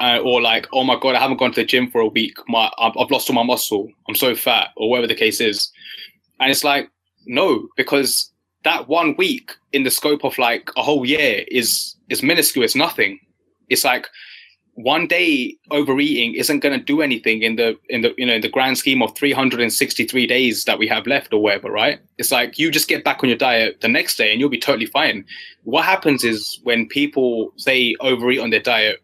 uh, 0.02 0.20
or 0.20 0.42
like, 0.42 0.68
oh 0.74 0.84
my 0.84 0.98
god, 1.00 1.16
I 1.16 1.20
haven't 1.20 1.38
gone 1.38 1.52
to 1.54 1.62
the 1.62 1.66
gym 1.66 1.90
for 1.90 2.02
a 2.02 2.08
week, 2.08 2.38
my 2.48 2.70
I've 2.78 3.12
lost 3.12 3.30
all 3.30 3.36
my 3.36 3.44
muscle, 3.44 3.90
I'm 4.08 4.16
so 4.16 4.36
fat, 4.36 4.70
or 4.78 4.90
whatever 4.90 5.08
the 5.08 5.16
case 5.16 5.42
is, 5.42 5.72
and 6.40 6.52
it's 6.52 6.64
like, 6.64 6.90
no, 7.26 7.68
because 7.76 8.32
that 8.64 8.88
one 8.88 9.16
week 9.18 9.52
in 9.72 9.84
the 9.84 9.92
scope 9.92 10.24
of 10.24 10.38
like 10.38 10.70
a 10.78 10.84
whole 10.84 11.06
year 11.06 11.44
is 11.48 11.96
is 12.10 12.24
minuscule, 12.24 12.66
it's 12.66 12.76
nothing. 12.76 13.20
It's 13.70 13.84
like 13.84 14.08
one 14.78 15.08
day 15.08 15.58
overeating 15.72 16.36
isn't 16.36 16.60
going 16.60 16.78
to 16.80 16.86
do 16.86 17.02
anything 17.02 17.42
in 17.42 17.56
the 17.56 17.76
in 17.90 18.02
the 18.02 18.14
you 18.16 18.28
know 18.28 18.36
in 18.36 18.42
the 18.42 18.48
grand 18.48 18.78
scheme 18.78 19.02
of 19.02 19.16
363 19.16 20.28
days 20.28 20.66
that 20.66 20.78
we 20.78 20.88
have 20.88 21.08
left 21.08 21.34
or 21.34 21.42
whatever 21.42 21.72
right? 21.72 22.00
It's 22.20 22.32
like 22.32 22.60
you 22.60 22.70
just 22.70 22.88
get 22.88 23.04
back 23.04 23.24
on 23.24 23.30
your 23.30 23.40
diet 23.40 23.82
the 23.82 23.88
next 23.88 24.18
day 24.18 24.32
and 24.32 24.40
you'll 24.40 24.50
be 24.50 24.60
totally 24.60 24.86
fine. 24.86 25.26
What 25.64 25.84
happens 25.84 26.24
is 26.24 26.60
when 26.62 26.88
people 26.88 27.54
say 27.56 27.96
overeat 28.02 28.40
on 28.40 28.52
their 28.52 28.60
diet 28.60 29.02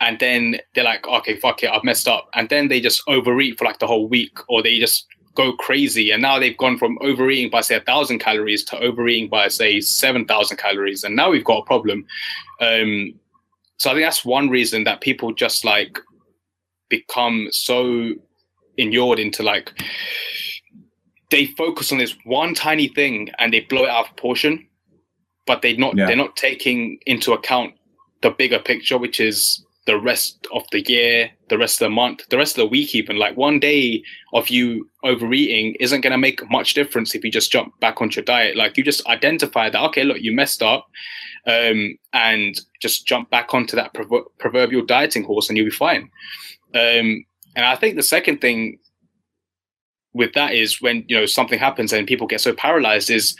and 0.00 0.18
then 0.20 0.58
they're 0.74 0.84
like 0.84 1.08
okay 1.08 1.40
fuck 1.40 1.62
it 1.62 1.70
i've 1.70 1.84
messed 1.84 2.06
up. 2.06 2.28
And 2.34 2.50
then 2.50 2.68
they 2.68 2.78
just 2.78 3.02
overeat 3.08 3.56
for 3.58 3.64
like 3.64 3.78
the 3.78 3.86
whole 3.86 4.08
week 4.08 4.36
or 4.46 4.62
they 4.62 4.78
just 4.78 5.06
go 5.34 5.54
crazy. 5.54 6.10
And 6.10 6.20
now 6.20 6.38
they've 6.38 6.58
gone 6.58 6.76
from 6.76 6.98
overeating 7.00 7.48
by 7.48 7.62
say 7.62 7.76
a 7.76 7.80
thousand 7.80 8.18
calories 8.18 8.62
to 8.64 8.78
overeating 8.78 9.30
by 9.30 9.48
say 9.48 9.80
7000 9.80 10.58
calories. 10.58 11.02
And 11.02 11.16
now 11.16 11.30
we've 11.30 11.44
got 11.44 11.60
a 11.60 11.64
problem. 11.64 12.04
Um 12.60 13.14
so 13.78 13.90
I 13.90 13.94
think 13.94 14.04
that's 14.04 14.24
one 14.24 14.48
reason 14.48 14.84
that 14.84 15.00
people 15.00 15.32
just 15.32 15.64
like 15.64 15.98
become 16.88 17.48
so 17.50 18.12
inured 18.76 19.18
into 19.18 19.42
like 19.42 19.72
they 21.30 21.46
focus 21.46 21.92
on 21.92 21.98
this 21.98 22.16
one 22.24 22.54
tiny 22.54 22.88
thing 22.88 23.30
and 23.38 23.52
they 23.52 23.60
blow 23.60 23.84
it 23.84 23.90
out 23.90 24.06
of 24.06 24.16
proportion, 24.16 24.66
but 25.46 25.62
they're 25.62 25.76
not 25.76 25.96
yeah. 25.96 26.06
they're 26.06 26.16
not 26.16 26.36
taking 26.36 26.98
into 27.06 27.32
account 27.32 27.74
the 28.22 28.30
bigger 28.30 28.58
picture, 28.58 28.98
which 28.98 29.20
is 29.20 29.64
the 29.86 29.98
rest 29.98 30.46
of 30.52 30.64
the 30.70 30.82
year, 30.82 31.30
the 31.48 31.56
rest 31.56 31.80
of 31.80 31.86
the 31.86 31.94
month, 31.94 32.28
the 32.28 32.36
rest 32.36 32.58
of 32.58 32.62
the 32.62 32.68
week, 32.68 32.94
even. 32.94 33.16
Like 33.16 33.36
one 33.36 33.58
day 33.58 34.02
of 34.34 34.48
you 34.50 34.88
overeating 35.04 35.76
isn't 35.80 36.02
going 36.02 36.12
to 36.12 36.18
make 36.18 36.48
much 36.50 36.74
difference 36.74 37.14
if 37.14 37.24
you 37.24 37.30
just 37.30 37.50
jump 37.50 37.78
back 37.80 38.02
onto 38.02 38.16
your 38.16 38.24
diet. 38.24 38.56
Like 38.56 38.76
you 38.76 38.84
just 38.84 39.06
identify 39.06 39.70
that, 39.70 39.82
okay, 39.84 40.04
look, 40.04 40.20
you 40.20 40.34
messed 40.34 40.62
up 40.62 40.88
um, 41.46 41.96
and 42.12 42.60
just 42.80 43.06
jump 43.06 43.30
back 43.30 43.54
onto 43.54 43.76
that 43.76 43.94
proverbial 44.38 44.84
dieting 44.84 45.24
horse 45.24 45.48
and 45.48 45.56
you'll 45.56 45.66
be 45.66 45.70
fine. 45.70 46.10
Um, 46.74 47.24
and 47.56 47.64
I 47.64 47.76
think 47.76 47.96
the 47.96 48.02
second 48.02 48.40
thing 48.40 48.78
with 50.14 50.32
that 50.34 50.54
is 50.54 50.80
when 50.80 51.04
you 51.08 51.16
know 51.16 51.26
something 51.26 51.58
happens 51.58 51.92
and 51.92 52.06
people 52.06 52.26
get 52.26 52.40
so 52.40 52.52
paralyzed 52.52 53.10
is 53.10 53.36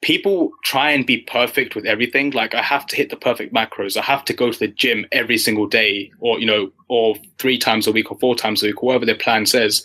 people 0.00 0.50
try 0.64 0.90
and 0.90 1.06
be 1.06 1.18
perfect 1.18 1.74
with 1.74 1.84
everything. 1.84 2.30
Like 2.30 2.54
i 2.54 2.62
have 2.62 2.86
to 2.86 2.96
hit 2.96 3.10
the 3.10 3.16
perfect 3.16 3.52
macros. 3.52 3.96
I 3.96 4.02
have 4.02 4.24
to 4.26 4.32
go 4.32 4.50
to 4.50 4.58
the 4.58 4.68
gym 4.68 5.06
every 5.12 5.38
single 5.38 5.66
day 5.66 6.10
or 6.20 6.38
you 6.38 6.46
know 6.46 6.70
or 6.88 7.16
three 7.38 7.58
times 7.58 7.86
a 7.86 7.92
week 7.92 8.10
or 8.10 8.18
four 8.18 8.34
times 8.34 8.62
a 8.62 8.66
week 8.66 8.82
whatever 8.82 9.06
their 9.06 9.16
plan 9.16 9.46
says. 9.46 9.82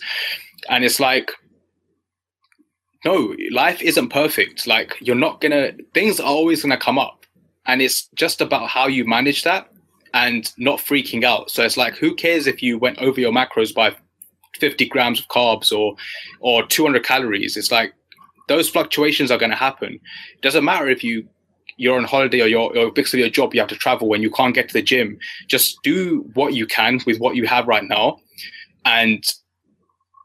And 0.68 0.84
it's 0.84 1.00
like 1.00 1.30
no, 3.04 3.34
life 3.50 3.82
isn't 3.82 4.08
perfect. 4.08 4.66
Like 4.66 4.96
you're 5.00 5.16
not 5.16 5.40
gonna 5.40 5.72
things 5.92 6.20
are 6.20 6.26
always 6.26 6.62
gonna 6.62 6.76
come 6.76 6.98
up. 6.98 7.26
And 7.66 7.80
it's 7.80 8.08
just 8.14 8.40
about 8.40 8.68
how 8.68 8.86
you 8.86 9.04
manage 9.04 9.42
that 9.44 9.70
and 10.12 10.50
not 10.58 10.78
freaking 10.78 11.24
out. 11.24 11.50
So 11.50 11.64
it's 11.64 11.76
like 11.76 11.96
who 11.96 12.14
cares 12.14 12.46
if 12.46 12.62
you 12.62 12.78
went 12.78 12.98
over 12.98 13.20
your 13.20 13.32
macros 13.32 13.74
by 13.74 13.94
50 14.58 14.86
grams 14.88 15.20
of 15.20 15.28
carbs 15.28 15.72
or 15.72 15.96
or 16.40 16.66
200 16.66 17.04
calories? 17.04 17.56
It's 17.56 17.72
like 17.72 17.94
those 18.48 18.68
fluctuations 18.68 19.30
are 19.30 19.38
gonna 19.38 19.56
happen. 19.56 19.94
It 20.34 20.42
doesn't 20.42 20.64
matter 20.64 20.88
if 20.88 21.04
you 21.04 21.28
you're 21.76 21.96
on 21.96 22.04
holiday 22.04 22.40
or 22.40 22.46
you're, 22.46 22.72
you're 22.74 22.92
your 23.14 23.28
job 23.28 23.52
you 23.52 23.60
have 23.60 23.68
to 23.68 23.74
travel 23.74 24.08
when 24.08 24.22
you 24.22 24.30
can't 24.30 24.54
get 24.54 24.68
to 24.68 24.72
the 24.74 24.82
gym. 24.82 25.18
Just 25.48 25.82
do 25.82 26.24
what 26.34 26.54
you 26.54 26.66
can 26.66 27.00
with 27.04 27.18
what 27.18 27.34
you 27.34 27.46
have 27.46 27.66
right 27.66 27.82
now 27.84 28.18
and 28.84 29.24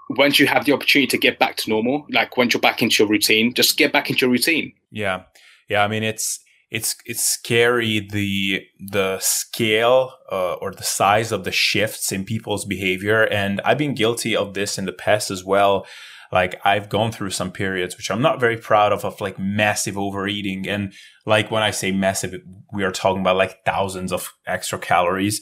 once 0.09 0.39
you 0.39 0.47
have 0.47 0.65
the 0.65 0.73
opportunity 0.73 1.07
to 1.07 1.17
get 1.17 1.37
back 1.39 1.55
to 1.57 1.69
normal, 1.69 2.05
like 2.09 2.35
once 2.35 2.53
you're 2.53 2.61
back 2.61 2.81
into 2.81 3.03
your 3.03 3.09
routine, 3.09 3.53
just 3.53 3.77
get 3.77 3.93
back 3.93 4.09
into 4.09 4.21
your 4.21 4.31
routine. 4.31 4.73
Yeah. 4.91 5.23
Yeah. 5.69 5.83
I 5.83 5.87
mean, 5.87 6.03
it's, 6.03 6.39
it's, 6.71 6.95
it's 7.05 7.23
scary 7.23 7.99
the, 7.99 8.63
the 8.79 9.19
scale 9.19 10.13
uh, 10.31 10.53
or 10.53 10.71
the 10.71 10.83
size 10.83 11.31
of 11.31 11.43
the 11.43 11.51
shifts 11.51 12.11
in 12.11 12.25
people's 12.25 12.65
behavior. 12.65 13.23
And 13.23 13.61
I've 13.63 13.77
been 13.77 13.93
guilty 13.93 14.35
of 14.35 14.55
this 14.55 14.77
in 14.77 14.85
the 14.85 14.93
past 14.93 15.29
as 15.31 15.43
well. 15.43 15.85
Like 16.31 16.59
I've 16.63 16.89
gone 16.89 17.11
through 17.11 17.31
some 17.31 17.51
periods, 17.51 17.97
which 17.97 18.11
I'm 18.11 18.21
not 18.21 18.39
very 18.39 18.57
proud 18.57 18.93
of, 18.93 19.03
of 19.03 19.19
like 19.19 19.39
massive 19.39 19.97
overeating. 19.97 20.67
And 20.67 20.93
like 21.25 21.49
when 21.49 21.63
I 21.63 21.71
say 21.71 21.91
massive, 21.91 22.35
we 22.71 22.83
are 22.83 22.91
talking 22.91 23.21
about 23.21 23.37
like 23.37 23.63
thousands 23.65 24.11
of 24.11 24.31
extra 24.45 24.77
calories. 24.77 25.41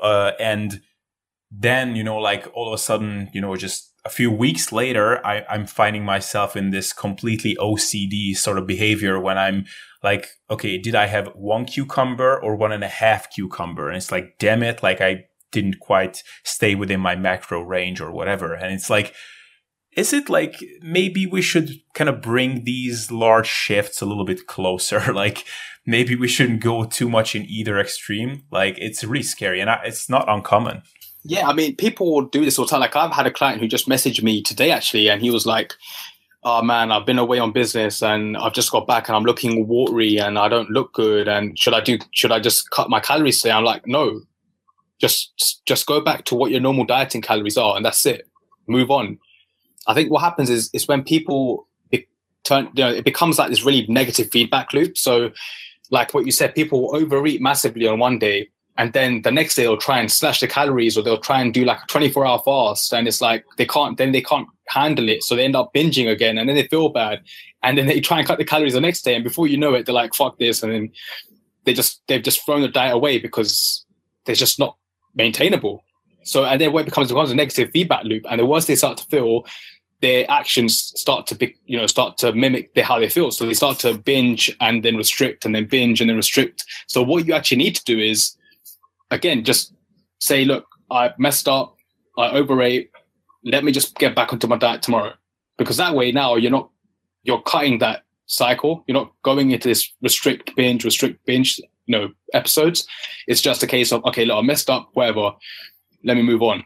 Uh, 0.00 0.32
and 0.38 0.82
then, 1.50 1.96
you 1.96 2.04
know, 2.04 2.18
like 2.18 2.48
all 2.54 2.66
of 2.66 2.74
a 2.74 2.78
sudden, 2.78 3.30
you 3.32 3.40
know, 3.40 3.56
just 3.56 3.92
a 4.06 4.08
few 4.08 4.30
weeks 4.30 4.70
later, 4.70 5.24
I, 5.26 5.44
I'm 5.50 5.66
finding 5.66 6.04
myself 6.04 6.56
in 6.56 6.70
this 6.70 6.92
completely 6.92 7.56
OCD 7.56 8.36
sort 8.36 8.56
of 8.56 8.66
behavior 8.66 9.18
when 9.20 9.36
I'm 9.36 9.66
like, 10.02 10.28
okay, 10.48 10.78
did 10.78 10.94
I 10.94 11.06
have 11.06 11.32
one 11.34 11.64
cucumber 11.64 12.40
or 12.40 12.54
one 12.54 12.70
and 12.70 12.84
a 12.84 12.88
half 12.88 13.28
cucumber? 13.30 13.88
And 13.88 13.96
it's 13.96 14.12
like, 14.12 14.36
damn 14.38 14.62
it, 14.62 14.80
like 14.80 15.00
I 15.00 15.24
didn't 15.50 15.80
quite 15.80 16.22
stay 16.44 16.76
within 16.76 17.00
my 17.00 17.16
macro 17.16 17.62
range 17.62 18.00
or 18.00 18.12
whatever. 18.12 18.54
And 18.54 18.72
it's 18.72 18.88
like, 18.88 19.12
is 19.96 20.12
it 20.12 20.28
like 20.28 20.62
maybe 20.82 21.26
we 21.26 21.42
should 21.42 21.70
kind 21.94 22.08
of 22.08 22.22
bring 22.22 22.62
these 22.62 23.10
large 23.10 23.48
shifts 23.48 24.00
a 24.00 24.06
little 24.06 24.24
bit 24.24 24.46
closer? 24.46 25.12
like 25.12 25.44
maybe 25.84 26.14
we 26.14 26.28
shouldn't 26.28 26.60
go 26.60 26.84
too 26.84 27.08
much 27.08 27.34
in 27.34 27.44
either 27.46 27.80
extreme. 27.80 28.44
Like 28.52 28.78
it's 28.78 29.02
really 29.02 29.24
scary 29.24 29.60
and 29.60 29.70
it's 29.84 30.08
not 30.08 30.28
uncommon. 30.28 30.82
Yeah, 31.28 31.48
I 31.48 31.52
mean, 31.52 31.74
people 31.74 32.22
do 32.22 32.44
this 32.44 32.58
all 32.58 32.66
the 32.66 32.70
time. 32.70 32.80
Like 32.80 32.94
I've 32.94 33.12
had 33.12 33.26
a 33.26 33.32
client 33.32 33.60
who 33.60 33.66
just 33.66 33.88
messaged 33.88 34.22
me 34.22 34.42
today 34.42 34.70
actually, 34.70 35.08
and 35.08 35.20
he 35.20 35.30
was 35.30 35.44
like, 35.44 35.74
"Oh 36.44 36.62
man, 36.62 36.92
I've 36.92 37.04
been 37.06 37.18
away 37.18 37.38
on 37.40 37.52
business 37.52 38.02
and 38.02 38.36
I've 38.36 38.52
just 38.52 38.70
got 38.70 38.86
back 38.86 39.08
and 39.08 39.16
I'm 39.16 39.24
looking 39.24 39.66
watery 39.66 40.18
and 40.18 40.38
I 40.38 40.48
don't 40.48 40.70
look 40.70 40.92
good. 40.92 41.26
And 41.26 41.58
should 41.58 41.74
I 41.74 41.80
do? 41.80 41.98
Should 42.12 42.30
I 42.32 42.38
just 42.38 42.70
cut 42.70 42.88
my 42.90 43.00
calories 43.00 43.42
today?" 43.42 43.52
I'm 43.52 43.64
like, 43.64 43.86
"No, 43.86 44.20
just 45.00 45.62
just 45.66 45.86
go 45.86 46.00
back 46.00 46.24
to 46.26 46.36
what 46.36 46.52
your 46.52 46.60
normal 46.60 46.84
dieting 46.84 47.22
calories 47.22 47.56
are, 47.56 47.76
and 47.76 47.84
that's 47.84 48.06
it. 48.06 48.28
Move 48.68 48.90
on." 48.90 49.18
I 49.88 49.94
think 49.94 50.10
what 50.10 50.22
happens 50.22 50.48
is 50.48 50.70
is 50.72 50.86
when 50.86 51.02
people 51.02 51.66
turn, 52.46 52.68
you 52.74 52.84
know, 52.84 52.90
it 52.90 53.04
becomes 53.04 53.38
like 53.38 53.50
this 53.50 53.64
really 53.64 53.86
negative 53.88 54.30
feedback 54.30 54.72
loop. 54.72 54.96
So, 54.96 55.32
like 55.90 56.14
what 56.14 56.24
you 56.24 56.32
said, 56.32 56.54
people 56.54 56.94
overeat 56.94 57.40
massively 57.40 57.86
on 57.86 57.98
one 57.98 58.18
day 58.18 58.48
and 58.78 58.92
then 58.92 59.22
the 59.22 59.30
next 59.30 59.54
day 59.54 59.62
they'll 59.62 59.76
try 59.76 59.98
and 59.98 60.10
slash 60.10 60.40
the 60.40 60.46
calories 60.46 60.96
or 60.96 61.02
they'll 61.02 61.18
try 61.18 61.40
and 61.40 61.54
do 61.54 61.64
like 61.64 61.82
a 61.82 61.86
24 61.86 62.26
hour 62.26 62.42
fast. 62.44 62.92
And 62.92 63.08
it's 63.08 63.20
like 63.20 63.44
they 63.56 63.66
can't 63.66 63.96
then 63.96 64.12
they 64.12 64.20
can't 64.20 64.48
handle 64.68 65.08
it. 65.08 65.22
So 65.22 65.34
they 65.34 65.44
end 65.44 65.56
up 65.56 65.72
binging 65.74 66.10
again 66.10 66.36
and 66.36 66.48
then 66.48 66.56
they 66.56 66.66
feel 66.66 66.90
bad. 66.90 67.22
And 67.62 67.78
then 67.78 67.86
they 67.86 68.00
try 68.00 68.18
and 68.18 68.26
cut 68.26 68.38
the 68.38 68.44
calories 68.44 68.74
the 68.74 68.80
next 68.80 69.02
day. 69.02 69.14
And 69.14 69.24
before 69.24 69.46
you 69.46 69.56
know 69.56 69.74
it 69.74 69.86
they're 69.86 69.94
like 69.94 70.14
fuck 70.14 70.38
this. 70.38 70.62
And 70.62 70.72
then 70.72 70.92
they 71.64 71.72
just 71.72 72.02
they've 72.06 72.22
just 72.22 72.44
thrown 72.44 72.60
the 72.60 72.68
diet 72.68 72.94
away 72.94 73.18
because 73.18 73.84
they're 74.24 74.34
just 74.34 74.58
not 74.58 74.76
maintainable. 75.14 75.82
So 76.24 76.44
and 76.44 76.60
then 76.60 76.72
what 76.72 76.84
becomes 76.84 77.08
becomes 77.08 77.30
a 77.30 77.34
negative 77.34 77.70
feedback 77.70 78.04
loop. 78.04 78.26
And 78.28 78.40
the 78.40 78.46
worse 78.46 78.66
they 78.66 78.76
start 78.76 78.98
to 78.98 79.06
feel 79.06 79.46
their 80.02 80.30
actions 80.30 80.92
start 80.94 81.26
to 81.26 81.34
be, 81.34 81.56
you 81.64 81.78
know 81.78 81.86
start 81.86 82.18
to 82.18 82.30
mimic 82.32 82.74
the, 82.74 82.82
how 82.82 82.98
they 82.98 83.08
feel. 83.08 83.30
So 83.30 83.46
they 83.46 83.54
start 83.54 83.78
to 83.78 83.96
binge 83.96 84.54
and 84.60 84.84
then 84.84 84.96
restrict 84.96 85.46
and 85.46 85.54
then 85.54 85.64
binge 85.64 86.02
and 86.02 86.10
then 86.10 86.16
restrict. 86.16 86.66
So 86.88 87.02
what 87.02 87.26
you 87.26 87.32
actually 87.32 87.56
need 87.56 87.76
to 87.76 87.84
do 87.84 87.98
is 87.98 88.36
again, 89.10 89.44
just 89.44 89.74
say, 90.20 90.44
look, 90.44 90.66
I 90.90 91.12
messed 91.18 91.48
up, 91.48 91.76
I 92.16 92.30
overate. 92.30 92.90
Let 93.44 93.64
me 93.64 93.72
just 93.72 93.96
get 93.98 94.14
back 94.14 94.32
onto 94.32 94.46
my 94.46 94.56
diet 94.56 94.82
tomorrow, 94.82 95.14
because 95.58 95.76
that 95.76 95.94
way 95.94 96.12
now 96.12 96.36
you're 96.36 96.50
not 96.50 96.70
you're 97.22 97.42
cutting 97.42 97.78
that 97.78 98.02
cycle. 98.26 98.84
You're 98.86 98.96
not 98.96 99.12
going 99.22 99.50
into 99.50 99.68
this 99.68 99.92
restrict 100.02 100.54
binge, 100.56 100.84
restrict 100.84 101.24
binge, 101.26 101.58
you 101.58 101.98
know, 101.98 102.10
episodes. 102.34 102.86
It's 103.26 103.40
just 103.40 103.62
a 103.62 103.66
case 103.66 103.92
of 103.92 104.04
okay, 104.04 104.24
look, 104.24 104.36
I 104.36 104.42
messed 104.42 104.70
up, 104.70 104.90
whatever. 104.94 105.32
Let 106.04 106.16
me 106.16 106.22
move 106.22 106.42
on, 106.42 106.64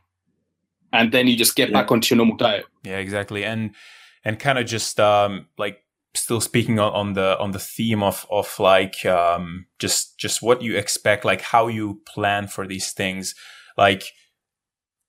and 0.92 1.12
then 1.12 1.26
you 1.26 1.36
just 1.36 1.56
get 1.56 1.70
yeah. 1.70 1.80
back 1.80 1.90
onto 1.90 2.14
your 2.14 2.18
normal 2.18 2.36
diet. 2.36 2.66
Yeah, 2.84 2.98
exactly, 2.98 3.44
and 3.44 3.74
and 4.24 4.38
kind 4.38 4.58
of 4.58 4.66
just 4.66 5.00
um 5.00 5.46
like 5.58 5.82
still 6.14 6.40
speaking 6.40 6.78
on, 6.78 6.92
on 6.92 7.12
the 7.14 7.38
on 7.38 7.52
the 7.52 7.58
theme 7.58 8.02
of 8.02 8.26
of 8.30 8.58
like 8.58 9.04
um, 9.06 9.66
just 9.78 10.18
just 10.18 10.42
what 10.42 10.62
you 10.62 10.76
expect, 10.76 11.24
like 11.24 11.40
how 11.40 11.68
you 11.68 12.00
plan 12.06 12.46
for 12.48 12.66
these 12.66 12.92
things, 12.92 13.34
like 13.76 14.04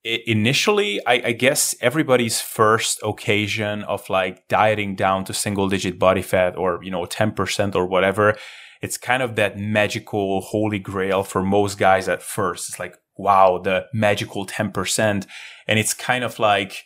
initially 0.03 0.99
I, 1.05 1.21
I, 1.25 1.31
guess 1.33 1.75
everybody's 1.79 2.41
first 2.41 2.99
occasion 3.03 3.83
of 3.83 4.09
like 4.09 4.47
dieting 4.47 4.95
down 4.95 5.25
to 5.25 5.33
single 5.33 5.69
digit 5.69 5.99
body 5.99 6.23
fat 6.23 6.57
or 6.57 6.83
you 6.83 6.89
know 6.89 7.05
10% 7.05 7.75
or 7.75 7.85
whatever 7.85 8.35
it's 8.81 8.97
kind 8.97 9.21
of 9.21 9.35
that 9.35 9.57
magical 9.57 10.41
holy 10.41 10.79
grail 10.79 11.23
for 11.23 11.43
most 11.43 11.77
guys 11.77 12.09
at 12.09 12.23
first. 12.23 12.69
It's 12.69 12.79
like 12.79 12.95
wow 13.17 13.59
the 13.59 13.85
magical 13.93 14.47
10% 14.47 15.27
and 15.67 15.79
it's 15.79 15.93
kind 15.93 16.23
of 16.23 16.39
like 16.39 16.83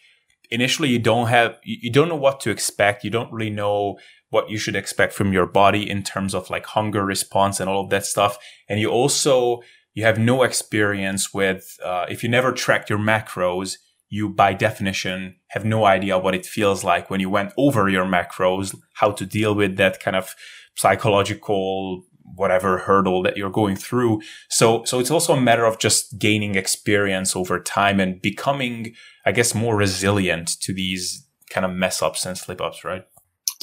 initially 0.52 0.90
you 0.90 1.00
don't 1.00 1.28
have 1.28 1.58
you 1.64 1.92
don't 1.92 2.10
know 2.10 2.16
what 2.16 2.40
to 2.42 2.50
expect. 2.50 3.04
You 3.04 3.10
don't 3.10 3.32
really 3.32 3.52
know 3.52 3.98
what 4.30 4.50
you 4.50 4.58
should 4.58 4.76
expect 4.76 5.14
from 5.14 5.32
your 5.32 5.46
body 5.46 5.90
in 5.90 6.04
terms 6.04 6.34
of 6.34 6.50
like 6.50 6.66
hunger 6.66 7.06
response 7.06 7.60
and 7.60 7.70
all 7.70 7.84
of 7.84 7.90
that 7.90 8.06
stuff. 8.06 8.38
And 8.68 8.80
you 8.80 8.90
also 8.90 9.62
you 9.94 10.04
have 10.04 10.20
no 10.20 10.44
experience 10.44 11.34
with 11.34 11.78
uh, 11.84 12.06
if 12.10 12.22
you 12.24 12.30
never 12.30 12.52
tracked 12.52 12.90
your 12.90 13.00
macros 13.00 13.78
you 14.10 14.30
by 14.30 14.54
definition 14.54 15.36
have 15.48 15.66
no 15.66 15.86
idea 15.86 16.18
what 16.18 16.36
it 16.36 16.46
feels 16.46 16.84
like 16.84 17.10
when 17.10 17.20
you 17.20 17.30
went 17.30 17.52
over 17.58 17.90
your 17.90 18.06
macros 18.06 18.76
how 18.94 19.12
to 19.12 19.26
deal 19.26 19.56
with 19.56 19.78
that 19.78 20.00
kind 20.00 20.16
of 20.16 20.36
psychological 20.76 22.04
whatever 22.34 22.80
hurdle 22.80 23.22
that 23.22 23.38
you're 23.38 23.50
going 23.50 23.76
through 23.76 24.20
so 24.50 24.84
so 24.86 25.00
it's 25.00 25.12
also 25.12 25.34
a 25.34 25.40
matter 25.40 25.64
of 25.64 25.78
just 25.80 26.18
gaining 26.18 26.56
experience 26.56 27.36
over 27.36 27.60
time 27.60 28.00
and 28.00 28.22
becoming 28.22 28.94
I 29.26 29.32
guess, 29.32 29.56
more 29.56 29.76
resilient 29.76 30.60
to 30.62 30.74
these 30.74 31.26
kind 31.50 31.66
of 31.66 31.72
mess 31.72 32.02
ups 32.02 32.26
and 32.26 32.38
slip 32.38 32.62
ups, 32.62 32.84
right? 32.84 33.06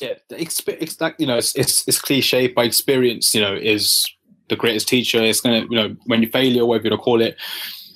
Yeah, 0.00 0.14
like 1.00 1.14
you 1.18 1.26
know, 1.26 1.36
it's, 1.38 1.54
it's 1.54 1.86
it's 1.86 2.00
cliche, 2.00 2.48
but 2.48 2.66
experience, 2.66 3.34
you 3.34 3.40
know, 3.40 3.54
is 3.54 4.04
the 4.48 4.56
greatest 4.56 4.88
teacher. 4.88 5.22
It's 5.22 5.40
gonna, 5.40 5.60
you 5.70 5.76
know, 5.76 5.96
when 6.06 6.22
you 6.22 6.28
fail 6.28 6.60
or 6.60 6.66
whatever 6.66 6.88
you 6.88 6.96
call 6.96 7.22
it, 7.22 7.36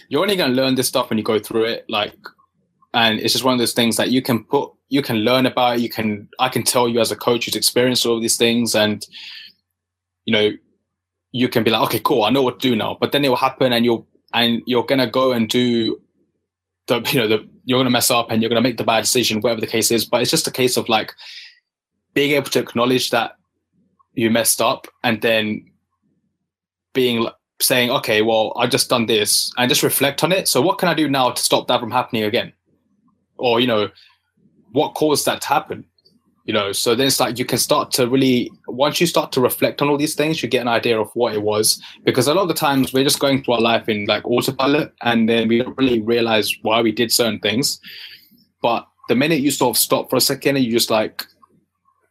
you're 0.09 0.23
only 0.23 0.37
gonna 0.37 0.55
learn 0.55 0.77
this 0.77 0.87
stuff 0.87 1.11
when 1.11 1.19
you 1.19 1.25
go 1.25 1.41
through 1.41 1.65
it. 1.65 1.85
Like, 1.89 2.15
and 2.95 3.19
it's 3.19 3.33
just 3.33 3.45
one 3.45 3.55
of 3.55 3.59
those 3.59 3.73
things 3.73 3.97
that 3.97 4.11
you 4.11 4.23
can 4.23 4.45
put, 4.45 4.71
you 4.89 5.03
can 5.03 5.17
learn 5.17 5.47
about. 5.47 5.81
You 5.81 5.89
can, 5.89 6.29
I 6.39 6.49
can 6.49 6.63
tell 6.63 6.89
you 6.89 7.01
as 7.01 7.11
a 7.11 7.17
coach 7.17 7.47
who's 7.47 7.57
experienced 7.57 8.07
all 8.07 8.21
these 8.21 8.37
things, 8.37 8.77
and 8.77 9.05
you 10.27 10.33
know, 10.33 10.51
you 11.33 11.49
can 11.49 11.65
be 11.65 11.71
like, 11.71 11.83
okay, 11.85 12.01
cool, 12.05 12.25
I 12.25 12.31
know 12.31 12.43
what 12.43 12.61
to 12.61 12.69
do 12.69 12.77
now. 12.77 12.99
But 13.01 13.13
then 13.13 13.25
it 13.25 13.29
will 13.31 13.37
happen, 13.37 13.73
and 13.73 13.85
you'll 13.85 14.07
and 14.35 14.63
you're 14.67 14.85
gonna 14.85 15.11
go 15.11 15.33
and 15.33 15.49
do 15.49 16.01
the 16.89 17.01
you 17.13 17.21
know 17.21 17.29
the 17.29 17.49
you're 17.65 17.83
to 17.83 17.91
mess 17.91 18.11
up 18.11 18.31
and 18.31 18.43
you're 18.43 18.51
to 18.51 18.61
make 18.61 18.77
the 18.77 18.85
bad 18.85 19.01
decision, 19.01 19.41
whatever 19.41 19.61
the 19.61 19.67
case 19.67 19.91
is. 19.91 20.05
But 20.05 20.23
it's 20.23 20.31
just 20.31 20.47
a 20.47 20.53
case 20.53 20.77
of 20.77 20.89
like 20.89 21.15
being 22.15 22.33
able 22.33 22.51
to 22.51 22.61
acknowledge 22.61 23.11
that 23.11 23.37
you 24.15 24.31
messed 24.31 24.61
up 24.61 24.87
and 25.03 25.21
then 25.21 25.71
being 26.95 27.29
saying, 27.61 27.91
okay, 27.91 28.23
well, 28.23 28.53
I 28.57 28.67
just 28.67 28.89
done 28.89 29.07
this 29.07 29.53
and 29.57 29.69
just 29.69 29.83
reflect 29.83 30.25
on 30.25 30.33
it. 30.33 30.49
So 30.49 30.61
what 30.61 30.79
can 30.79 30.89
I 30.89 30.95
do 30.95 31.09
now 31.09 31.31
to 31.31 31.43
stop 31.43 31.69
that 31.69 31.81
from 31.81 31.91
happening 31.91 32.25
again? 32.25 32.53
Or, 33.37 33.61
you 33.61 33.67
know, 33.67 33.91
what 34.73 34.95
caused 34.95 35.27
that 35.27 35.43
to 35.43 35.49
happen? 35.49 35.85
You 36.47 36.53
know, 36.53 36.71
so 36.71 36.95
then 36.95 37.09
it's 37.09 37.19
like 37.19 37.41
you 37.41 37.45
can 37.45 37.59
start 37.59 37.91
to 37.93 38.07
really, 38.07 38.53
once 38.69 39.01
you 39.01 39.07
start 39.09 39.33
to 39.33 39.41
reflect 39.41 39.83
on 39.83 39.89
all 39.89 39.97
these 39.97 40.15
things, 40.15 40.41
you 40.43 40.49
get 40.49 40.63
an 40.63 40.69
idea 40.69 40.99
of 40.99 41.11
what 41.15 41.35
it 41.35 41.43
was. 41.43 41.83
Because 42.05 42.29
a 42.29 42.35
lot 42.35 42.43
of 42.43 42.49
the 42.49 42.55
times 42.55 42.93
we're 42.93 43.03
just 43.03 43.19
going 43.19 43.43
through 43.43 43.55
our 43.55 43.61
life 43.61 43.89
in 43.89 44.07
like 44.07 44.25
autopilot 44.25 44.93
and 45.03 45.29
then 45.29 45.49
we 45.49 45.59
don't 45.59 45.77
really 45.77 46.01
realize 46.01 46.55
why 46.63 46.81
we 46.81 46.93
did 46.93 47.11
certain 47.11 47.41
things. 47.41 47.81
But 48.63 48.87
the 49.09 49.17
minute 49.17 49.41
you 49.41 49.51
sort 49.51 49.77
of 49.77 49.81
stop 49.81 50.09
for 50.09 50.17
a 50.17 50.21
second 50.21 50.57
and 50.57 50.65
you 50.65 50.71
just 50.71 50.89
like 50.91 51.25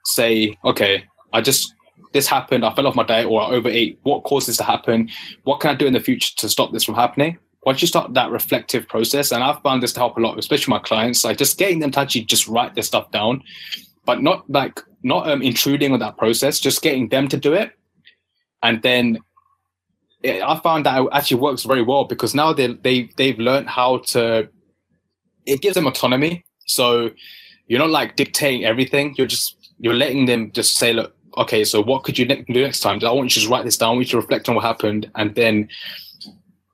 say, 0.03 0.57
okay, 0.65 1.05
I 1.31 1.39
just, 1.39 1.73
this 2.11 2.27
happened, 2.27 2.65
I 2.65 2.73
fell 2.75 2.87
off 2.87 2.95
my 2.95 3.03
diet 3.03 3.27
or 3.27 3.41
I 3.41 3.51
overate, 3.51 3.99
what 4.03 4.25
caused 4.25 4.49
this 4.49 4.57
to 4.57 4.63
happen? 4.63 5.09
What 5.43 5.61
can 5.61 5.71
I 5.71 5.75
do 5.75 5.87
in 5.87 5.93
the 5.93 6.01
future 6.01 6.35
to 6.37 6.49
stop 6.49 6.73
this 6.73 6.83
from 6.83 6.95
happening? 6.95 7.39
once 7.65 7.81
you 7.81 7.87
start 7.87 8.13
that 8.13 8.29
reflective 8.29 8.87
process, 8.87 9.31
and 9.31 9.43
I've 9.43 9.59
found 9.63 9.81
this 9.81 9.91
to 9.93 9.99
help 9.99 10.17
a 10.17 10.19
lot, 10.19 10.37
especially 10.37 10.71
my 10.71 10.79
clients, 10.79 11.23
like 11.25 11.37
just 11.37 11.57
getting 11.57 11.79
them 11.79 11.89
to 11.91 11.99
actually 11.99 12.25
just 12.25 12.47
write 12.47 12.75
their 12.75 12.83
stuff 12.83 13.09
down 13.09 13.41
but 14.05 14.21
not 14.21 14.49
like 14.49 14.81
not 15.03 15.29
um, 15.29 15.41
intruding 15.41 15.93
on 15.93 15.99
that 15.99 16.17
process, 16.17 16.59
just 16.59 16.81
getting 16.81 17.09
them 17.09 17.27
to 17.27 17.37
do 17.37 17.53
it. 17.53 17.71
And 18.63 18.81
then 18.81 19.19
it, 20.23 20.41
I 20.41 20.59
found 20.59 20.85
that 20.85 21.01
it 21.01 21.07
actually 21.11 21.41
works 21.41 21.63
very 21.63 21.81
well 21.81 22.05
because 22.05 22.33
now 22.33 22.53
they 22.53 22.73
they 22.73 23.09
they've 23.17 23.39
learned 23.39 23.69
how 23.69 23.99
to. 24.13 24.49
It 25.45 25.61
gives 25.61 25.75
them 25.75 25.85
autonomy, 25.85 26.43
so 26.65 27.11
you're 27.67 27.79
not 27.79 27.91
like 27.91 28.15
dictating 28.15 28.65
everything. 28.65 29.13
You're 29.17 29.27
just 29.27 29.55
you're 29.77 29.93
letting 29.93 30.25
them 30.25 30.51
just 30.51 30.77
say, 30.77 30.93
look, 30.93 31.15
okay, 31.37 31.63
so 31.63 31.81
what 31.81 32.03
could 32.03 32.17
you 32.17 32.25
ne- 32.25 32.43
do 32.43 32.63
next 32.63 32.79
time? 32.79 32.99
I 33.03 33.11
want 33.11 33.25
you 33.25 33.29
to 33.29 33.39
just 33.41 33.49
write 33.49 33.65
this 33.65 33.77
down. 33.77 33.97
We 33.97 34.05
to 34.05 34.17
reflect 34.17 34.49
on 34.49 34.55
what 34.55 34.63
happened, 34.63 35.11
and 35.15 35.35
then 35.35 35.69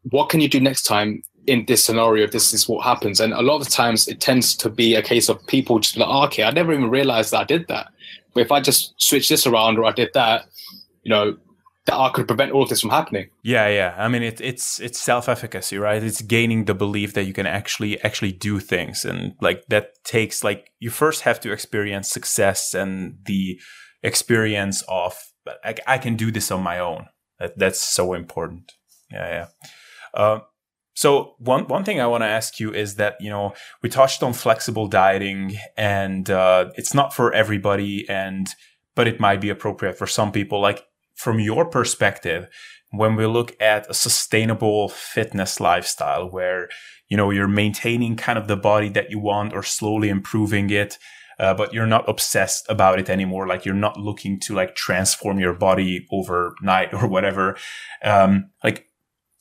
what 0.04 0.30
can 0.30 0.40
you 0.40 0.48
do 0.48 0.60
next 0.60 0.84
time 0.84 1.22
in 1.48 1.66
this 1.66 1.84
scenario, 1.84 2.28
this 2.28 2.54
is 2.54 2.68
what 2.68 2.84
happens. 2.84 3.20
And 3.20 3.34
a 3.34 3.42
lot 3.42 3.62
of 3.62 3.70
times 3.70 4.08
it 4.08 4.20
tends 4.20 4.56
to 4.58 4.70
be 4.70 4.96
a 4.96 5.02
case 5.02 5.30
of 5.30 5.46
people 5.48 5.80
just 5.80 5.98
like, 5.98 6.10
oh, 6.10 6.26
okay, 6.26 6.44
I 6.44 6.52
never 6.52 6.74
even 6.74 6.90
realized 6.90 7.32
that 7.32 7.42
I 7.42 7.44
did 7.46 7.68
that. 7.68 7.88
But 8.34 8.42
if 8.42 8.52
I 8.52 8.62
just 8.62 8.94
switch 8.98 9.30
this 9.30 9.46
around 9.46 9.78
or 9.78 9.86
I 9.86 9.92
did 9.92 10.10
that, 10.14 10.46
you 11.04 11.10
know, 11.10 11.38
that 11.86 11.96
I 11.96 12.10
could 12.10 12.28
prevent 12.28 12.52
all 12.52 12.64
of 12.64 12.70
this 12.70 12.82
from 12.82 12.92
happening. 12.92 13.30
Yeah, 13.44 13.68
yeah. 13.68 13.96
I 13.98 14.08
mean, 14.08 14.22
it, 14.22 14.40
it's 14.40 14.80
it's 14.80 15.00
self 15.00 15.28
efficacy, 15.28 15.78
right? 15.78 16.02
It's 16.02 16.22
gaining 16.22 16.66
the 16.66 16.76
belief 16.76 17.14
that 17.16 17.24
you 17.24 17.34
can 17.34 17.48
actually 17.48 18.00
actually 18.04 18.34
do 18.34 18.60
things, 18.60 19.04
and 19.04 19.34
like 19.42 19.66
that 19.70 20.04
takes 20.04 20.44
like 20.44 20.72
you 20.80 20.92
first 20.92 21.22
have 21.22 21.40
to 21.42 21.52
experience 21.52 22.10
success 22.10 22.76
and 22.76 23.18
the 23.26 23.60
experience 24.04 24.84
of 24.88 25.18
I, 25.64 25.76
I 25.88 25.98
can 25.98 26.16
do 26.16 26.32
this 26.32 26.52
on 26.52 26.62
my 26.62 26.78
own. 26.78 27.08
That 27.40 27.58
that's 27.58 27.82
so 27.82 28.14
important. 28.14 28.74
Yeah, 29.12 29.28
yeah. 29.28 29.48
Uh, 30.14 30.40
So 30.94 31.36
one 31.40 31.68
one 31.68 31.84
thing 31.84 32.02
I 32.02 32.08
want 32.08 32.22
to 32.22 32.28
ask 32.28 32.60
you 32.60 32.74
is 32.74 32.96
that 32.96 33.16
you 33.20 33.30
know 33.30 33.54
we 33.82 33.90
touched 33.90 34.24
on 34.24 34.34
flexible 34.34 34.88
dieting, 34.88 35.58
and 35.78 36.30
uh, 36.30 36.72
it's 36.76 36.94
not 36.94 37.14
for 37.14 37.34
everybody, 37.34 38.08
and 38.10 38.48
but 38.96 39.08
it 39.08 39.20
might 39.20 39.42
be 39.42 39.50
appropriate 39.50 39.98
for 39.98 40.08
some 40.08 40.32
people. 40.32 40.60
Like 40.60 40.84
from 41.16 41.40
your 41.40 41.66
perspective, 41.66 42.48
when 42.92 43.16
we 43.16 43.26
look 43.26 43.56
at 43.62 43.90
a 43.90 43.94
sustainable 43.94 44.90
fitness 44.90 45.60
lifestyle, 45.60 46.30
where 46.30 46.68
you 47.08 47.16
know 47.16 47.30
you're 47.30 47.48
maintaining 47.48 48.18
kind 48.18 48.38
of 48.38 48.48
the 48.48 48.58
body 48.58 48.90
that 48.90 49.10
you 49.10 49.20
want 49.20 49.54
or 49.54 49.64
slowly 49.64 50.10
improving 50.10 50.70
it, 50.70 50.98
uh, 51.40 51.54
but 51.54 51.74
you're 51.74 51.88
not 51.88 52.08
obsessed 52.08 52.66
about 52.70 53.00
it 53.00 53.10
anymore. 53.10 53.48
Like 53.48 53.66
you're 53.66 53.74
not 53.74 53.98
looking 53.98 54.40
to 54.42 54.54
like 54.54 54.76
transform 54.76 55.40
your 55.40 55.54
body 55.54 56.06
overnight 56.12 56.94
or 56.94 57.08
whatever. 57.08 57.58
Um, 58.04 58.52
like 58.64 58.91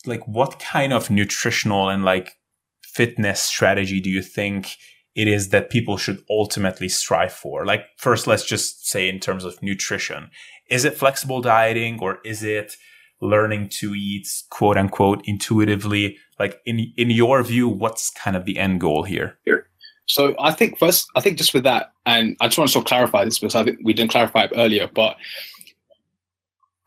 like 0.07 0.27
what 0.27 0.59
kind 0.59 0.93
of 0.93 1.11
nutritional 1.11 1.89
and 1.89 2.05
like 2.05 2.37
fitness 2.83 3.41
strategy 3.41 4.01
do 4.01 4.11
you 4.11 4.23
think 4.23 4.77
it 5.15 5.29
is 5.29 5.49
that 5.51 5.71
people 5.71 5.97
should 5.97 6.23
ultimately 6.31 6.89
strive 6.89 7.33
for? 7.33 7.67
Like 7.67 7.85
first, 7.97 8.27
let's 8.27 8.45
just 8.45 8.89
say 8.89 9.09
in 9.09 9.21
terms 9.21 9.45
of 9.45 9.63
nutrition, 9.63 10.31
is 10.71 10.85
it 10.85 10.97
flexible 10.97 11.41
dieting 11.41 11.99
or 12.01 12.19
is 12.25 12.43
it 12.43 12.77
learning 13.21 13.69
to 13.69 13.95
eat 13.95 14.27
quote 14.51 14.77
unquote 14.77 15.23
intuitively? 15.25 16.17
Like 16.39 16.61
in, 16.65 16.93
in 16.97 17.11
your 17.11 17.43
view, 17.43 17.69
what's 17.69 18.11
kind 18.11 18.37
of 18.37 18.45
the 18.45 18.59
end 18.59 18.81
goal 18.81 19.03
here? 19.03 19.39
Here. 19.45 19.67
So 20.07 20.35
I 20.41 20.53
think 20.53 20.79
first, 20.79 21.07
I 21.15 21.21
think 21.21 21.39
just 21.39 21.55
with 21.55 21.63
that, 21.65 21.93
and 22.05 22.37
I 22.41 22.49
just 22.49 22.59
want 22.59 22.69
to 22.69 22.73
sort 22.73 22.85
of 22.85 22.89
clarify 22.89 23.25
this 23.25 23.39
because 23.39 23.55
I 23.55 23.63
think 23.63 23.79
we 23.85 23.93
didn't 23.93 24.11
clarify 24.11 24.45
it 24.45 24.53
earlier, 24.57 24.89
but 24.93 25.17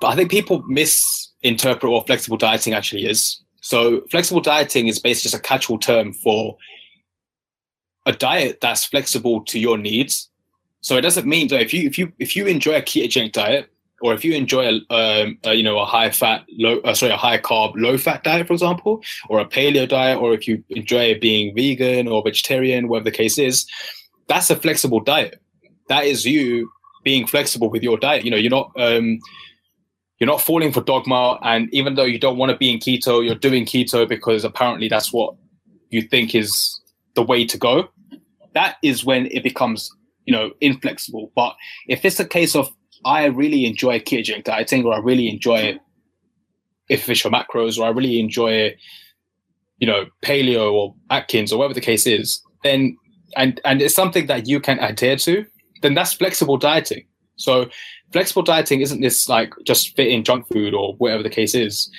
but 0.04 0.10
I 0.10 0.16
think 0.18 0.30
people 0.30 0.62
misinterpret 0.68 1.90
what 1.90 2.08
flexible 2.08 2.36
dieting 2.36 2.74
actually 2.74 3.06
is. 3.06 3.42
So 3.62 4.02
flexible 4.12 4.42
dieting 4.42 4.88
is 4.88 5.00
basically 5.00 5.30
just 5.30 5.42
a 5.42 5.48
catch-all 5.48 5.80
term 5.80 6.12
for 6.12 6.58
a 8.06 8.12
diet 8.12 8.60
that's 8.60 8.84
flexible 8.84 9.46
to 9.46 9.58
your 9.58 9.78
needs. 9.78 10.30
So 10.82 10.98
it 10.98 11.02
doesn't 11.04 11.26
mean 11.26 11.48
that 11.48 11.62
if 11.62 11.74
you 11.74 11.88
if 11.88 11.98
you 11.98 12.12
if 12.20 12.36
you 12.36 12.48
enjoy 12.48 12.76
a 12.76 12.82
ketogenic 12.82 13.32
diet 13.32 13.70
or 14.02 14.14
if 14.14 14.26
you 14.26 14.34
enjoy 14.34 14.82
a, 14.90 14.94
um, 14.94 15.38
a 15.46 15.54
you 15.54 15.64
know 15.64 15.80
a 15.80 15.86
high 15.86 16.12
fat 16.12 16.44
low 16.52 16.80
uh, 16.80 16.94
sorry 16.94 17.14
a 17.14 17.16
high 17.16 17.38
carb 17.38 17.72
low 17.78 17.98
fat 17.98 18.26
diet 18.26 18.46
for 18.46 18.52
example 18.52 19.02
or 19.30 19.40
a 19.40 19.46
paleo 19.46 19.88
diet 19.88 20.18
or 20.18 20.34
if 20.34 20.50
you 20.50 20.62
enjoy 20.72 21.18
being 21.18 21.56
vegan 21.56 22.10
or 22.10 22.22
vegetarian 22.22 22.90
whatever 22.90 23.06
the 23.06 23.18
case 23.24 23.38
is 23.38 23.66
that's 24.28 24.50
a 24.50 24.58
flexible 24.58 25.00
diet 25.00 25.42
that 25.88 26.04
is 26.04 26.26
you 26.26 26.70
being 27.06 27.26
flexible 27.26 27.70
with 27.70 27.84
your 27.84 27.98
diet 27.98 28.26
you 28.26 28.32
know 28.32 28.36
you're 28.36 28.52
not 28.52 28.70
um, 28.76 29.18
you're 30.20 30.28
not 30.30 30.42
falling 30.42 30.72
for 30.72 30.82
dogma 30.82 31.38
and 31.44 31.74
even 31.74 31.96
though 31.96 32.04
you 32.04 32.20
don't 32.20 32.38
want 32.38 32.52
to 32.52 32.58
be 32.58 32.72
in 32.72 32.80
keto 32.80 33.26
you're 33.26 33.36
doing 33.36 33.66
keto 33.66 34.08
because 34.08 34.44
apparently 34.44 34.88
that's 34.88 35.12
what 35.12 35.36
you 35.94 36.02
think 36.02 36.34
is 36.34 36.82
the 37.16 37.24
way 37.24 37.46
to 37.46 37.58
go. 37.58 37.90
That 38.54 38.78
is 38.84 39.06
when 39.06 39.28
it 39.28 39.44
becomes 39.44 39.90
you 40.26 40.34
know 40.34 40.52
inflexible. 40.60 41.32
But 41.36 41.56
if 41.88 42.04
it's 42.04 42.20
a 42.20 42.26
case 42.26 42.56
of 42.56 42.70
i 43.06 43.26
really 43.26 43.66
enjoy 43.66 44.00
ketogenic 44.00 44.46
dieting 44.46 44.86
or 44.86 44.94
i 44.94 44.98
really 44.98 45.28
enjoy 45.28 45.78
official 46.90 47.30
macros 47.30 47.78
or 47.78 47.86
i 47.86 47.90
really 47.90 48.18
enjoy 48.18 48.74
you 49.80 49.86
know 49.86 50.06
paleo 50.22 50.72
or 50.72 50.96
atkins 51.10 51.52
or 51.52 51.60
whatever 51.60 51.74
the 51.74 51.82
case 51.82 52.08
is 52.08 52.42
then 52.64 52.96
and 53.36 53.60
and 53.66 53.82
it's 53.82 53.94
something 53.94 54.28
that 54.28 54.48
you 54.48 54.58
can 54.62 54.80
adhere 54.80 55.18
to 55.18 55.46
then 55.82 55.94
that's 55.94 56.14
flexible 56.14 56.56
dieting 56.56 57.04
so 57.36 57.70
flexible 58.12 58.44
dieting 58.44 58.82
isn't 58.82 59.02
this 59.02 59.28
like 59.28 59.54
just 59.66 59.96
fit 59.96 60.08
in 60.08 60.24
junk 60.24 60.48
food 60.48 60.74
or 60.74 60.94
whatever 60.96 61.24
the 61.24 61.30
case 61.30 61.56
is. 61.56 61.92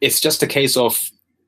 It's 0.00 0.20
just 0.20 0.42
a 0.42 0.46
case 0.46 0.76
of 0.76 0.98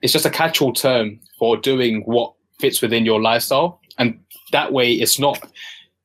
it's 0.02 0.12
just 0.12 0.26
a 0.26 0.30
catch-all 0.30 0.72
term 0.72 1.18
for 1.38 1.56
doing 1.56 2.02
what 2.02 2.34
fits 2.60 2.82
within 2.82 3.04
your 3.04 3.20
lifestyle, 3.20 3.80
and 3.98 4.20
that 4.52 4.72
way 4.72 4.92
it's 4.92 5.18
not 5.18 5.38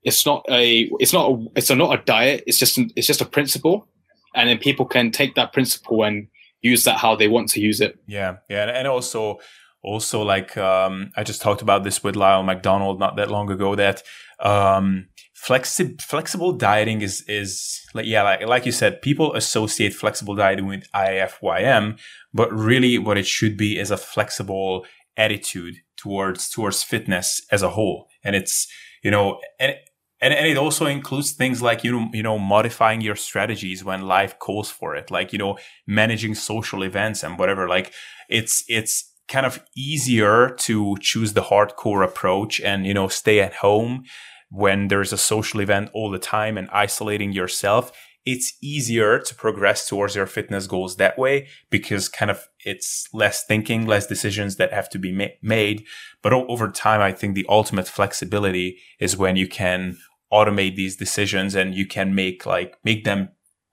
it's 0.03 0.25
not 0.25 0.45
a 0.49 0.89
it's 0.99 1.13
not 1.13 1.31
a, 1.31 1.45
it's 1.55 1.69
a, 1.69 1.75
not 1.75 1.99
a 1.99 2.03
diet. 2.03 2.43
It's 2.47 2.57
just 2.57 2.79
it's 2.95 3.07
just 3.07 3.21
a 3.21 3.25
principle, 3.25 3.87
and 4.35 4.49
then 4.49 4.57
people 4.57 4.85
can 4.85 5.11
take 5.11 5.35
that 5.35 5.53
principle 5.53 6.03
and 6.03 6.27
use 6.61 6.83
that 6.85 6.97
how 6.97 7.15
they 7.15 7.27
want 7.27 7.49
to 7.49 7.59
use 7.59 7.81
it. 7.81 7.99
Yeah, 8.07 8.37
yeah, 8.49 8.69
and 8.69 8.87
also 8.87 9.39
also 9.81 10.21
like 10.21 10.57
um, 10.57 11.11
I 11.15 11.23
just 11.23 11.41
talked 11.41 11.61
about 11.61 11.83
this 11.83 12.03
with 12.03 12.15
Lyle 12.15 12.43
McDonald 12.43 12.99
not 12.99 13.17
that 13.17 13.29
long 13.29 13.51
ago 13.51 13.75
that 13.75 14.03
um, 14.39 15.08
flexi- 15.47 16.01
flexible 16.01 16.51
dieting 16.51 17.01
is 17.01 17.23
is 17.27 17.81
like 17.93 18.05
yeah 18.05 18.23
like 18.23 18.45
like 18.47 18.65
you 18.65 18.71
said 18.71 19.01
people 19.01 19.33
associate 19.35 19.93
flexible 19.93 20.35
dieting 20.35 20.67
with 20.67 20.85
IFYM 20.93 21.97
but 22.33 22.51
really 22.51 22.97
what 22.97 23.17
it 23.17 23.25
should 23.25 23.57
be 23.57 23.79
is 23.79 23.91
a 23.91 23.97
flexible 23.97 24.85
attitude 25.19 25.75
towards 25.99 26.49
towards 26.49 26.81
fitness 26.81 27.41
as 27.51 27.61
a 27.61 27.69
whole. 27.69 28.07
And 28.23 28.35
it's 28.35 28.67
you 29.03 29.11
know 29.11 29.39
and 29.59 29.75
and, 30.21 30.33
and 30.33 30.47
it 30.47 30.57
also 30.57 30.85
includes 30.85 31.31
things 31.31 31.61
like 31.61 31.83
you 31.83 31.91
know 31.91 32.09
you 32.13 32.23
know 32.23 32.39
modifying 32.39 33.01
your 33.01 33.15
strategies 33.15 33.83
when 33.83 34.01
life 34.03 34.39
calls 34.39 34.71
for 34.71 34.95
it 34.95 35.11
like 35.11 35.31
you 35.33 35.39
know 35.39 35.57
managing 35.85 36.35
social 36.35 36.83
events 36.83 37.23
and 37.23 37.37
whatever. 37.37 37.67
Like 37.67 37.93
it's 38.29 38.63
it's 38.67 39.13
kind 39.27 39.45
of 39.45 39.63
easier 39.77 40.49
to 40.57 40.97
choose 41.01 41.33
the 41.33 41.43
hardcore 41.43 42.03
approach 42.03 42.59
and 42.61 42.87
you 42.87 42.93
know 42.93 43.07
stay 43.07 43.39
at 43.39 43.55
home 43.55 44.03
when 44.49 44.87
there's 44.87 45.13
a 45.13 45.17
social 45.17 45.59
event 45.59 45.89
all 45.93 46.09
the 46.09 46.19
time 46.19 46.57
and 46.57 46.69
isolating 46.71 47.31
yourself, 47.31 47.91
it's 48.25 48.53
easier 48.61 49.19
to 49.19 49.35
progress 49.35 49.87
towards 49.87 50.15
your 50.15 50.25
fitness 50.25 50.67
goals 50.67 50.97
that 50.97 51.17
way 51.17 51.47
because 51.69 52.09
kind 52.09 52.29
of 52.29 52.47
it's 52.59 53.07
less 53.13 53.45
thinking, 53.45 53.85
less 53.85 54.05
decisions 54.07 54.57
that 54.57 54.73
have 54.73 54.89
to 54.89 54.99
be 54.99 55.11
ma- 55.11 55.25
made. 55.41 55.85
But 56.21 56.33
over 56.33 56.69
time, 56.69 57.01
I 57.01 57.11
think 57.11 57.35
the 57.35 57.45
ultimate 57.47 57.87
flexibility 57.87 58.77
is 58.99 59.17
when 59.17 59.35
you 59.35 59.47
can 59.47 59.97
automate 60.31 60.75
these 60.75 60.95
decisions 60.95 61.55
and 61.55 61.73
you 61.73 61.87
can 61.87 62.13
make 62.13 62.45
like 62.45 62.77
make 62.83 63.03
them 63.03 63.29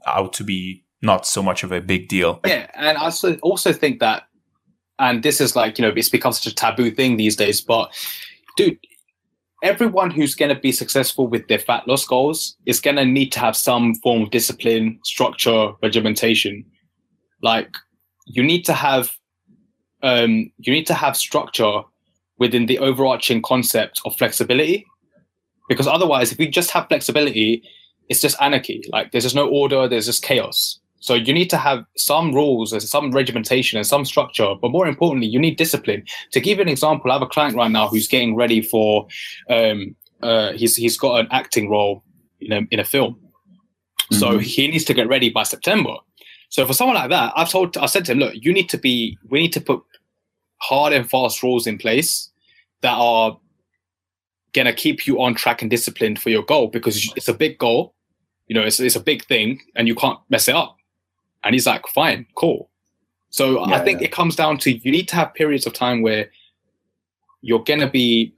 out 0.06 0.32
to 0.34 0.44
be 0.44 0.84
not 1.02 1.26
so 1.26 1.42
much 1.42 1.62
of 1.62 1.72
a 1.72 1.80
big 1.80 2.08
deal. 2.08 2.40
Yeah, 2.46 2.70
and 2.74 2.96
I 2.96 3.02
also 3.02 3.36
also 3.38 3.72
think 3.72 4.00
that, 4.00 4.24
and 4.98 5.22
this 5.22 5.40
is 5.40 5.54
like 5.56 5.78
you 5.78 5.82
know 5.82 5.92
it's 5.94 6.08
become 6.08 6.32
such 6.32 6.46
a 6.46 6.54
taboo 6.54 6.90
thing 6.90 7.16
these 7.16 7.36
days. 7.36 7.60
But 7.60 7.92
dude, 8.56 8.78
everyone 9.66 10.10
who's 10.10 10.34
going 10.34 10.54
to 10.54 10.60
be 10.60 10.72
successful 10.72 11.26
with 11.26 11.48
their 11.48 11.58
fat 11.58 11.86
loss 11.88 12.06
goals 12.06 12.56
is 12.66 12.80
going 12.80 12.96
to 12.96 13.04
need 13.04 13.32
to 13.32 13.40
have 13.40 13.56
some 13.56 13.94
form 13.96 14.22
of 14.22 14.30
discipline, 14.30 14.98
structure, 15.04 15.72
regimentation. 15.82 16.64
Like 17.42 17.70
you 18.26 18.42
need 18.42 18.64
to 18.66 18.72
have, 18.72 19.10
um, 20.02 20.50
you 20.58 20.72
need 20.72 20.86
to 20.86 20.94
have 20.94 21.16
structure 21.16 21.82
within 22.38 22.66
the 22.66 22.78
overarching 22.78 23.42
concept 23.42 24.00
of 24.04 24.16
flexibility, 24.16 24.84
because 25.68 25.86
otherwise, 25.86 26.32
if 26.32 26.38
we 26.38 26.48
just 26.48 26.70
have 26.70 26.86
flexibility, 26.86 27.62
it's 28.08 28.20
just 28.20 28.36
anarchy. 28.40 28.82
Like 28.92 29.10
there's 29.10 29.24
just 29.24 29.34
no 29.34 29.48
order. 29.48 29.88
There's 29.88 30.06
just 30.06 30.22
chaos. 30.22 30.78
So 31.00 31.14
you 31.14 31.32
need 31.32 31.50
to 31.50 31.56
have 31.56 31.84
some 31.96 32.34
rules 32.34 32.72
and 32.72 32.82
some 32.82 33.12
regimentation 33.12 33.76
and 33.76 33.86
some 33.86 34.04
structure, 34.04 34.54
but 34.60 34.70
more 34.70 34.86
importantly, 34.86 35.28
you 35.28 35.38
need 35.38 35.56
discipline. 35.56 36.04
To 36.32 36.40
give 36.40 36.58
you 36.58 36.62
an 36.62 36.68
example, 36.68 37.10
I 37.10 37.14
have 37.14 37.22
a 37.22 37.26
client 37.26 37.54
right 37.54 37.70
now 37.70 37.88
who's 37.88 38.08
getting 38.08 38.34
ready 38.34 38.62
for, 38.62 39.06
um, 39.50 39.94
uh, 40.22 40.52
he's 40.52 40.74
he's 40.76 40.96
got 40.96 41.20
an 41.20 41.28
acting 41.30 41.68
role 41.68 42.02
in 42.40 42.52
a 42.52 42.62
in 42.70 42.80
a 42.80 42.84
film, 42.84 43.14
mm-hmm. 43.14 44.16
so 44.16 44.38
he 44.38 44.66
needs 44.68 44.84
to 44.84 44.94
get 44.94 45.08
ready 45.08 45.28
by 45.28 45.42
September. 45.42 45.94
So 46.48 46.64
for 46.66 46.72
someone 46.72 46.96
like 46.96 47.10
that, 47.10 47.32
I've 47.36 47.50
told 47.50 47.76
I 47.76 47.86
said 47.86 48.04
to 48.06 48.12
him, 48.12 48.18
look, 48.18 48.34
you 48.34 48.52
need 48.52 48.68
to 48.70 48.78
be, 48.78 49.18
we 49.28 49.40
need 49.40 49.52
to 49.52 49.60
put 49.60 49.82
hard 50.58 50.92
and 50.92 51.08
fast 51.08 51.42
rules 51.42 51.66
in 51.66 51.76
place 51.76 52.30
that 52.80 52.94
are 52.94 53.38
gonna 54.54 54.72
keep 54.72 55.06
you 55.06 55.20
on 55.20 55.34
track 55.34 55.60
and 55.60 55.70
disciplined 55.70 56.18
for 56.18 56.30
your 56.30 56.42
goal 56.42 56.68
because 56.68 57.12
it's 57.14 57.28
a 57.28 57.34
big 57.34 57.58
goal 57.58 57.94
you 58.46 58.54
know, 58.54 58.62
it's, 58.62 58.80
it's 58.80 58.96
a 58.96 59.00
big 59.00 59.24
thing 59.24 59.60
and 59.74 59.88
you 59.88 59.94
can't 59.94 60.18
mess 60.30 60.48
it 60.48 60.54
up. 60.54 60.76
And 61.46 61.54
he's 61.54 61.66
like, 61.66 61.86
fine, 61.88 62.26
cool. 62.34 62.70
So 63.30 63.66
yeah, 63.66 63.76
I 63.76 63.84
think 63.84 64.00
yeah. 64.00 64.06
it 64.06 64.12
comes 64.12 64.36
down 64.36 64.58
to 64.58 64.72
you 64.72 64.90
need 64.90 65.08
to 65.08 65.16
have 65.16 65.34
periods 65.34 65.66
of 65.66 65.72
time 65.72 66.02
where 66.02 66.30
you're 67.42 67.62
gonna 67.62 67.90
be 67.90 68.34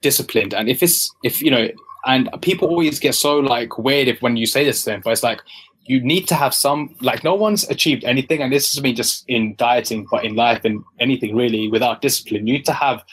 disciplined. 0.00 0.54
And 0.54 0.68
if 0.68 0.82
it's 0.82 1.10
if 1.22 1.42
you 1.42 1.50
know, 1.50 1.68
and 2.06 2.28
people 2.42 2.68
always 2.68 2.98
get 2.98 3.14
so 3.14 3.38
like 3.38 3.78
weird 3.78 4.08
if 4.08 4.20
when 4.22 4.36
you 4.36 4.46
say 4.46 4.64
this 4.64 4.84
to 4.84 4.90
them, 4.90 5.00
but 5.04 5.10
it's 5.10 5.22
like 5.22 5.40
you 5.84 6.00
need 6.00 6.28
to 6.28 6.34
have 6.34 6.54
some 6.54 6.94
like 7.00 7.24
no 7.24 7.34
one's 7.34 7.68
achieved 7.68 8.04
anything, 8.04 8.42
and 8.42 8.52
this 8.52 8.74
is 8.74 8.82
me 8.82 8.92
just 8.92 9.24
in 9.28 9.54
dieting, 9.56 10.06
but 10.10 10.24
in 10.24 10.34
life 10.34 10.64
and 10.64 10.84
anything 11.00 11.34
really 11.34 11.68
without 11.68 12.02
discipline. 12.02 12.46
You 12.46 12.54
need 12.54 12.66
to 12.66 12.72
have 12.72 13.04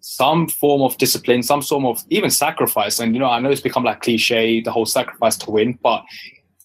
some 0.00 0.48
form 0.48 0.82
of 0.82 0.96
discipline, 0.98 1.42
some 1.42 1.62
form 1.62 1.84
of 1.84 2.02
even 2.10 2.30
sacrifice. 2.30 2.98
And 2.98 3.14
you 3.14 3.20
know, 3.20 3.30
I 3.30 3.40
know 3.40 3.50
it's 3.50 3.60
become 3.60 3.84
like 3.84 4.02
cliche, 4.02 4.60
the 4.60 4.72
whole 4.72 4.86
sacrifice 4.86 5.36
to 5.38 5.50
win, 5.50 5.78
but 5.82 6.04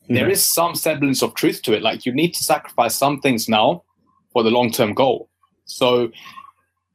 there 0.10 0.30
is 0.30 0.44
some 0.44 0.76
semblance 0.76 1.22
of 1.22 1.34
truth 1.36 1.62
to 1.64 1.74
it. 1.74 1.82
Like 1.82 2.06
you 2.06 2.14
need 2.14 2.34
to 2.34 2.44
sacrifice 2.44 2.96
some 2.96 3.20
things 3.20 3.48
now 3.48 3.84
for 4.32 4.44
the 4.44 4.52
long 4.52 4.72
term 4.72 4.94
goal. 4.94 5.30
So, 5.66 6.12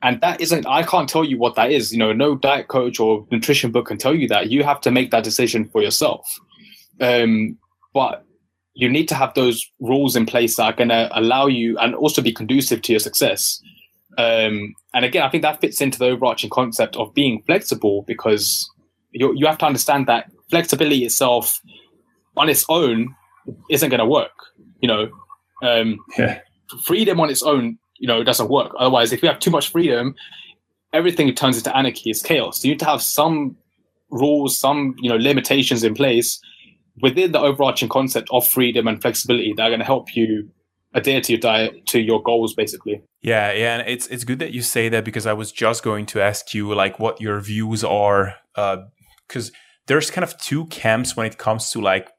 and 0.02 0.20
that 0.20 0.40
isn't, 0.40 0.66
I 0.66 0.82
can't 0.82 1.08
tell 1.08 1.24
you 1.24 1.38
what 1.38 1.54
that 1.54 1.72
is. 1.72 1.92
You 1.92 1.98
know, 1.98 2.12
no 2.12 2.36
diet 2.36 2.68
coach 2.68 3.00
or 3.00 3.26
nutrition 3.30 3.72
book 3.72 3.86
can 3.86 3.98
tell 3.98 4.14
you 4.14 4.28
that. 4.28 4.50
You 4.50 4.62
have 4.62 4.80
to 4.82 4.90
make 4.90 5.10
that 5.10 5.24
decision 5.24 5.68
for 5.68 5.82
yourself. 5.82 6.38
Um, 7.00 7.58
but 7.94 8.24
you 8.74 8.88
need 8.88 9.08
to 9.08 9.14
have 9.14 9.34
those 9.34 9.68
rules 9.80 10.14
in 10.14 10.26
place 10.26 10.56
that 10.56 10.62
are 10.62 10.72
going 10.72 10.90
to 10.90 11.08
allow 11.18 11.46
you 11.46 11.78
and 11.78 11.94
also 11.94 12.22
be 12.22 12.32
conducive 12.32 12.82
to 12.82 12.92
your 12.92 13.00
success. 13.00 13.60
Um, 14.18 14.74
and 14.94 15.04
again, 15.04 15.22
I 15.22 15.30
think 15.30 15.42
that 15.42 15.60
fits 15.60 15.80
into 15.80 15.98
the 15.98 16.06
overarching 16.06 16.50
concept 16.50 16.96
of 16.96 17.14
being 17.14 17.42
flexible 17.46 18.02
because 18.02 18.70
you 19.12 19.32
you 19.34 19.46
have 19.46 19.58
to 19.58 19.66
understand 19.66 20.06
that 20.06 20.30
flexibility 20.50 21.04
itself 21.04 21.60
on 22.38 22.48
its 22.48 22.64
own 22.68 23.14
isn't 23.70 23.88
going 23.88 24.00
to 24.00 24.06
work. 24.06 24.32
You 24.80 24.88
know, 24.88 25.08
um, 25.62 25.98
yeah. 26.18 26.40
freedom 26.84 27.20
on 27.20 27.30
its 27.30 27.42
own, 27.42 27.78
you 27.98 28.06
know, 28.06 28.22
doesn't 28.22 28.48
work. 28.48 28.72
Otherwise, 28.78 29.12
if 29.12 29.22
you 29.22 29.28
have 29.28 29.38
too 29.38 29.50
much 29.50 29.70
freedom, 29.70 30.14
everything 30.92 31.32
turns 31.34 31.56
into 31.58 31.76
anarchy, 31.76 32.10
it's 32.10 32.22
chaos. 32.22 32.64
You 32.64 32.72
need 32.72 32.80
to 32.80 32.86
have 32.86 33.02
some 33.02 33.56
rules, 34.10 34.58
some 34.58 34.94
you 34.98 35.10
know 35.10 35.16
limitations 35.16 35.84
in 35.84 35.94
place 35.94 36.40
within 37.00 37.32
the 37.32 37.40
overarching 37.40 37.88
concept 37.88 38.28
of 38.30 38.46
freedom 38.46 38.88
and 38.88 39.00
flexibility 39.00 39.52
that 39.56 39.62
are 39.62 39.70
going 39.70 39.80
to 39.80 39.84
help 39.84 40.14
you 40.14 40.50
adhere 40.94 41.20
to 41.20 41.32
your 41.32 41.40
diet 41.40 41.86
to 41.86 42.00
your 42.00 42.22
goals 42.22 42.54
basically 42.54 43.02
yeah 43.20 43.52
yeah 43.52 43.76
and 43.76 43.88
it's 43.88 44.06
it's 44.06 44.24
good 44.24 44.38
that 44.38 44.52
you 44.52 44.62
say 44.62 44.88
that 44.88 45.04
because 45.04 45.26
i 45.26 45.32
was 45.32 45.52
just 45.52 45.84
going 45.84 46.06
to 46.06 46.20
ask 46.20 46.54
you 46.54 46.74
like 46.74 46.98
what 46.98 47.20
your 47.20 47.40
views 47.40 47.84
are 47.84 48.34
because 48.54 49.50
uh, 49.50 49.52
there's 49.86 50.10
kind 50.10 50.24
of 50.24 50.36
two 50.38 50.64
camps 50.66 51.14
when 51.14 51.26
it 51.26 51.36
comes 51.36 51.70
to 51.70 51.80
like 51.80 52.10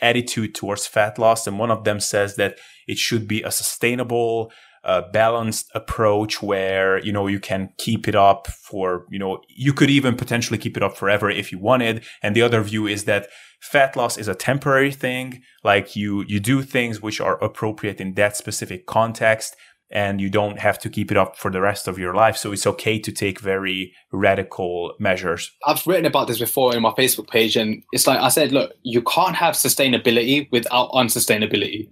attitude 0.00 0.54
towards 0.54 0.86
fat 0.86 1.18
loss 1.18 1.46
and 1.46 1.58
one 1.58 1.70
of 1.70 1.84
them 1.84 2.00
says 2.00 2.36
that 2.36 2.58
it 2.86 2.98
should 2.98 3.26
be 3.26 3.42
a 3.42 3.50
sustainable 3.50 4.52
a 4.86 5.02
balanced 5.02 5.68
approach 5.74 6.40
where 6.40 7.04
you 7.04 7.12
know 7.12 7.26
you 7.26 7.40
can 7.40 7.70
keep 7.76 8.06
it 8.06 8.14
up 8.14 8.46
for 8.46 9.04
you 9.10 9.18
know 9.18 9.40
you 9.48 9.72
could 9.72 9.90
even 9.90 10.14
potentially 10.14 10.56
keep 10.56 10.76
it 10.76 10.82
up 10.82 10.96
forever 10.96 11.28
if 11.28 11.50
you 11.50 11.58
wanted. 11.58 12.04
And 12.22 12.36
the 12.36 12.42
other 12.42 12.62
view 12.62 12.86
is 12.86 13.04
that 13.04 13.26
fat 13.60 13.96
loss 13.96 14.16
is 14.16 14.28
a 14.28 14.34
temporary 14.34 14.92
thing. 14.92 15.42
Like 15.64 15.96
you 15.96 16.24
you 16.28 16.38
do 16.38 16.62
things 16.62 17.02
which 17.02 17.20
are 17.20 17.42
appropriate 17.42 18.00
in 18.00 18.14
that 18.14 18.36
specific 18.36 18.86
context 18.86 19.56
and 19.90 20.20
you 20.20 20.28
don't 20.28 20.58
have 20.58 20.78
to 20.80 20.90
keep 20.90 21.10
it 21.10 21.16
up 21.16 21.36
for 21.36 21.50
the 21.50 21.60
rest 21.60 21.86
of 21.86 21.98
your 21.98 22.14
life. 22.14 22.36
So 22.36 22.52
it's 22.52 22.66
okay 22.66 22.98
to 22.98 23.12
take 23.12 23.40
very 23.40 23.92
radical 24.12 24.94
measures. 24.98 25.52
I've 25.64 25.86
written 25.86 26.06
about 26.06 26.26
this 26.26 26.38
before 26.38 26.74
in 26.74 26.82
my 26.82 26.90
facebook 26.90 27.28
page 27.28 27.56
and 27.56 27.82
it's 27.92 28.06
like 28.06 28.18
i 28.18 28.28
said 28.28 28.52
look 28.52 28.72
you 28.82 29.02
can't 29.02 29.36
have 29.36 29.54
sustainability 29.54 30.50
without 30.50 30.90
unsustainability. 30.90 31.88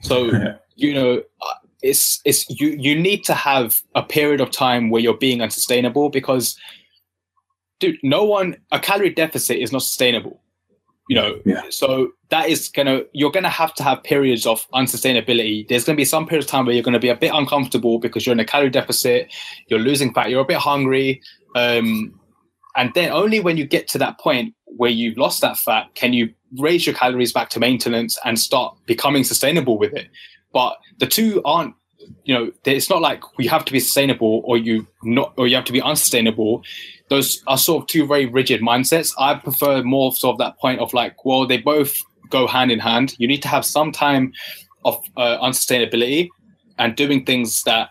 So 0.00 0.30
you 0.76 0.94
know 0.94 1.22
it's 1.82 2.20
it's 2.24 2.48
you 2.48 2.68
you 2.68 2.98
need 2.98 3.24
to 3.24 3.34
have 3.34 3.82
a 3.94 4.02
period 4.02 4.40
of 4.40 4.50
time 4.50 4.90
where 4.90 5.02
you're 5.02 5.16
being 5.16 5.42
unsustainable 5.42 6.08
because 6.08 6.58
dude 7.80 7.98
no 8.02 8.24
one 8.24 8.56
a 8.72 8.80
calorie 8.80 9.10
deficit 9.10 9.58
is 9.58 9.72
not 9.72 9.82
sustainable 9.82 10.40
you 11.08 11.14
know 11.14 11.38
yeah. 11.44 11.62
so 11.70 12.10
that 12.30 12.48
is 12.48 12.68
gonna 12.68 13.02
you're 13.12 13.30
gonna 13.30 13.48
have 13.48 13.72
to 13.74 13.82
have 13.82 14.02
periods 14.02 14.46
of 14.46 14.66
unsustainability. 14.72 15.66
There's 15.68 15.84
gonna 15.84 15.96
be 15.96 16.04
some 16.04 16.26
period 16.26 16.44
of 16.44 16.50
time 16.50 16.66
where 16.66 16.74
you're 16.74 16.82
gonna 16.82 16.98
be 16.98 17.08
a 17.08 17.16
bit 17.16 17.32
uncomfortable 17.32 17.98
because 17.98 18.26
you're 18.26 18.32
in 18.32 18.40
a 18.40 18.44
calorie 18.44 18.70
deficit 18.70 19.32
you're 19.68 19.80
losing 19.80 20.12
fat 20.12 20.30
you're 20.30 20.42
a 20.42 20.44
bit 20.44 20.58
hungry 20.58 21.22
um, 21.54 22.18
and 22.76 22.92
then 22.94 23.10
only 23.10 23.40
when 23.40 23.56
you 23.56 23.66
get 23.66 23.88
to 23.88 23.98
that 23.98 24.18
point 24.18 24.54
where 24.64 24.90
you've 24.90 25.16
lost 25.16 25.40
that 25.40 25.56
fat 25.56 25.86
can 25.94 26.12
you 26.12 26.32
raise 26.58 26.86
your 26.86 26.94
calories 26.94 27.32
back 27.32 27.50
to 27.50 27.60
maintenance 27.60 28.18
and 28.24 28.38
start 28.38 28.76
becoming 28.86 29.24
sustainable 29.24 29.78
with 29.78 29.92
it. 29.94 30.08
But 30.52 30.78
the 30.98 31.06
two 31.06 31.42
aren't 31.44 31.74
you 32.24 32.34
know 32.34 32.52
it's 32.64 32.88
not 32.88 33.00
like 33.00 33.22
you 33.38 33.48
have 33.48 33.64
to 33.64 33.72
be 33.72 33.80
sustainable 33.80 34.42
or 34.44 34.56
you 34.56 34.86
not 35.02 35.32
or 35.36 35.48
you 35.48 35.56
have 35.56 35.64
to 35.64 35.72
be 35.72 35.82
unsustainable 35.82 36.62
those 37.08 37.42
are 37.46 37.58
sort 37.58 37.82
of 37.82 37.88
two 37.88 38.06
very 38.06 38.26
rigid 38.26 38.60
mindsets. 38.60 39.12
I 39.18 39.34
prefer 39.34 39.82
more 39.82 40.12
sort 40.12 40.34
of 40.34 40.38
that 40.38 40.58
point 40.58 40.80
of 40.80 40.92
like 40.92 41.24
well 41.24 41.46
they 41.46 41.58
both 41.58 42.02
go 42.30 42.46
hand 42.46 42.70
in 42.70 42.78
hand. 42.78 43.14
You 43.18 43.28
need 43.28 43.42
to 43.42 43.48
have 43.48 43.64
some 43.64 43.92
time 43.92 44.32
of 44.84 45.02
uh, 45.16 45.38
unsustainability 45.38 46.28
and 46.78 46.96
doing 46.96 47.24
things 47.24 47.62
that 47.64 47.90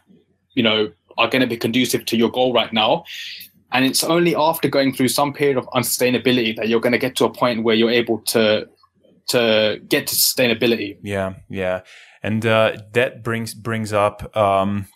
you 0.54 0.64
know 0.64 0.92
are 1.18 1.30
going 1.30 1.42
to 1.42 1.48
be 1.48 1.58
conducive 1.58 2.06
to 2.06 2.18
your 2.18 2.30
goal 2.30 2.54
right 2.54 2.74
now. 2.74 3.06
And 3.72 3.84
it's 3.84 4.04
only 4.04 4.36
after 4.36 4.70
going 4.70 4.94
through 4.94 5.10
some 5.10 5.34
period 5.34 5.58
of 5.58 5.66
unsustainability 5.68 6.56
that 6.56 6.70
you're 6.70 6.80
going 6.80 6.94
to 6.94 6.98
get 7.00 7.16
to 7.18 7.26
a 7.26 7.34
point 7.34 7.64
where 7.64 7.76
you're 7.76 7.92
able 7.92 8.20
to 8.20 8.68
to 9.30 9.82
get 9.88 10.08
to 10.08 10.16
sustainability. 10.16 10.98
Yeah 11.02 11.36
yeah. 11.50 11.82
And 12.22 12.46
uh, 12.46 12.78
that 12.94 13.24
brings 13.24 13.54
brings 13.54 13.94
up 13.94 14.36
um, 14.36 14.88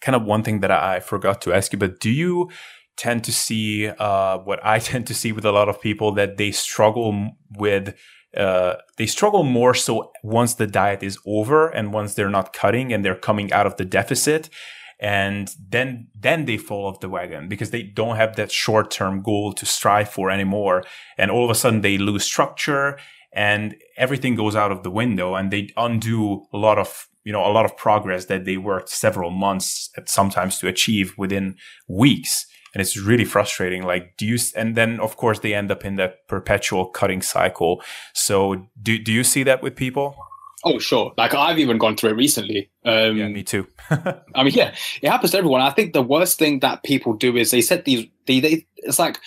kind 0.00 0.16
of 0.16 0.22
one 0.24 0.42
thing 0.42 0.60
that 0.60 0.70
I 0.70 1.00
forgot 1.00 1.40
to 1.42 1.52
ask 1.52 1.72
you. 1.72 1.78
But 1.78 2.00
do 2.00 2.10
you 2.10 2.50
tend 2.96 3.24
to 3.24 3.32
see 3.32 3.88
uh, 3.88 4.38
what 4.38 4.60
I 4.64 4.78
tend 4.90 5.06
to 5.08 5.14
see 5.14 5.32
with 5.32 5.44
a 5.44 5.52
lot 5.52 5.68
of 5.68 5.80
people 5.80 6.12
that 6.12 6.36
they 6.36 6.50
struggle 6.50 7.30
with? 7.56 7.94
Uh, 8.36 8.74
they 8.98 9.06
struggle 9.06 9.44
more 9.44 9.72
so 9.72 10.12
once 10.22 10.54
the 10.54 10.66
diet 10.66 11.02
is 11.02 11.18
over 11.26 11.68
and 11.68 11.92
once 11.92 12.14
they're 12.14 12.28
not 12.28 12.52
cutting 12.52 12.92
and 12.92 13.02
they're 13.02 13.14
coming 13.14 13.50
out 13.50 13.66
of 13.66 13.76
the 13.76 13.84
deficit 13.84 14.50
and 14.98 15.54
then 15.68 16.08
then 16.14 16.46
they 16.46 16.56
fall 16.56 16.86
off 16.86 17.00
the 17.00 17.08
wagon 17.08 17.48
because 17.48 17.70
they 17.70 17.82
don't 17.82 18.16
have 18.16 18.36
that 18.36 18.50
short 18.50 18.90
term 18.90 19.22
goal 19.22 19.52
to 19.52 19.66
strive 19.66 20.08
for 20.08 20.30
anymore 20.30 20.82
and 21.18 21.30
all 21.30 21.44
of 21.44 21.50
a 21.50 21.54
sudden 21.54 21.82
they 21.82 21.98
lose 21.98 22.24
structure 22.24 22.98
and 23.32 23.76
everything 23.98 24.34
goes 24.34 24.56
out 24.56 24.72
of 24.72 24.82
the 24.82 24.90
window 24.90 25.34
and 25.34 25.50
they 25.50 25.68
undo 25.76 26.46
a 26.52 26.56
lot 26.56 26.78
of 26.78 27.08
you 27.24 27.32
know 27.32 27.44
a 27.44 27.52
lot 27.52 27.66
of 27.66 27.76
progress 27.76 28.26
that 28.26 28.44
they 28.46 28.56
worked 28.56 28.88
several 28.88 29.30
months 29.30 29.90
at 29.96 30.08
sometimes 30.08 30.58
to 30.58 30.66
achieve 30.66 31.12
within 31.18 31.56
weeks 31.88 32.46
and 32.76 32.82
it's 32.82 32.94
really 32.98 33.24
frustrating 33.24 33.84
like 33.84 34.14
do 34.18 34.26
you 34.26 34.36
and 34.54 34.76
then 34.76 35.00
of 35.00 35.16
course 35.16 35.38
they 35.38 35.54
end 35.54 35.70
up 35.70 35.82
in 35.82 35.96
that 35.96 36.28
perpetual 36.28 36.84
cutting 36.84 37.22
cycle. 37.22 37.82
So 38.12 38.66
do, 38.82 38.98
do 38.98 39.12
you 39.12 39.24
see 39.24 39.44
that 39.44 39.62
with 39.62 39.76
people? 39.76 40.14
Oh 40.62 40.78
sure. 40.78 41.14
Like 41.16 41.32
i've 41.32 41.58
even 41.58 41.78
gone 41.78 41.96
through 41.96 42.10
it 42.10 42.16
recently. 42.16 42.68
Um 42.84 43.16
yeah 43.16 43.28
me 43.28 43.42
too. 43.42 43.66
I 43.90 44.42
mean 44.44 44.52
yeah 44.52 44.74
it 45.00 45.08
happens 45.08 45.30
to 45.30 45.38
everyone. 45.38 45.62
I 45.62 45.70
think 45.70 45.94
the 45.94 46.02
worst 46.02 46.38
thing 46.38 46.60
that 46.60 46.82
people 46.82 47.14
do 47.14 47.34
is 47.34 47.50
they 47.50 47.62
set 47.62 47.86
these 47.86 48.06
they, 48.26 48.40
they 48.40 48.66
it's 48.76 48.98
like 48.98 49.20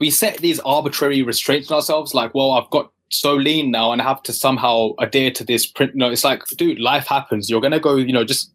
we 0.00 0.10
set 0.10 0.38
these 0.38 0.60
arbitrary 0.60 1.22
restraints 1.22 1.70
on 1.70 1.76
ourselves, 1.76 2.14
like, 2.14 2.34
well, 2.34 2.52
I've 2.52 2.70
got 2.70 2.92
so 3.10 3.34
lean 3.34 3.70
now 3.70 3.92
and 3.92 4.00
I 4.00 4.04
have 4.04 4.22
to 4.24 4.32
somehow 4.32 4.90
adhere 4.98 5.30
to 5.32 5.44
this 5.44 5.66
print. 5.66 5.94
No, 5.94 6.10
it's 6.10 6.24
like, 6.24 6.42
dude, 6.56 6.80
life 6.80 7.06
happens. 7.06 7.48
You're 7.48 7.60
gonna 7.60 7.80
go, 7.80 7.96
you 7.96 8.12
know, 8.12 8.24
just 8.24 8.52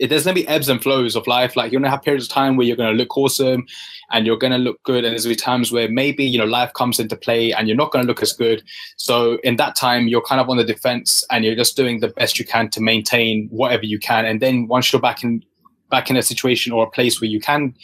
there's 0.00 0.24
gonna 0.24 0.34
be 0.34 0.48
ebbs 0.48 0.68
and 0.68 0.82
flows 0.82 1.16
of 1.16 1.26
life. 1.26 1.56
Like 1.56 1.72
you're 1.72 1.80
gonna 1.80 1.90
have 1.90 2.02
periods 2.02 2.26
of 2.26 2.30
time 2.30 2.56
where 2.56 2.66
you're 2.66 2.76
gonna 2.76 2.96
look 2.96 3.16
awesome 3.16 3.66
and 4.10 4.26
you're 4.26 4.36
gonna 4.36 4.58
look 4.58 4.82
good, 4.82 5.04
and 5.04 5.12
there's 5.12 5.24
gonna 5.24 5.34
be 5.34 5.36
times 5.36 5.70
where 5.72 5.88
maybe 5.88 6.24
you 6.24 6.38
know 6.38 6.44
life 6.44 6.72
comes 6.74 6.98
into 6.98 7.16
play 7.16 7.52
and 7.52 7.68
you're 7.68 7.76
not 7.76 7.92
gonna 7.92 8.06
look 8.06 8.22
as 8.22 8.32
good. 8.32 8.62
So 8.96 9.38
in 9.44 9.56
that 9.56 9.76
time, 9.76 10.08
you're 10.08 10.22
kind 10.22 10.40
of 10.40 10.48
on 10.48 10.56
the 10.56 10.64
defense 10.64 11.24
and 11.30 11.44
you're 11.44 11.56
just 11.56 11.76
doing 11.76 12.00
the 12.00 12.08
best 12.08 12.38
you 12.38 12.44
can 12.44 12.68
to 12.70 12.80
maintain 12.80 13.48
whatever 13.50 13.84
you 13.84 13.98
can. 13.98 14.24
And 14.24 14.40
then 14.40 14.66
once 14.66 14.92
you're 14.92 15.02
back 15.02 15.22
in 15.22 15.42
back 15.90 16.10
in 16.10 16.16
a 16.16 16.22
situation 16.22 16.72
or 16.72 16.84
a 16.84 16.90
place 16.90 17.20
where 17.20 17.30
you 17.30 17.40
can, 17.40 17.74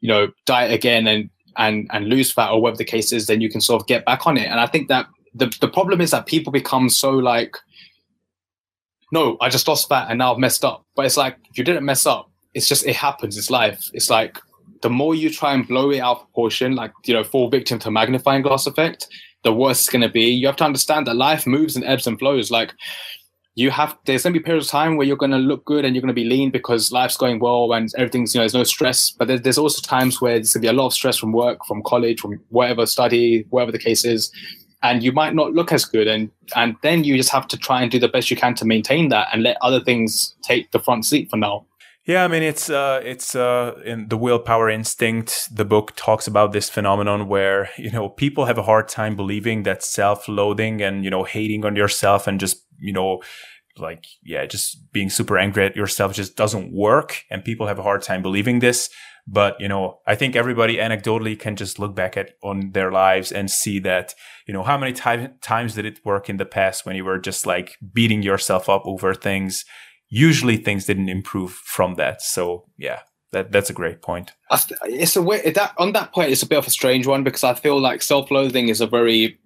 you 0.00 0.08
know, 0.08 0.28
diet 0.44 0.72
again 0.72 1.06
and 1.06 1.30
and 1.56 1.88
and 1.92 2.08
lose 2.08 2.30
fat 2.32 2.50
or 2.50 2.60
whatever 2.60 2.78
the 2.78 2.84
case 2.84 3.12
is, 3.12 3.26
then 3.26 3.40
you 3.40 3.50
can 3.50 3.60
sort 3.60 3.82
of 3.82 3.88
get 3.88 4.04
back 4.04 4.26
on 4.26 4.36
it. 4.36 4.46
And 4.46 4.60
I 4.60 4.66
think 4.66 4.88
that 4.88 5.06
the 5.34 5.54
the 5.60 5.68
problem 5.68 6.00
is 6.00 6.10
that 6.12 6.26
people 6.26 6.52
become 6.52 6.88
so 6.88 7.10
like, 7.10 7.56
no, 9.12 9.36
I 9.40 9.48
just 9.48 9.68
lost 9.68 9.88
fat 9.88 10.08
and 10.10 10.18
now 10.18 10.32
I've 10.32 10.38
messed 10.38 10.64
up. 10.64 10.84
But 10.94 11.06
it's 11.06 11.16
like 11.16 11.36
you 11.54 11.64
didn't 11.64 11.84
mess 11.84 12.06
up. 12.06 12.30
It's 12.54 12.68
just 12.68 12.86
it 12.86 12.96
happens. 12.96 13.36
It's 13.36 13.50
life. 13.50 13.90
It's 13.92 14.10
like 14.10 14.38
the 14.82 14.90
more 14.90 15.14
you 15.14 15.30
try 15.30 15.52
and 15.54 15.66
blow 15.66 15.90
it 15.90 16.00
out 16.00 16.16
of 16.16 16.22
proportion, 16.24 16.74
like 16.74 16.92
you 17.04 17.14
know, 17.14 17.24
fall 17.24 17.48
victim 17.48 17.78
to 17.80 17.90
magnifying 17.90 18.42
glass 18.42 18.66
effect, 18.66 19.08
the 19.42 19.52
worse 19.52 19.80
it's 19.80 19.88
gonna 19.88 20.08
be. 20.08 20.24
You 20.24 20.46
have 20.46 20.56
to 20.56 20.64
understand 20.64 21.06
that 21.06 21.16
life 21.16 21.46
moves 21.46 21.76
and 21.76 21.84
ebbs 21.84 22.06
and 22.06 22.18
flows. 22.18 22.50
Like 22.50 22.72
you 23.54 23.70
have 23.70 23.96
there's 24.06 24.22
gonna 24.22 24.32
be 24.32 24.40
periods 24.40 24.66
of 24.66 24.70
time 24.72 24.96
where 24.96 25.06
you're 25.06 25.16
gonna 25.16 25.38
look 25.38 25.64
good 25.64 25.84
and 25.84 25.94
you're 25.94 26.02
gonna 26.02 26.12
be 26.12 26.24
lean 26.24 26.50
because 26.50 26.92
life's 26.92 27.16
going 27.16 27.38
well 27.38 27.72
and 27.72 27.90
everything's 27.96 28.34
you 28.34 28.38
know 28.38 28.42
there's 28.42 28.54
no 28.54 28.64
stress. 28.64 29.10
But 29.12 29.28
there's, 29.28 29.42
there's 29.42 29.58
also 29.58 29.80
times 29.80 30.20
where 30.20 30.34
there's 30.34 30.52
gonna 30.52 30.62
be 30.62 30.68
a 30.68 30.72
lot 30.72 30.86
of 30.86 30.94
stress 30.94 31.16
from 31.16 31.32
work, 31.32 31.64
from 31.64 31.82
college, 31.84 32.20
from 32.20 32.40
whatever 32.48 32.86
study, 32.86 33.46
whatever 33.50 33.72
the 33.72 33.78
case 33.78 34.04
is, 34.04 34.30
and 34.82 35.02
you 35.02 35.12
might 35.12 35.34
not 35.34 35.52
look 35.52 35.72
as 35.72 35.84
good. 35.84 36.06
And 36.06 36.30
and 36.54 36.76
then 36.82 37.04
you 37.04 37.16
just 37.16 37.30
have 37.30 37.48
to 37.48 37.56
try 37.56 37.82
and 37.82 37.90
do 37.90 37.98
the 37.98 38.08
best 38.08 38.30
you 38.30 38.36
can 38.36 38.54
to 38.56 38.64
maintain 38.64 39.08
that 39.08 39.28
and 39.32 39.42
let 39.42 39.56
other 39.60 39.80
things 39.80 40.34
take 40.42 40.70
the 40.72 40.78
front 40.78 41.04
seat 41.04 41.30
for 41.30 41.36
now. 41.36 41.66
Yeah, 42.06 42.24
I 42.24 42.28
mean 42.28 42.44
it's 42.44 42.70
uh, 42.70 43.00
it's 43.04 43.34
uh, 43.34 43.80
in 43.84 44.08
the 44.08 44.16
willpower 44.16 44.70
instinct. 44.70 45.48
The 45.52 45.64
book 45.64 45.92
talks 45.96 46.28
about 46.28 46.52
this 46.52 46.70
phenomenon 46.70 47.26
where 47.26 47.68
you 47.76 47.90
know 47.90 48.08
people 48.08 48.44
have 48.44 48.58
a 48.58 48.62
hard 48.62 48.88
time 48.88 49.16
believing 49.16 49.64
that 49.64 49.82
self-loathing 49.82 50.80
and 50.82 51.04
you 51.04 51.10
know 51.10 51.24
hating 51.24 51.64
on 51.64 51.74
yourself 51.74 52.28
and 52.28 52.38
just 52.38 52.64
you 52.78 52.92
know 52.92 53.22
like 53.78 54.04
yeah 54.22 54.46
just 54.46 54.90
being 54.92 55.10
super 55.10 55.36
angry 55.36 55.66
at 55.66 55.76
yourself 55.76 56.14
just 56.14 56.36
doesn't 56.36 56.72
work, 56.72 57.24
and 57.28 57.44
people 57.44 57.66
have 57.66 57.80
a 57.80 57.82
hard 57.82 58.02
time 58.02 58.22
believing 58.22 58.60
this. 58.60 58.88
But 59.28 59.60
you 59.60 59.68
know, 59.68 59.98
I 60.06 60.14
think 60.14 60.36
everybody 60.36 60.76
anecdotally 60.76 61.38
can 61.38 61.56
just 61.56 61.78
look 61.78 61.94
back 61.94 62.16
at 62.16 62.34
on 62.42 62.70
their 62.72 62.92
lives 62.92 63.32
and 63.32 63.50
see 63.50 63.80
that 63.80 64.14
you 64.46 64.54
know 64.54 64.62
how 64.62 64.78
many 64.78 64.92
time, 64.92 65.34
times 65.42 65.74
did 65.74 65.84
it 65.84 66.04
work 66.04 66.28
in 66.28 66.36
the 66.36 66.46
past 66.46 66.86
when 66.86 66.94
you 66.94 67.04
were 67.04 67.18
just 67.18 67.46
like 67.46 67.76
beating 67.92 68.22
yourself 68.22 68.68
up 68.68 68.82
over 68.86 69.14
things 69.14 69.64
usually 70.08 70.56
things 70.56 70.84
didn't 70.84 71.08
improve 71.08 71.52
from 71.52 71.94
that. 71.94 72.22
So 72.22 72.64
yeah, 72.78 73.00
that 73.32 73.52
that's 73.52 73.70
a 73.70 73.74
great 73.74 74.02
point. 74.02 74.32
It's 74.84 75.16
a 75.16 75.22
way 75.22 75.50
that 75.50 75.74
on 75.78 75.92
that 75.92 76.12
point, 76.12 76.30
it's 76.30 76.42
a 76.42 76.48
bit 76.48 76.58
of 76.58 76.66
a 76.66 76.70
strange 76.70 77.06
one 77.06 77.24
because 77.24 77.44
I 77.44 77.54
feel 77.54 77.80
like 77.80 78.02
self-loathing 78.02 78.68
is 78.68 78.80
a 78.80 78.86
very 78.86 79.38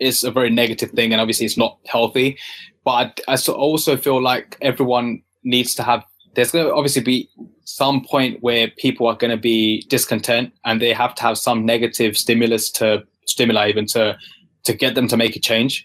is 0.00 0.24
a 0.24 0.30
very 0.30 0.50
negative 0.50 0.90
thing, 0.90 1.12
and 1.12 1.20
obviously 1.20 1.46
it's 1.46 1.58
not 1.58 1.78
healthy. 1.86 2.38
But 2.84 3.22
I, 3.28 3.34
I 3.34 3.52
also 3.52 3.96
feel 3.96 4.22
like 4.22 4.56
everyone 4.62 5.22
needs 5.44 5.74
to 5.74 5.82
have 5.82 6.04
there's 6.38 6.52
going 6.52 6.64
to 6.64 6.72
obviously 6.72 7.02
be 7.02 7.28
some 7.64 8.00
point 8.04 8.40
where 8.44 8.70
people 8.78 9.08
are 9.08 9.16
going 9.16 9.32
to 9.32 9.36
be 9.36 9.82
discontent 9.88 10.52
and 10.64 10.80
they 10.80 10.92
have 10.92 11.12
to 11.12 11.22
have 11.24 11.36
some 11.36 11.66
negative 11.66 12.16
stimulus 12.16 12.70
to 12.70 13.02
stimuli 13.26 13.68
even 13.68 13.86
to 13.86 14.16
to 14.62 14.72
get 14.72 14.94
them 14.94 15.08
to 15.08 15.16
make 15.16 15.34
a 15.34 15.40
change. 15.40 15.84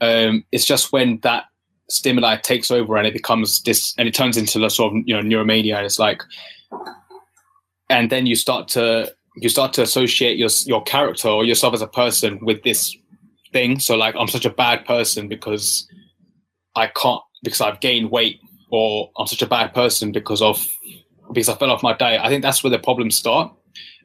Um, 0.00 0.44
it's 0.52 0.64
just 0.64 0.92
when 0.92 1.18
that 1.24 1.46
stimuli 1.90 2.36
takes 2.36 2.70
over 2.70 2.96
and 2.96 3.08
it 3.08 3.12
becomes 3.12 3.60
this 3.62 3.92
and 3.98 4.06
it 4.06 4.14
turns 4.14 4.36
into 4.36 4.64
a 4.64 4.70
sort 4.70 4.94
of 4.94 5.02
you 5.04 5.16
know 5.16 5.20
neuromania 5.20 5.74
and 5.74 5.84
it's 5.84 5.98
like 5.98 6.22
and 7.90 8.08
then 8.08 8.24
you 8.24 8.36
start 8.36 8.68
to 8.68 9.12
you 9.34 9.48
start 9.48 9.72
to 9.72 9.82
associate 9.82 10.38
your 10.38 10.50
your 10.66 10.82
character 10.84 11.26
or 11.26 11.44
yourself 11.44 11.74
as 11.74 11.82
a 11.82 11.88
person 11.88 12.38
with 12.42 12.62
this 12.62 12.96
thing 13.52 13.80
so 13.80 13.96
like 13.96 14.14
i'm 14.16 14.28
such 14.28 14.44
a 14.44 14.50
bad 14.50 14.84
person 14.84 15.28
because 15.28 15.88
i 16.76 16.86
can't 16.86 17.22
because 17.42 17.62
i've 17.62 17.80
gained 17.80 18.10
weight 18.10 18.38
or 18.70 19.10
i'm 19.18 19.26
such 19.26 19.42
a 19.42 19.46
bad 19.46 19.72
person 19.74 20.12
because 20.12 20.42
of 20.42 20.66
because 21.32 21.48
i 21.48 21.54
fell 21.54 21.70
off 21.70 21.82
my 21.82 21.92
diet 21.94 22.20
i 22.22 22.28
think 22.28 22.42
that's 22.42 22.62
where 22.62 22.70
the 22.70 22.78
problems 22.78 23.16
start 23.16 23.52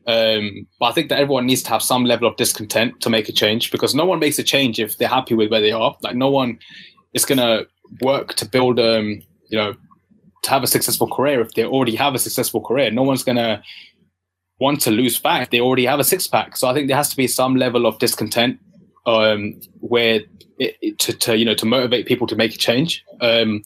um, 0.06 0.68
but 0.80 0.88
I 0.88 0.92
think 0.92 1.10
that 1.10 1.20
everyone 1.20 1.46
needs 1.46 1.64
to 1.64 1.70
have 1.70 1.82
some 1.82 2.04
level 2.04 2.28
of 2.28 2.36
discontent 2.36 3.00
to 3.02 3.10
make 3.10 3.30
a 3.30 3.32
change 3.32 3.72
because 3.72 3.96
no 3.96 4.06
one 4.06 4.20
makes 4.20 4.38
a 4.38 4.44
change 4.44 4.80
if 4.80 4.98
they're 4.98 5.08
happy 5.08 5.34
with 5.34 5.50
where 5.50 5.62
they 5.62 5.72
are. 5.72 5.96
Like 6.02 6.16
no 6.16 6.30
one 6.30 6.60
is 7.14 7.24
gonna 7.24 7.62
work 8.02 8.34
to 8.36 8.46
build, 8.46 8.80
um, 8.80 9.22
you 9.50 9.58
know, 9.58 9.74
to 10.44 10.50
have 10.50 10.64
a 10.64 10.68
successful 10.68 11.08
career 11.08 11.40
if 11.40 11.54
they 11.54 11.64
already 11.64 11.96
have 11.96 12.16
a 12.16 12.20
successful 12.20 12.60
career. 12.60 12.92
No 12.92 13.04
one's 13.04 13.24
gonna 13.24 13.64
want 14.60 14.82
to 14.82 14.92
lose 14.92 15.16
fat 15.16 15.44
if 15.44 15.50
they 15.52 15.62
already 15.62 15.86
have 15.86 16.00
a 16.00 16.04
six 16.04 16.28
pack. 16.28 16.58
So 16.58 16.68
I 16.68 16.74
think 16.74 16.88
there 16.88 16.98
has 16.98 17.10
to 17.10 17.18
be 17.18 17.28
some 17.28 17.56
level 17.56 17.86
of 17.86 17.98
discontent 18.00 18.60
um, 19.06 19.60
where 19.80 20.22
it, 20.60 21.00
to, 21.00 21.14
to 21.14 21.38
you 21.38 21.46
know 21.46 21.56
to 21.56 21.66
motivate 21.66 22.08
people 22.08 22.28
to 22.28 22.36
make 22.36 22.54
a 22.54 22.58
change. 22.58 23.06
Um, 23.22 23.64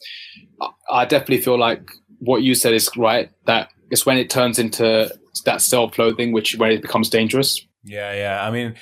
I, 0.89 1.05
definitely 1.05 1.41
feel 1.41 1.57
like 1.57 1.89
what 2.19 2.43
you 2.43 2.55
said 2.55 2.73
is 2.73 2.89
right. 2.97 3.29
That 3.45 3.69
it's 3.89 4.05
when 4.05 4.17
it 4.17 4.29
turns 4.29 4.59
into 4.59 5.11
that 5.45 5.61
self-loathing, 5.61 6.31
which 6.31 6.55
where 6.57 6.71
it 6.71 6.81
becomes 6.81 7.09
dangerous. 7.09 7.65
Yeah, 7.83 8.13
yeah. 8.13 8.45
I 8.45 8.51
mean, 8.51 8.75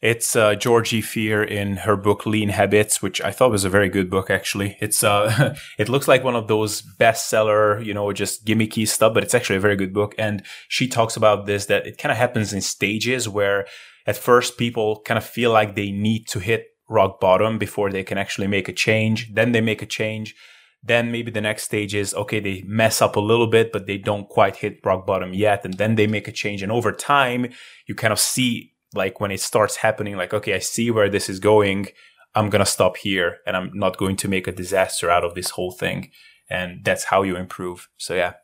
it's 0.00 0.36
uh, 0.36 0.54
Georgie 0.54 1.00
Fear 1.00 1.42
in 1.42 1.78
her 1.78 1.96
book 1.96 2.24
Lean 2.24 2.50
Habits, 2.50 3.02
which 3.02 3.20
I 3.20 3.32
thought 3.32 3.50
was 3.50 3.64
a 3.64 3.70
very 3.70 3.88
good 3.88 4.08
book. 4.08 4.30
Actually, 4.30 4.76
it's 4.80 5.02
uh, 5.02 5.56
it 5.78 5.88
looks 5.88 6.06
like 6.06 6.22
one 6.22 6.36
of 6.36 6.46
those 6.46 6.82
bestseller, 6.82 7.84
you 7.84 7.92
know, 7.92 8.12
just 8.12 8.44
gimmicky 8.44 8.86
stuff, 8.86 9.12
but 9.14 9.24
it's 9.24 9.34
actually 9.34 9.56
a 9.56 9.60
very 9.60 9.76
good 9.76 9.92
book. 9.92 10.14
And 10.16 10.44
she 10.68 10.86
talks 10.86 11.16
about 11.16 11.46
this 11.46 11.66
that 11.66 11.86
it 11.86 11.98
kind 11.98 12.12
of 12.12 12.18
happens 12.18 12.52
in 12.52 12.60
stages 12.60 13.28
where 13.28 13.66
at 14.06 14.16
first 14.16 14.56
people 14.56 15.00
kind 15.04 15.18
of 15.18 15.24
feel 15.24 15.50
like 15.50 15.74
they 15.74 15.90
need 15.90 16.28
to 16.28 16.38
hit 16.38 16.66
rock 16.88 17.20
bottom 17.20 17.58
before 17.58 17.90
they 17.90 18.04
can 18.04 18.18
actually 18.18 18.46
make 18.46 18.68
a 18.68 18.72
change. 18.72 19.34
Then 19.34 19.52
they 19.52 19.60
make 19.60 19.82
a 19.82 19.86
change. 19.86 20.34
Then 20.82 21.10
maybe 21.10 21.30
the 21.30 21.40
next 21.40 21.64
stage 21.64 21.94
is 21.94 22.14
okay, 22.14 22.40
they 22.40 22.62
mess 22.66 23.02
up 23.02 23.16
a 23.16 23.20
little 23.20 23.48
bit, 23.48 23.72
but 23.72 23.86
they 23.86 23.98
don't 23.98 24.28
quite 24.28 24.56
hit 24.56 24.80
rock 24.84 25.06
bottom 25.06 25.34
yet. 25.34 25.64
And 25.64 25.74
then 25.74 25.96
they 25.96 26.06
make 26.06 26.28
a 26.28 26.32
change. 26.32 26.62
And 26.62 26.72
over 26.72 26.92
time, 26.92 27.52
you 27.86 27.94
kind 27.94 28.12
of 28.12 28.20
see 28.20 28.74
like 28.94 29.20
when 29.20 29.30
it 29.30 29.40
starts 29.40 29.76
happening 29.76 30.16
like 30.16 30.32
okay 30.32 30.54
i 30.54 30.58
see 30.58 30.90
where 30.90 31.08
this 31.08 31.28
is 31.28 31.38
going 31.38 31.88
i'm 32.34 32.50
gonna 32.50 32.66
stop 32.66 32.96
here 32.96 33.38
and 33.46 33.56
i'm 33.56 33.70
not 33.74 33.96
going 33.96 34.16
to 34.16 34.28
make 34.28 34.46
a 34.46 34.52
disaster 34.52 35.10
out 35.10 35.24
of 35.24 35.34
this 35.34 35.50
whole 35.50 35.72
thing 35.72 36.10
and 36.48 36.84
that's 36.84 37.04
how 37.04 37.22
you 37.22 37.36
improve 37.36 37.88
so 37.96 38.14
yeah 38.14 38.34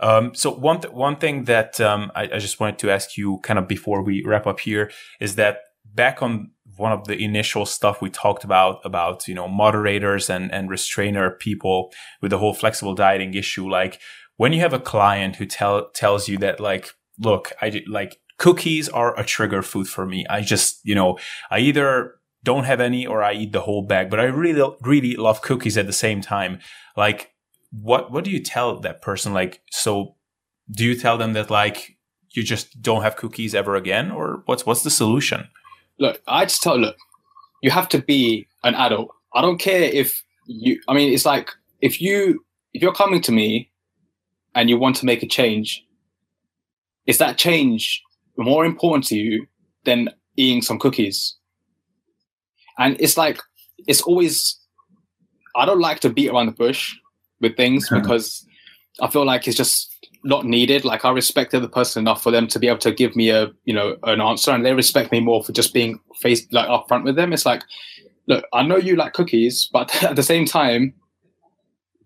um, 0.00 0.34
so 0.34 0.52
one 0.52 0.80
th- 0.80 0.92
one 0.92 1.16
thing 1.16 1.44
that 1.44 1.80
um, 1.80 2.10
I, 2.16 2.24
I, 2.24 2.38
just 2.38 2.58
wanted 2.58 2.80
to 2.80 2.90
ask 2.90 3.16
you 3.16 3.38
kind 3.44 3.60
of 3.60 3.68
before 3.68 4.02
we 4.02 4.24
wrap 4.26 4.44
up 4.44 4.58
here 4.58 4.90
is 5.20 5.36
that 5.36 5.58
back 5.84 6.20
on 6.20 6.50
one 6.76 6.92
of 6.92 7.06
the 7.06 7.22
initial 7.22 7.66
stuff 7.66 8.02
we 8.02 8.10
talked 8.10 8.44
about 8.44 8.80
about 8.84 9.28
you 9.28 9.34
know 9.34 9.48
moderators 9.48 10.28
and 10.28 10.52
and 10.52 10.70
restrainer 10.70 11.30
people 11.30 11.92
with 12.20 12.30
the 12.30 12.38
whole 12.38 12.54
flexible 12.54 12.94
dieting 12.94 13.34
issue 13.34 13.68
like 13.68 14.00
when 14.36 14.52
you 14.52 14.60
have 14.60 14.72
a 14.72 14.80
client 14.80 15.36
who 15.36 15.46
tell 15.46 15.90
tells 15.90 16.28
you 16.28 16.36
that 16.38 16.60
like 16.60 16.90
look 17.18 17.52
i 17.62 17.82
like 17.88 18.18
cookies 18.38 18.88
are 18.88 19.18
a 19.18 19.24
trigger 19.24 19.62
food 19.62 19.88
for 19.88 20.06
me. 20.06 20.26
I 20.28 20.40
just, 20.40 20.80
you 20.84 20.94
know, 20.94 21.18
I 21.50 21.60
either 21.60 22.16
don't 22.42 22.64
have 22.64 22.80
any 22.80 23.06
or 23.06 23.22
I 23.22 23.32
eat 23.32 23.52
the 23.52 23.62
whole 23.62 23.86
bag, 23.86 24.10
but 24.10 24.20
I 24.20 24.24
really, 24.24 24.60
really 24.82 25.16
love 25.16 25.42
cookies 25.42 25.78
at 25.78 25.86
the 25.86 25.92
same 25.92 26.20
time. 26.20 26.58
Like, 26.96 27.32
what, 27.70 28.12
what 28.12 28.24
do 28.24 28.30
you 28.30 28.40
tell 28.40 28.78
that 28.80 29.02
person? 29.02 29.32
Like, 29.32 29.62
so 29.70 30.16
do 30.70 30.84
you 30.84 30.98
tell 30.98 31.18
them 31.18 31.32
that 31.34 31.50
like 31.50 31.96
you 32.30 32.42
just 32.42 32.82
don't 32.82 33.02
have 33.02 33.16
cookies 33.16 33.54
ever 33.54 33.76
again 33.76 34.10
or 34.10 34.42
what's, 34.46 34.66
what's 34.66 34.82
the 34.82 34.90
solution? 34.90 35.48
Look, 35.98 36.20
I 36.26 36.44
just 36.44 36.62
tell, 36.62 36.78
look, 36.78 36.96
you 37.62 37.70
have 37.70 37.88
to 37.90 38.02
be 38.02 38.46
an 38.62 38.74
adult. 38.74 39.08
I 39.34 39.40
don't 39.40 39.58
care 39.58 39.82
if 39.82 40.22
you, 40.46 40.80
I 40.88 40.94
mean, 40.94 41.12
it's 41.12 41.24
like 41.24 41.50
if 41.80 42.00
you, 42.00 42.44
if 42.72 42.82
you're 42.82 42.94
coming 42.94 43.20
to 43.22 43.32
me 43.32 43.70
and 44.54 44.68
you 44.68 44.78
want 44.78 44.96
to 44.96 45.06
make 45.06 45.22
a 45.22 45.26
change, 45.26 45.84
is 47.06 47.18
that 47.18 47.38
change 47.38 48.02
more 48.36 48.64
important 48.64 49.04
to 49.06 49.16
you 49.16 49.46
than 49.84 50.08
eating 50.36 50.62
some 50.62 50.78
cookies. 50.78 51.36
And 52.78 52.96
it's 52.98 53.16
like, 53.16 53.40
it's 53.86 54.02
always, 54.02 54.58
I 55.54 55.64
don't 55.66 55.80
like 55.80 56.00
to 56.00 56.10
beat 56.10 56.30
around 56.30 56.46
the 56.46 56.52
bush 56.52 56.94
with 57.40 57.56
things 57.56 57.88
because 57.92 58.44
I 59.00 59.08
feel 59.08 59.24
like 59.24 59.46
it's 59.46 59.56
just 59.56 59.93
not 60.24 60.44
needed. 60.44 60.84
Like 60.84 61.04
I 61.04 61.10
respect 61.10 61.50
the 61.50 61.58
other 61.58 61.68
person 61.68 62.02
enough 62.02 62.22
for 62.22 62.30
them 62.30 62.46
to 62.48 62.58
be 62.58 62.68
able 62.68 62.78
to 62.78 62.92
give 62.92 63.14
me 63.14 63.30
a, 63.30 63.50
you 63.64 63.74
know, 63.74 63.96
an 64.04 64.20
answer 64.20 64.50
and 64.50 64.64
they 64.64 64.74
respect 64.74 65.12
me 65.12 65.20
more 65.20 65.44
for 65.44 65.52
just 65.52 65.74
being 65.74 66.00
face 66.20 66.46
like 66.50 66.68
upfront 66.68 67.04
with 67.04 67.16
them. 67.16 67.32
It's 67.32 67.46
like, 67.46 67.62
look, 68.26 68.44
I 68.52 68.62
know 68.62 68.76
you 68.76 68.96
like 68.96 69.12
cookies, 69.12 69.68
but 69.72 70.02
at 70.02 70.16
the 70.16 70.22
same 70.22 70.46
time, 70.46 70.94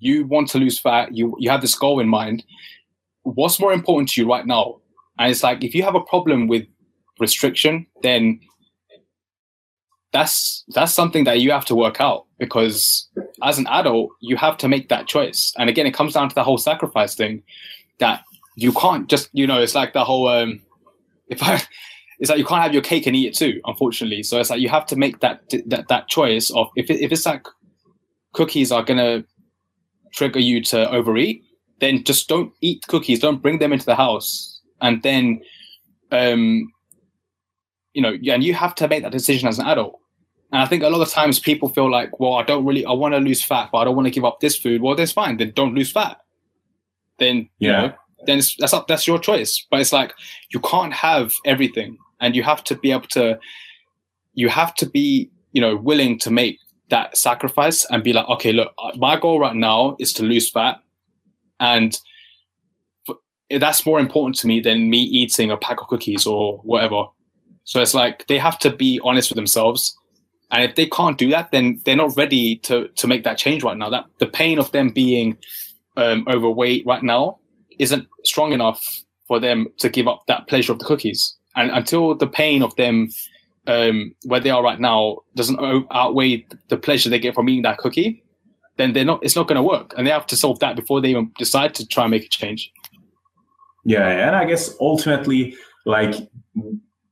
you 0.01 0.27
want 0.27 0.49
to 0.51 0.59
lose 0.59 0.79
fat. 0.79 1.15
You 1.15 1.35
you 1.39 1.51
have 1.51 1.61
this 1.61 1.75
goal 1.75 2.01
in 2.01 2.09
mind. 2.09 2.45
What's 3.23 3.61
more 3.61 3.73
important 3.73 4.11
to 4.11 4.21
you 4.21 4.29
right 4.29 4.47
now? 4.47 4.81
And 5.19 5.31
it's 5.31 5.43
like 5.43 5.65
if 5.65 5.75
you 5.75 5.83
have 5.83 5.97
a 5.97 6.01
problem 6.01 6.47
with 6.47 6.67
restriction, 7.19 7.87
then 8.03 8.41
that's 10.13 10.65
that's 10.69 10.95
something 10.95 11.25
that 11.25 11.41
you 11.41 11.51
have 11.51 11.65
to 11.67 11.75
work 11.75 12.01
out 12.01 12.27
because 12.39 13.09
as 13.43 13.59
an 13.59 13.67
adult 13.67 14.11
you 14.21 14.37
have 14.37 14.57
to 14.57 14.69
make 14.69 14.89
that 14.89 15.07
choice 15.07 15.53
and 15.59 15.69
again 15.69 15.87
it 15.87 15.93
comes 15.93 16.15
down 16.15 16.29
to 16.29 16.35
the 16.35 16.43
whole 16.43 16.57
sacrifice 16.57 17.15
thing 17.15 17.43
that 17.99 18.23
you 18.57 18.73
can't 18.73 19.09
just 19.09 19.29
you 19.33 19.47
know 19.47 19.61
it's 19.61 19.75
like 19.75 19.93
the 19.93 20.05
whole 20.05 20.29
um 20.29 20.61
if 21.29 21.43
i 21.43 21.61
it's 22.19 22.31
like 22.31 22.39
you 22.39 22.45
can't 22.45 22.63
have 22.63 22.73
your 22.73 22.83
cake 22.83 23.07
and 23.07 23.15
eat 23.15 23.29
it 23.29 23.35
too 23.35 23.61
unfortunately. 23.65 24.23
So 24.23 24.39
it's 24.41 24.51
like 24.51 24.61
you 24.61 24.69
have 24.69 24.87
to 24.87 24.97
make 24.97 25.21
that 25.21 25.43
that, 25.67 25.89
that 25.89 26.09
choice 26.09 26.51
of 26.51 26.69
if, 26.77 26.91
it, 26.91 27.01
if 27.01 27.13
it's 27.13 27.27
like 27.27 27.47
cookies 28.33 28.73
are 28.73 28.83
gonna 28.83 29.25
trigger 30.13 30.41
you 30.41 30.63
to 30.65 30.91
overeat 30.91 31.45
then 31.81 32.03
just 32.03 32.29
don't 32.29 32.53
eat 32.61 32.85
cookies. 32.89 33.21
Don't 33.21 33.41
bring 33.41 33.61
them 33.61 33.73
into 33.73 33.87
the 33.87 33.95
house. 33.95 34.61
And 34.81 35.03
then 35.03 35.41
um 36.11 36.73
you 37.93 38.03
know 38.03 38.17
and 38.33 38.43
you 38.43 38.55
have 38.55 38.75
to 38.77 38.89
make 38.89 39.03
that 39.03 39.13
decision 39.13 39.49
as 39.49 39.59
an 39.59 39.67
adult. 39.67 40.01
And 40.51 40.63
i 40.63 40.67
think 40.67 40.83
a 40.83 40.89
lot 40.89 41.03
of 41.03 41.11
times 41.11 41.39
people 41.39 41.69
feel 41.69 41.91
like 41.91 42.19
well 42.19 42.35
i 42.35 42.43
don't 42.43 42.65
really 42.65 42.85
i 42.85 42.93
want 42.93 43.15
to 43.15 43.21
lose 43.21 43.43
fat 43.43 43.69
but 43.71 43.79
i 43.79 43.85
don't 43.85 43.95
want 43.95 44.07
to 44.07 44.11
give 44.11 44.25
up 44.25 44.41
this 44.41 44.57
food. 44.57 44.83
Well 44.83 44.97
that's 44.97 45.13
fine. 45.13 45.37
Then 45.37 45.53
don't 45.55 45.75
lose 45.75 45.93
fat 45.93 46.19
then 47.19 47.49
you 47.59 47.71
yeah. 47.71 47.87
know 47.87 47.93
then 48.27 48.41
that's 48.59 48.73
up 48.73 48.89
that's 48.89 49.07
your 49.07 49.19
choice 49.19 49.67
but 49.71 49.81
it's 49.81 49.93
like 49.93 50.13
you 50.51 50.61
can't 50.61 50.93
have 50.93 51.35
everything 51.45 51.97
and 52.21 52.35
you 52.35 52.43
have 52.43 52.65
to 52.65 52.75
be 52.77 52.91
able 52.91 53.07
to 53.07 53.39
you 54.35 54.49
have 54.49 54.75
to 54.75 54.87
be 54.87 55.31
you 55.53 55.61
know 55.61 55.77
willing 55.77 56.19
to 56.19 56.31
make 56.31 56.59
that 56.91 57.17
sacrifice 57.17 57.85
and 57.91 58.03
be 58.03 58.13
like 58.13 58.29
okay 58.29 58.53
look 58.53 58.73
uh, 58.79 58.91
my 58.97 59.19
goal 59.19 59.39
right 59.39 59.55
now 59.55 59.97
is 59.99 60.13
to 60.13 60.23
lose 60.23 60.51
fat 60.51 60.81
and 61.61 62.01
that's 63.51 63.87
more 63.87 63.99
important 63.99 64.37
to 64.37 64.47
me 64.47 64.61
than 64.61 64.91
me 64.91 64.99
eating 64.99 65.51
a 65.51 65.57
pack 65.57 65.81
of 65.81 65.89
cookies 65.89 66.27
or 66.27 66.59
whatever. 66.59 67.05
So 67.65 67.81
it's 67.81 67.95
like 67.95 68.27
they 68.27 68.39
have 68.39 68.59
to 68.61 68.71
be 68.71 69.01
honest 69.03 69.31
with 69.31 69.37
themselves. 69.37 69.97
And 70.51 70.63
if 70.63 70.77
they 70.77 70.87
can't 70.87 71.19
do 71.19 71.29
that, 71.31 71.51
then 71.51 71.81
they're 71.85 71.97
not 71.97 72.17
ready 72.17 72.57
to 72.57 72.89
to 72.89 73.07
make 73.07 73.25
that 73.25 73.39
change 73.39 73.63
right 73.63 73.77
now. 73.77 73.91
That 73.91 74.07
the 74.19 74.27
pain 74.27 74.59
of 74.59 74.73
them 74.73 74.91
being 74.91 75.37
um, 75.99 76.25
overweight 76.29 76.87
right 76.87 77.03
now 77.03 77.39
isn't 77.79 78.09
strong 78.25 78.53
enough 78.53 79.03
for 79.27 79.39
them 79.39 79.67
to 79.79 79.91
give 79.91 80.09
up 80.09 80.23
that 80.27 80.49
pleasure 80.49 80.73
of 80.73 80.79
the 80.79 80.85
cookies. 80.85 81.37
And 81.57 81.71
until 81.71 82.15
the 82.15 82.27
pain 82.27 82.63
of 82.63 82.75
them 82.77 83.09
um, 83.67 84.15
where 84.25 84.41
they 84.41 84.51
are 84.51 84.63
right 84.63 84.81
now 84.81 85.19
doesn't 85.35 85.61
outweigh 85.91 86.47
the 86.69 86.77
pleasure 86.77 87.11
they 87.11 87.19
get 87.19 87.35
from 87.35 87.49
eating 87.49 87.63
that 87.63 87.79
cookie, 87.79 88.25
then 88.77 88.93
they're 88.93 89.05
not. 89.05 89.23
It's 89.23 89.37
not 89.37 89.49
going 89.49 89.57
to 89.57 89.63
work. 89.63 89.93
And 89.97 90.07
they 90.07 90.11
have 90.11 90.27
to 90.29 90.37
solve 90.37 90.61
that 90.61 90.77
before 90.77 91.01
they 91.01 91.11
even 91.11 91.33
decide 91.37 91.75
to 91.75 91.87
try 91.87 92.05
and 92.05 92.13
make 92.13 92.25
a 92.25 92.29
change. 92.29 92.73
Yeah, 93.85 94.07
and 94.07 94.37
I 94.37 94.45
guess 94.45 94.75
ultimately, 94.81 95.57
like 95.85 96.15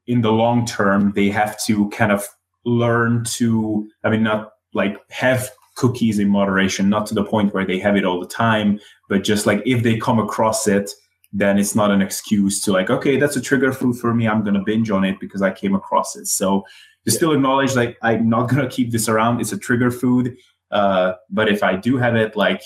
in 0.06 0.20
the 0.20 0.32
long 0.32 0.64
term, 0.64 1.12
they 1.14 1.28
have 1.28 1.62
to 1.64 1.88
kind 1.90 2.12
of 2.12 2.26
learn 2.64 3.24
to, 3.24 3.88
I 4.04 4.10
mean, 4.10 4.22
not 4.22 4.52
like 4.74 4.96
have 5.10 5.50
cookies 5.76 6.18
in 6.18 6.28
moderation, 6.28 6.88
not 6.88 7.06
to 7.06 7.14
the 7.14 7.24
point 7.24 7.54
where 7.54 7.64
they 7.64 7.78
have 7.78 7.96
it 7.96 8.04
all 8.04 8.20
the 8.20 8.26
time, 8.26 8.80
but 9.08 9.22
just 9.22 9.46
like 9.46 9.62
if 9.64 9.82
they 9.82 9.96
come 9.96 10.18
across 10.18 10.66
it, 10.66 10.90
then 11.32 11.58
it's 11.58 11.74
not 11.74 11.90
an 11.90 12.02
excuse 12.02 12.60
to 12.62 12.72
like, 12.72 12.90
okay, 12.90 13.18
that's 13.18 13.36
a 13.36 13.40
trigger 13.40 13.72
food 13.72 13.96
for 13.96 14.14
me. 14.14 14.26
I'm 14.26 14.42
going 14.42 14.54
to 14.54 14.62
binge 14.64 14.90
on 14.90 15.04
it 15.04 15.20
because 15.20 15.42
I 15.42 15.50
came 15.52 15.74
across 15.74 16.16
it. 16.16 16.26
So 16.26 16.64
to 17.04 17.10
still 17.10 17.32
acknowledge 17.32 17.76
like, 17.76 17.96
I'm 18.02 18.28
not 18.28 18.48
going 18.50 18.68
to 18.68 18.74
keep 18.74 18.90
this 18.90 19.08
around. 19.08 19.40
It's 19.40 19.52
a 19.52 19.58
trigger 19.58 19.90
food. 19.90 20.36
Uh, 20.70 21.12
but 21.30 21.48
if 21.48 21.62
I 21.62 21.76
do 21.76 21.96
have 21.96 22.16
it, 22.16 22.36
like 22.36 22.62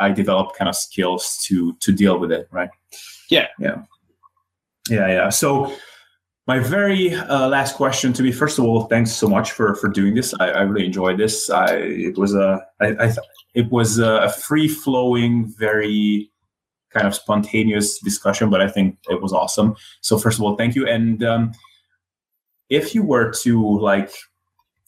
I 0.00 0.10
develop 0.10 0.56
kind 0.56 0.68
of 0.68 0.74
skills 0.74 1.38
to 1.44 1.74
to 1.80 1.92
deal 1.92 2.18
with 2.18 2.32
it, 2.32 2.48
right? 2.50 2.70
Yeah, 3.30 3.46
yeah, 3.58 3.82
yeah, 4.90 5.08
yeah. 5.08 5.28
So 5.28 5.72
my 6.46 6.58
very 6.58 7.14
uh, 7.14 7.48
last 7.48 7.76
question 7.76 8.12
to 8.14 8.22
me, 8.22 8.32
first 8.32 8.58
of 8.58 8.64
all, 8.64 8.82
thanks 8.86 9.12
so 9.12 9.28
much 9.28 9.52
for 9.52 9.74
for 9.76 9.88
doing 9.88 10.14
this. 10.14 10.34
I, 10.40 10.50
I 10.50 10.60
really 10.62 10.86
enjoyed 10.86 11.18
this. 11.18 11.50
I 11.50 11.74
it 11.76 12.18
was 12.18 12.34
a 12.34 12.64
I, 12.80 12.88
I 12.88 13.06
th- 13.06 13.18
it 13.54 13.70
was 13.70 13.98
a 13.98 14.30
free 14.30 14.66
flowing, 14.66 15.52
very 15.58 16.30
kind 16.90 17.06
of 17.06 17.14
spontaneous 17.14 17.98
discussion, 18.00 18.50
but 18.50 18.60
I 18.60 18.68
think 18.68 18.98
it 19.08 19.22
was 19.22 19.32
awesome. 19.32 19.76
So 20.00 20.18
first 20.18 20.38
of 20.38 20.44
all, 20.44 20.56
thank 20.56 20.74
you. 20.74 20.86
And 20.86 21.22
um, 21.22 21.52
if 22.70 22.94
you 22.94 23.02
were 23.02 23.30
to 23.42 23.78
like 23.78 24.12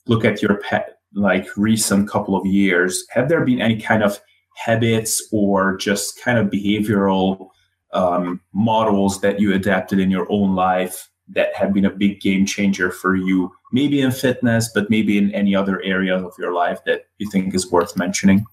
look 0.07 0.25
at 0.25 0.43
your 0.43 0.57
pet 0.59 0.99
like 1.15 1.47
recent 1.57 2.09
couple 2.09 2.37
of 2.37 2.47
years, 2.47 3.05
have 3.11 3.29
there 3.29 3.45
been 3.45 3.61
any 3.61 3.81
kind 3.81 4.03
of 4.03 4.21
habits 4.57 5.23
or 5.33 5.77
just 5.77 6.21
kind 6.21 6.39
of 6.39 6.47
behavioral 6.47 7.49
um, 7.93 8.41
models 8.53 9.21
that 9.21 9.41
you 9.41 9.55
adapted 9.55 9.99
in 10.01 10.11
your 10.11 10.27
own 10.31 10.55
life 10.55 11.09
that 11.29 11.55
have 11.57 11.73
been 11.73 11.85
a 11.85 11.91
big 11.91 12.21
game 12.21 12.45
changer 12.45 12.91
for 12.91 13.17
you, 13.17 13.51
maybe 13.73 14.01
in 14.01 14.11
fitness, 14.11 14.71
but 14.75 14.91
maybe 14.91 15.17
in 15.17 15.35
any 15.35 15.55
other 15.55 15.81
area 15.83 16.17
of 16.17 16.35
your 16.39 16.53
life 16.53 16.81
that 16.85 17.07
you 17.19 17.31
think 17.31 17.55
is 17.55 17.71
worth 17.71 17.97
mentioning? 17.97 18.45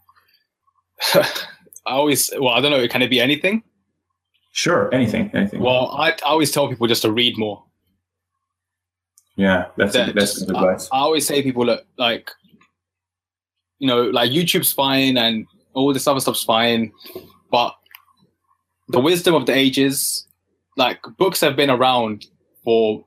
I 1.13 1.25
always, 1.85 2.31
well, 2.39 2.53
I 2.53 2.61
don't 2.61 2.71
know, 2.71 2.87
can 2.87 3.01
it 3.01 3.09
be 3.09 3.19
anything? 3.19 3.63
Sure, 4.53 4.93
anything, 4.93 5.31
anything. 5.33 5.61
Well, 5.61 5.91
I, 5.91 6.11
I 6.11 6.17
always 6.25 6.51
tell 6.51 6.67
people 6.67 6.87
just 6.87 7.01
to 7.03 7.11
read 7.11 7.37
more. 7.37 7.63
Yeah, 9.35 9.67
that's 9.77 9.93
that, 9.93 10.13
that's 10.13 10.39
good 10.39 10.55
advice. 10.55 10.89
I, 10.91 10.97
I, 10.97 10.99
always 10.99 11.25
say 11.25 11.41
people 11.41 11.65
that 11.65 11.85
like, 11.97 12.29
you 13.79 13.87
know, 13.87 14.03
like 14.03 14.31
YouTube's 14.31 14.71
fine 14.71 15.17
and 15.17 15.47
all 15.73 15.93
this 15.93 16.05
other 16.05 16.19
stuff's 16.19 16.43
fine, 16.43 16.91
but 17.49 17.75
the 18.89 18.99
wisdom 18.99 19.33
of 19.33 19.45
the 19.45 19.55
ages, 19.55 20.27
like 20.75 21.01
books 21.17 21.39
have 21.41 21.55
been 21.55 21.69
around 21.69 22.27
for 22.63 23.05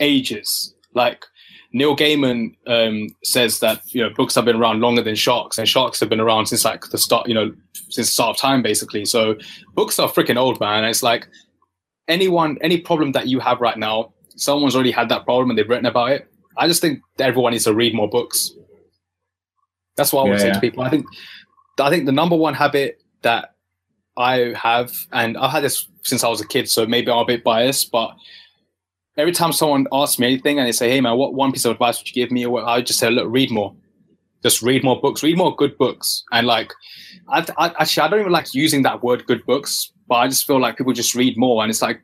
ages. 0.00 0.74
Like 0.94 1.24
Neil 1.72 1.96
Gaiman 1.96 2.56
um, 2.66 3.08
says 3.22 3.58
that 3.60 3.82
you 3.94 4.02
know 4.02 4.10
books 4.10 4.34
have 4.34 4.44
been 4.44 4.56
around 4.56 4.80
longer 4.80 5.02
than 5.02 5.14
sharks, 5.14 5.58
and 5.58 5.68
sharks 5.68 6.00
have 6.00 6.08
been 6.08 6.20
around 6.20 6.46
since 6.46 6.64
like 6.64 6.84
the 6.90 6.98
start, 6.98 7.28
you 7.28 7.34
know, 7.34 7.54
since 7.72 8.08
the 8.08 8.12
start 8.12 8.36
of 8.36 8.40
time, 8.40 8.62
basically. 8.62 9.04
So 9.04 9.36
books 9.74 9.98
are 9.98 10.08
freaking 10.08 10.36
old, 10.36 10.58
man. 10.60 10.84
it's 10.84 11.02
like 11.02 11.28
anyone, 12.08 12.58
any 12.60 12.80
problem 12.80 13.12
that 13.12 13.26
you 13.26 13.40
have 13.40 13.60
right 13.60 13.76
now, 13.76 14.12
someone's 14.36 14.74
already 14.74 14.90
had 14.90 15.08
that 15.08 15.24
problem 15.24 15.50
and 15.50 15.58
they've 15.58 15.68
written 15.68 15.86
about 15.86 16.12
it. 16.12 16.30
I 16.56 16.66
just 16.66 16.80
think 16.80 17.00
everyone 17.18 17.52
needs 17.52 17.64
to 17.64 17.74
read 17.74 17.94
more 17.94 18.08
books. 18.08 18.52
That's 19.96 20.12
what 20.12 20.22
I 20.22 20.24
would 20.24 20.32
yeah, 20.32 20.38
say 20.38 20.46
yeah. 20.48 20.54
to 20.54 20.60
people. 20.60 20.82
I 20.82 20.90
think, 20.90 21.06
I 21.80 21.90
think 21.90 22.06
the 22.06 22.12
number 22.12 22.36
one 22.36 22.54
habit 22.54 23.02
that 23.22 23.54
I 24.16 24.54
have, 24.56 24.92
and 25.12 25.36
I've 25.36 25.50
had 25.50 25.62
this 25.62 25.86
since 26.06 26.22
I 26.24 26.28
was 26.28 26.40
a 26.40 26.46
kid, 26.46 26.70
so 26.70 26.86
maybe 26.86 27.10
I'm 27.10 27.18
a 27.18 27.24
bit 27.24 27.44
biased, 27.44 27.90
but 27.90 28.16
every 29.16 29.32
time 29.32 29.52
someone 29.52 29.86
asks 29.92 30.18
me 30.18 30.26
anything 30.26 30.58
and 30.58 30.66
they 30.66 30.72
say, 30.72 30.90
"Hey 30.90 31.00
man, 31.00 31.16
what 31.16 31.34
one 31.34 31.52
piece 31.52 31.64
of 31.64 31.72
advice 31.72 31.98
would 31.98 32.08
you 32.08 32.14
give 32.14 32.30
me?" 32.30 32.46
I 32.46 32.80
just 32.80 32.98
say, 32.98 33.10
"Look, 33.10 33.26
read 33.28 33.50
more. 33.50 33.74
Just 34.42 34.62
read 34.62 34.84
more 34.84 35.00
books. 35.00 35.22
Read 35.22 35.36
more 35.36 35.54
good 35.54 35.76
books." 35.76 36.24
And 36.32 36.46
like, 36.46 36.72
I, 37.28 37.46
I, 37.58 37.66
actually, 37.80 38.04
I 38.04 38.08
don't 38.08 38.20
even 38.20 38.32
like 38.32 38.54
using 38.54 38.82
that 38.82 39.02
word 39.02 39.26
"good 39.26 39.44
books," 39.46 39.92
but 40.08 40.16
I 40.16 40.28
just 40.28 40.46
feel 40.46 40.60
like 40.60 40.78
people 40.78 40.92
just 40.92 41.14
read 41.14 41.36
more, 41.36 41.62
and 41.62 41.70
it's 41.70 41.82
like, 41.82 42.00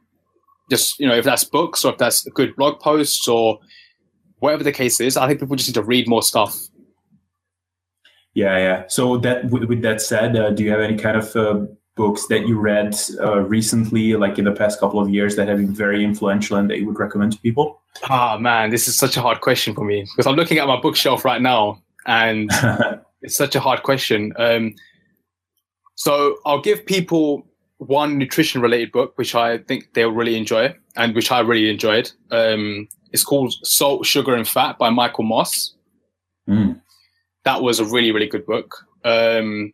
just 0.71 0.99
you 0.99 1.07
know, 1.07 1.15
if 1.15 1.25
that's 1.25 1.45
books 1.45 1.85
or 1.85 1.93
if 1.93 1.99
that's 1.99 2.29
good 2.31 2.57
blog 2.57 2.81
posts 2.81 3.29
or 3.29 3.61
whatever 4.41 4.65
the 4.65 4.73
case 4.73 5.01
is, 5.01 5.17
I 5.17 5.29
think 5.29 5.41
people 5.41 5.57
just 5.57 5.69
need 5.69 5.75
to 5.75 5.83
read 5.83 6.09
more 6.09 6.23
stuff. 6.23 6.59
Yeah, 8.35 8.57
yeah. 8.59 8.85
So 8.89 9.19
that 9.19 9.51
with, 9.51 9.65
with 9.65 9.83
that 9.83 10.01
said, 10.01 10.37
uh, 10.37 10.51
do 10.51 10.65
you 10.65 10.71
have 10.71 10.81
any 10.81 10.97
kind 10.97 11.19
of 11.19 11.37
uh, 11.37 11.67
books 11.97 12.27
that 12.29 12.47
you 12.47 12.59
read 12.59 12.95
uh, 13.21 13.41
recently, 13.41 14.15
like 14.15 14.39
in 14.39 14.45
the 14.45 14.53
past 14.53 14.81
couple 14.81 15.01
of 15.01 15.11
years, 15.11 15.37
that 15.37 15.49
have 15.49 15.59
been 15.59 15.75
very 15.75 16.05
influential 16.05 16.57
and 16.57 16.71
that 16.71 16.79
you 16.79 16.87
would 16.87 16.99
recommend 16.99 17.33
to 17.33 17.39
people? 17.41 17.81
Ah, 18.05 18.35
oh, 18.35 18.39
man, 18.39 18.71
this 18.71 18.89
is 18.89 18.97
such 18.97 19.17
a 19.17 19.21
hard 19.21 19.41
question 19.41 19.75
for 19.75 19.85
me 19.85 20.03
because 20.03 20.27
I'm 20.27 20.37
looking 20.37 20.59
at 20.59 20.67
my 20.67 20.81
bookshelf 20.81 21.25
right 21.25 21.43
now 21.43 21.83
and 22.07 22.51
it's 23.23 23.37
such 23.37 23.55
a 23.55 23.61
hard 23.61 23.83
question. 23.83 24.33
Um, 24.37 24.75
so 25.95 26.37
I'll 26.47 26.61
give 26.61 26.87
people 26.87 27.47
one 27.79 28.19
nutrition 28.19 28.61
related 28.61 28.93
book, 28.93 29.13
which 29.17 29.35
I 29.35 29.59
think 29.59 29.93
they'll 29.93 30.13
really 30.13 30.37
enjoy 30.37 30.75
and 30.97 31.15
which 31.15 31.31
I 31.31 31.41
really 31.41 31.71
enjoyed. 31.71 32.11
Um, 32.31 32.89
it's 33.13 33.25
called 33.25 33.55
Salt, 33.63 34.07
Sugar, 34.07 34.35
and 34.35 34.49
Fat 34.49 34.79
by 34.79 34.91
Michael 34.91 35.25
Moss. 35.25 35.75
Mm. 36.49 36.81
That 37.45 37.63
was 37.63 37.79
a 37.79 37.85
really, 37.85 38.13
really 38.13 38.29
good 38.29 38.47
book. 38.47 38.75
Um, 39.05 39.73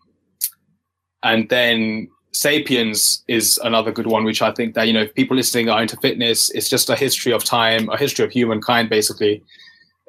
and 1.22 1.48
then 1.48 2.08
Sapiens 2.32 3.24
is 3.26 3.58
another 3.64 3.90
good 3.90 4.06
one, 4.06 4.24
which 4.24 4.42
I 4.42 4.52
think 4.52 4.74
that, 4.74 4.86
you 4.86 4.92
know, 4.92 5.02
if 5.02 5.14
people 5.14 5.36
listening 5.36 5.68
are 5.68 5.82
into 5.82 5.96
fitness, 5.96 6.50
it's 6.50 6.68
just 6.68 6.90
a 6.90 6.96
history 6.96 7.32
of 7.32 7.42
time, 7.42 7.88
a 7.88 7.96
history 7.96 8.24
of 8.24 8.30
humankind, 8.30 8.90
basically, 8.90 9.42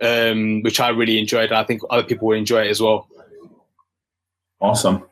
um, 0.02 0.62
which 0.62 0.80
I 0.80 0.90
really 0.90 1.18
enjoyed. 1.18 1.52
I 1.52 1.64
think 1.64 1.82
other 1.90 2.04
people 2.04 2.28
will 2.28 2.38
enjoy 2.38 2.64
it 2.66 2.70
as 2.70 2.82
well. 2.82 3.08
Awesome. 4.60 5.04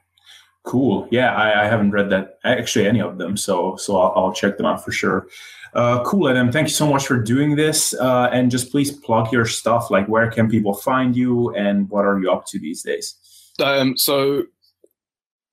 Cool. 0.63 1.07
Yeah, 1.11 1.33
I, 1.33 1.63
I 1.63 1.67
haven't 1.67 1.91
read 1.91 2.09
that 2.09 2.39
actually 2.43 2.87
any 2.87 2.99
of 3.01 3.17
them, 3.17 3.37
so 3.37 3.77
so 3.77 3.95
I'll, 3.95 4.13
I'll 4.17 4.33
check 4.33 4.57
them 4.57 4.65
out 4.65 4.83
for 4.83 4.91
sure. 4.91 5.27
Uh, 5.73 6.03
cool, 6.03 6.25
Aadam. 6.25 6.51
Thank 6.51 6.67
you 6.67 6.73
so 6.73 6.85
much 6.85 7.07
for 7.07 7.17
doing 7.21 7.55
this. 7.55 7.93
Uh, 7.93 8.29
and 8.33 8.51
just 8.51 8.69
please 8.69 8.91
plug 8.91 9.31
your 9.31 9.45
stuff. 9.45 9.89
Like, 9.89 10.07
where 10.07 10.29
can 10.29 10.49
people 10.49 10.73
find 10.73 11.15
you, 11.15 11.55
and 11.55 11.89
what 11.89 12.03
are 12.03 12.19
you 12.19 12.29
up 12.29 12.45
to 12.47 12.59
these 12.59 12.83
days? 12.83 13.15
Um, 13.63 13.95
so 13.95 14.43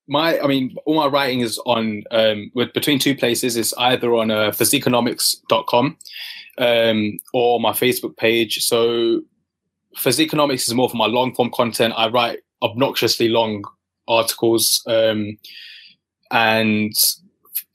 my 0.07 0.39
i 0.41 0.47
mean 0.47 0.77
all 0.85 0.97
my 0.97 1.07
writing 1.07 1.41
is 1.41 1.59
on 1.65 2.03
um 2.11 2.51
with 2.55 2.73
between 2.75 2.99
two 2.99 3.17
places 3.17 3.57
it's 3.57 3.73
either 3.79 4.15
on 4.15 4.31
uh, 4.31 4.51
physiqonomics.com 4.51 5.97
um 6.59 7.19
or 7.33 7.61
my 7.61 7.73
facebook 7.73 8.17
page. 8.17 8.65
So 8.65 9.23
physiqueonomics 9.97 10.69
is 10.69 10.75
more 10.75 10.91
for 10.91 10.97
my 10.97 11.07
long 11.07 11.35
form 11.35 11.51
content. 11.51 11.95
I 11.97 12.09
write 12.09 12.41
obnoxiously 12.63 13.29
long 13.29 13.65
articles 14.07 14.83
um 14.87 15.39
and 16.31 16.93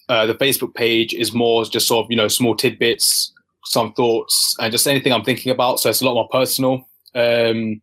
uh, 0.09 0.25
the 0.25 0.35
facebook 0.35 0.73
page 0.75 1.13
is 1.13 1.33
more 1.33 1.63
just 1.65 1.87
sort 1.87 2.05
of 2.05 2.11
you 2.11 2.17
know 2.17 2.27
small 2.27 2.55
tidbits 2.55 3.33
some 3.65 3.93
thoughts 3.93 4.55
and 4.59 4.71
just 4.71 4.87
anything 4.87 5.13
i'm 5.13 5.23
thinking 5.23 5.51
about. 5.51 5.79
So 5.79 5.89
it's 5.89 6.01
a 6.01 6.05
lot 6.05 6.13
more 6.13 6.29
personal. 6.29 6.87
Um 7.15 7.81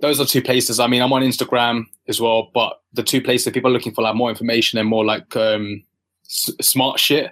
those 0.00 0.20
are 0.20 0.24
two 0.24 0.42
places. 0.42 0.80
I 0.80 0.86
mean, 0.86 1.02
I'm 1.02 1.12
on 1.12 1.22
Instagram 1.22 1.84
as 2.10 2.20
well, 2.20 2.50
but 2.52 2.82
the 2.92 3.02
two 3.02 3.22
places 3.22 3.52
people 3.52 3.70
are 3.70 3.72
looking 3.72 3.94
for 3.94 4.02
like 4.02 4.14
more 4.14 4.28
information 4.28 4.78
and 4.78 4.88
more 4.88 5.04
like 5.04 5.34
um, 5.36 5.82
s- 6.26 6.50
smart 6.60 7.00
shit. 7.00 7.30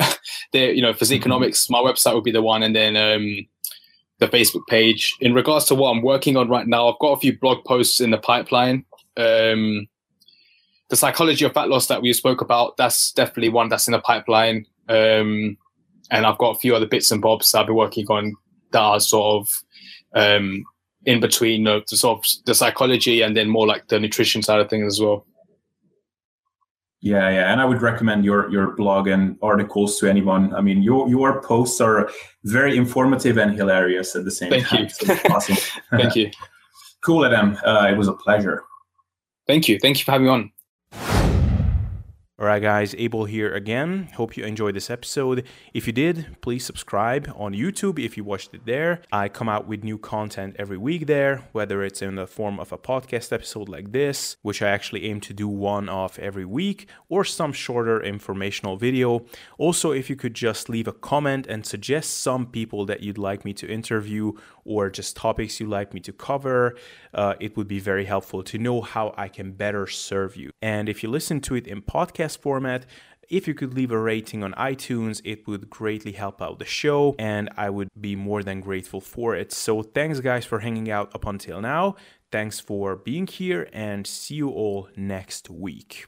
they 0.52 0.72
you 0.72 0.82
know, 0.82 0.92
Physiqonomics, 0.92 1.68
mm-hmm. 1.68 1.72
my 1.72 1.78
website 1.78 2.14
would 2.14 2.24
be 2.24 2.32
the 2.32 2.42
one, 2.42 2.62
and 2.62 2.74
then 2.74 2.96
um, 2.96 3.46
the 4.18 4.26
Facebook 4.26 4.66
page. 4.66 5.14
In 5.20 5.34
regards 5.34 5.66
to 5.66 5.74
what 5.74 5.90
I'm 5.90 6.02
working 6.02 6.36
on 6.36 6.48
right 6.48 6.66
now, 6.66 6.88
I've 6.88 6.98
got 6.98 7.12
a 7.12 7.20
few 7.20 7.38
blog 7.38 7.64
posts 7.64 8.00
in 8.00 8.10
the 8.10 8.18
pipeline. 8.18 8.84
Um, 9.16 9.86
the 10.88 10.96
psychology 10.96 11.44
of 11.44 11.54
fat 11.54 11.68
loss 11.68 11.86
that 11.86 12.02
we 12.02 12.12
spoke 12.12 12.40
about, 12.40 12.76
that's 12.76 13.12
definitely 13.12 13.48
one 13.48 13.68
that's 13.68 13.88
in 13.88 13.92
the 13.92 14.00
pipeline. 14.00 14.66
Um, 14.88 15.56
and 16.10 16.26
I've 16.26 16.38
got 16.38 16.56
a 16.56 16.58
few 16.58 16.76
other 16.76 16.86
bits 16.86 17.10
and 17.10 17.22
bobs 17.22 17.50
that 17.52 17.60
I've 17.60 17.66
been 17.66 17.76
working 17.76 18.06
on 18.08 18.34
that 18.72 18.80
are 18.80 19.00
sort 19.00 19.40
of 19.40 19.62
um, 20.14 20.64
in 21.06 21.20
between 21.20 21.66
uh, 21.66 21.80
the 21.88 21.96
sort 21.96 22.18
of 22.18 22.24
the 22.46 22.54
psychology 22.54 23.22
and 23.22 23.36
then 23.36 23.48
more 23.48 23.66
like 23.66 23.88
the 23.88 24.00
nutrition 24.00 24.42
side 24.42 24.60
of 24.60 24.70
things 24.70 24.94
as 24.94 25.00
well. 25.00 25.26
Yeah, 27.00 27.28
yeah, 27.28 27.52
and 27.52 27.60
I 27.60 27.66
would 27.66 27.82
recommend 27.82 28.24
your 28.24 28.50
your 28.50 28.74
blog 28.76 29.08
and 29.08 29.36
articles 29.42 29.98
to 30.00 30.08
anyone. 30.08 30.54
I 30.54 30.62
mean, 30.62 30.82
your 30.82 31.06
your 31.06 31.42
posts 31.42 31.78
are 31.82 32.08
very 32.44 32.78
informative 32.78 33.36
and 33.36 33.54
hilarious 33.54 34.16
at 34.16 34.24
the 34.24 34.30
same 34.30 34.50
Thank 34.50 34.66
time. 34.66 34.84
You. 34.84 34.88
So 34.88 35.18
awesome. 35.30 35.56
Thank 35.90 36.16
you. 36.16 36.30
Cool, 37.04 37.20
Aadam. 37.24 37.60
Uh, 37.66 37.92
it 37.92 37.98
was 37.98 38.08
a 38.08 38.14
pleasure. 38.14 38.64
Thank 39.46 39.68
you. 39.68 39.78
Thank 39.78 39.98
you 39.98 40.06
for 40.06 40.12
having 40.12 40.26
me 40.26 40.32
on. 40.32 40.50
Alright, 42.44 42.60
guys, 42.60 42.94
Abel 42.98 43.24
here 43.24 43.54
again. 43.54 44.10
Hope 44.16 44.36
you 44.36 44.44
enjoyed 44.44 44.76
this 44.76 44.90
episode. 44.90 45.46
If 45.72 45.86
you 45.86 45.94
did, 45.94 46.36
please 46.42 46.62
subscribe 46.62 47.32
on 47.36 47.54
YouTube 47.54 47.98
if 47.98 48.18
you 48.18 48.24
watched 48.24 48.52
it 48.52 48.66
there. 48.66 49.00
I 49.10 49.30
come 49.30 49.48
out 49.48 49.66
with 49.66 49.82
new 49.82 49.96
content 49.96 50.54
every 50.58 50.76
week 50.76 51.06
there, 51.06 51.48
whether 51.52 51.82
it's 51.82 52.02
in 52.02 52.16
the 52.16 52.26
form 52.26 52.60
of 52.60 52.70
a 52.70 52.76
podcast 52.76 53.32
episode 53.32 53.70
like 53.70 53.92
this, 53.92 54.36
which 54.42 54.60
I 54.60 54.68
actually 54.68 55.06
aim 55.06 55.22
to 55.22 55.32
do 55.32 55.48
one 55.48 55.88
off 55.88 56.18
every 56.18 56.44
week, 56.44 56.86
or 57.08 57.24
some 57.24 57.54
shorter 57.54 58.02
informational 58.02 58.76
video. 58.76 59.24
Also, 59.56 59.92
if 59.92 60.10
you 60.10 60.14
could 60.14 60.34
just 60.34 60.68
leave 60.68 60.86
a 60.86 60.92
comment 60.92 61.46
and 61.46 61.64
suggest 61.64 62.18
some 62.18 62.44
people 62.44 62.84
that 62.84 63.02
you'd 63.02 63.16
like 63.16 63.46
me 63.46 63.54
to 63.54 63.66
interview 63.66 64.32
or 64.66 64.90
just 64.90 65.16
topics 65.16 65.60
you'd 65.60 65.70
like 65.70 65.94
me 65.94 66.00
to 66.00 66.12
cover, 66.12 66.76
uh, 67.14 67.34
it 67.40 67.56
would 67.56 67.68
be 67.68 67.80
very 67.80 68.04
helpful 68.04 68.42
to 68.42 68.58
know 68.58 68.80
how 68.80 69.14
I 69.16 69.28
can 69.28 69.52
better 69.52 69.86
serve 69.86 70.36
you. 70.36 70.50
And 70.60 70.88
if 70.88 71.02
you 71.02 71.10
listen 71.10 71.40
to 71.42 71.54
it 71.54 71.66
in 71.66 71.82
podcast 71.82 72.38
format, 72.38 72.86
if 73.28 73.48
you 73.48 73.54
could 73.54 73.74
leave 73.74 73.90
a 73.90 73.98
rating 73.98 74.42
on 74.42 74.52
iTunes, 74.52 75.20
it 75.24 75.46
would 75.46 75.70
greatly 75.70 76.12
help 76.12 76.42
out 76.42 76.58
the 76.58 76.64
show, 76.64 77.14
and 77.18 77.48
I 77.56 77.70
would 77.70 77.88
be 77.98 78.16
more 78.16 78.42
than 78.42 78.60
grateful 78.60 79.00
for 79.00 79.34
it. 79.34 79.52
So, 79.52 79.82
thanks, 79.82 80.20
guys, 80.20 80.44
for 80.44 80.60
hanging 80.60 80.90
out 80.90 81.14
up 81.14 81.26
until 81.26 81.60
now. 81.60 81.96
Thanks 82.30 82.60
for 82.60 82.96
being 82.96 83.26
here 83.26 83.68
and 83.72 84.06
see 84.06 84.34
you 84.34 84.50
all 84.50 84.88
next 84.96 85.48
week. 85.48 86.06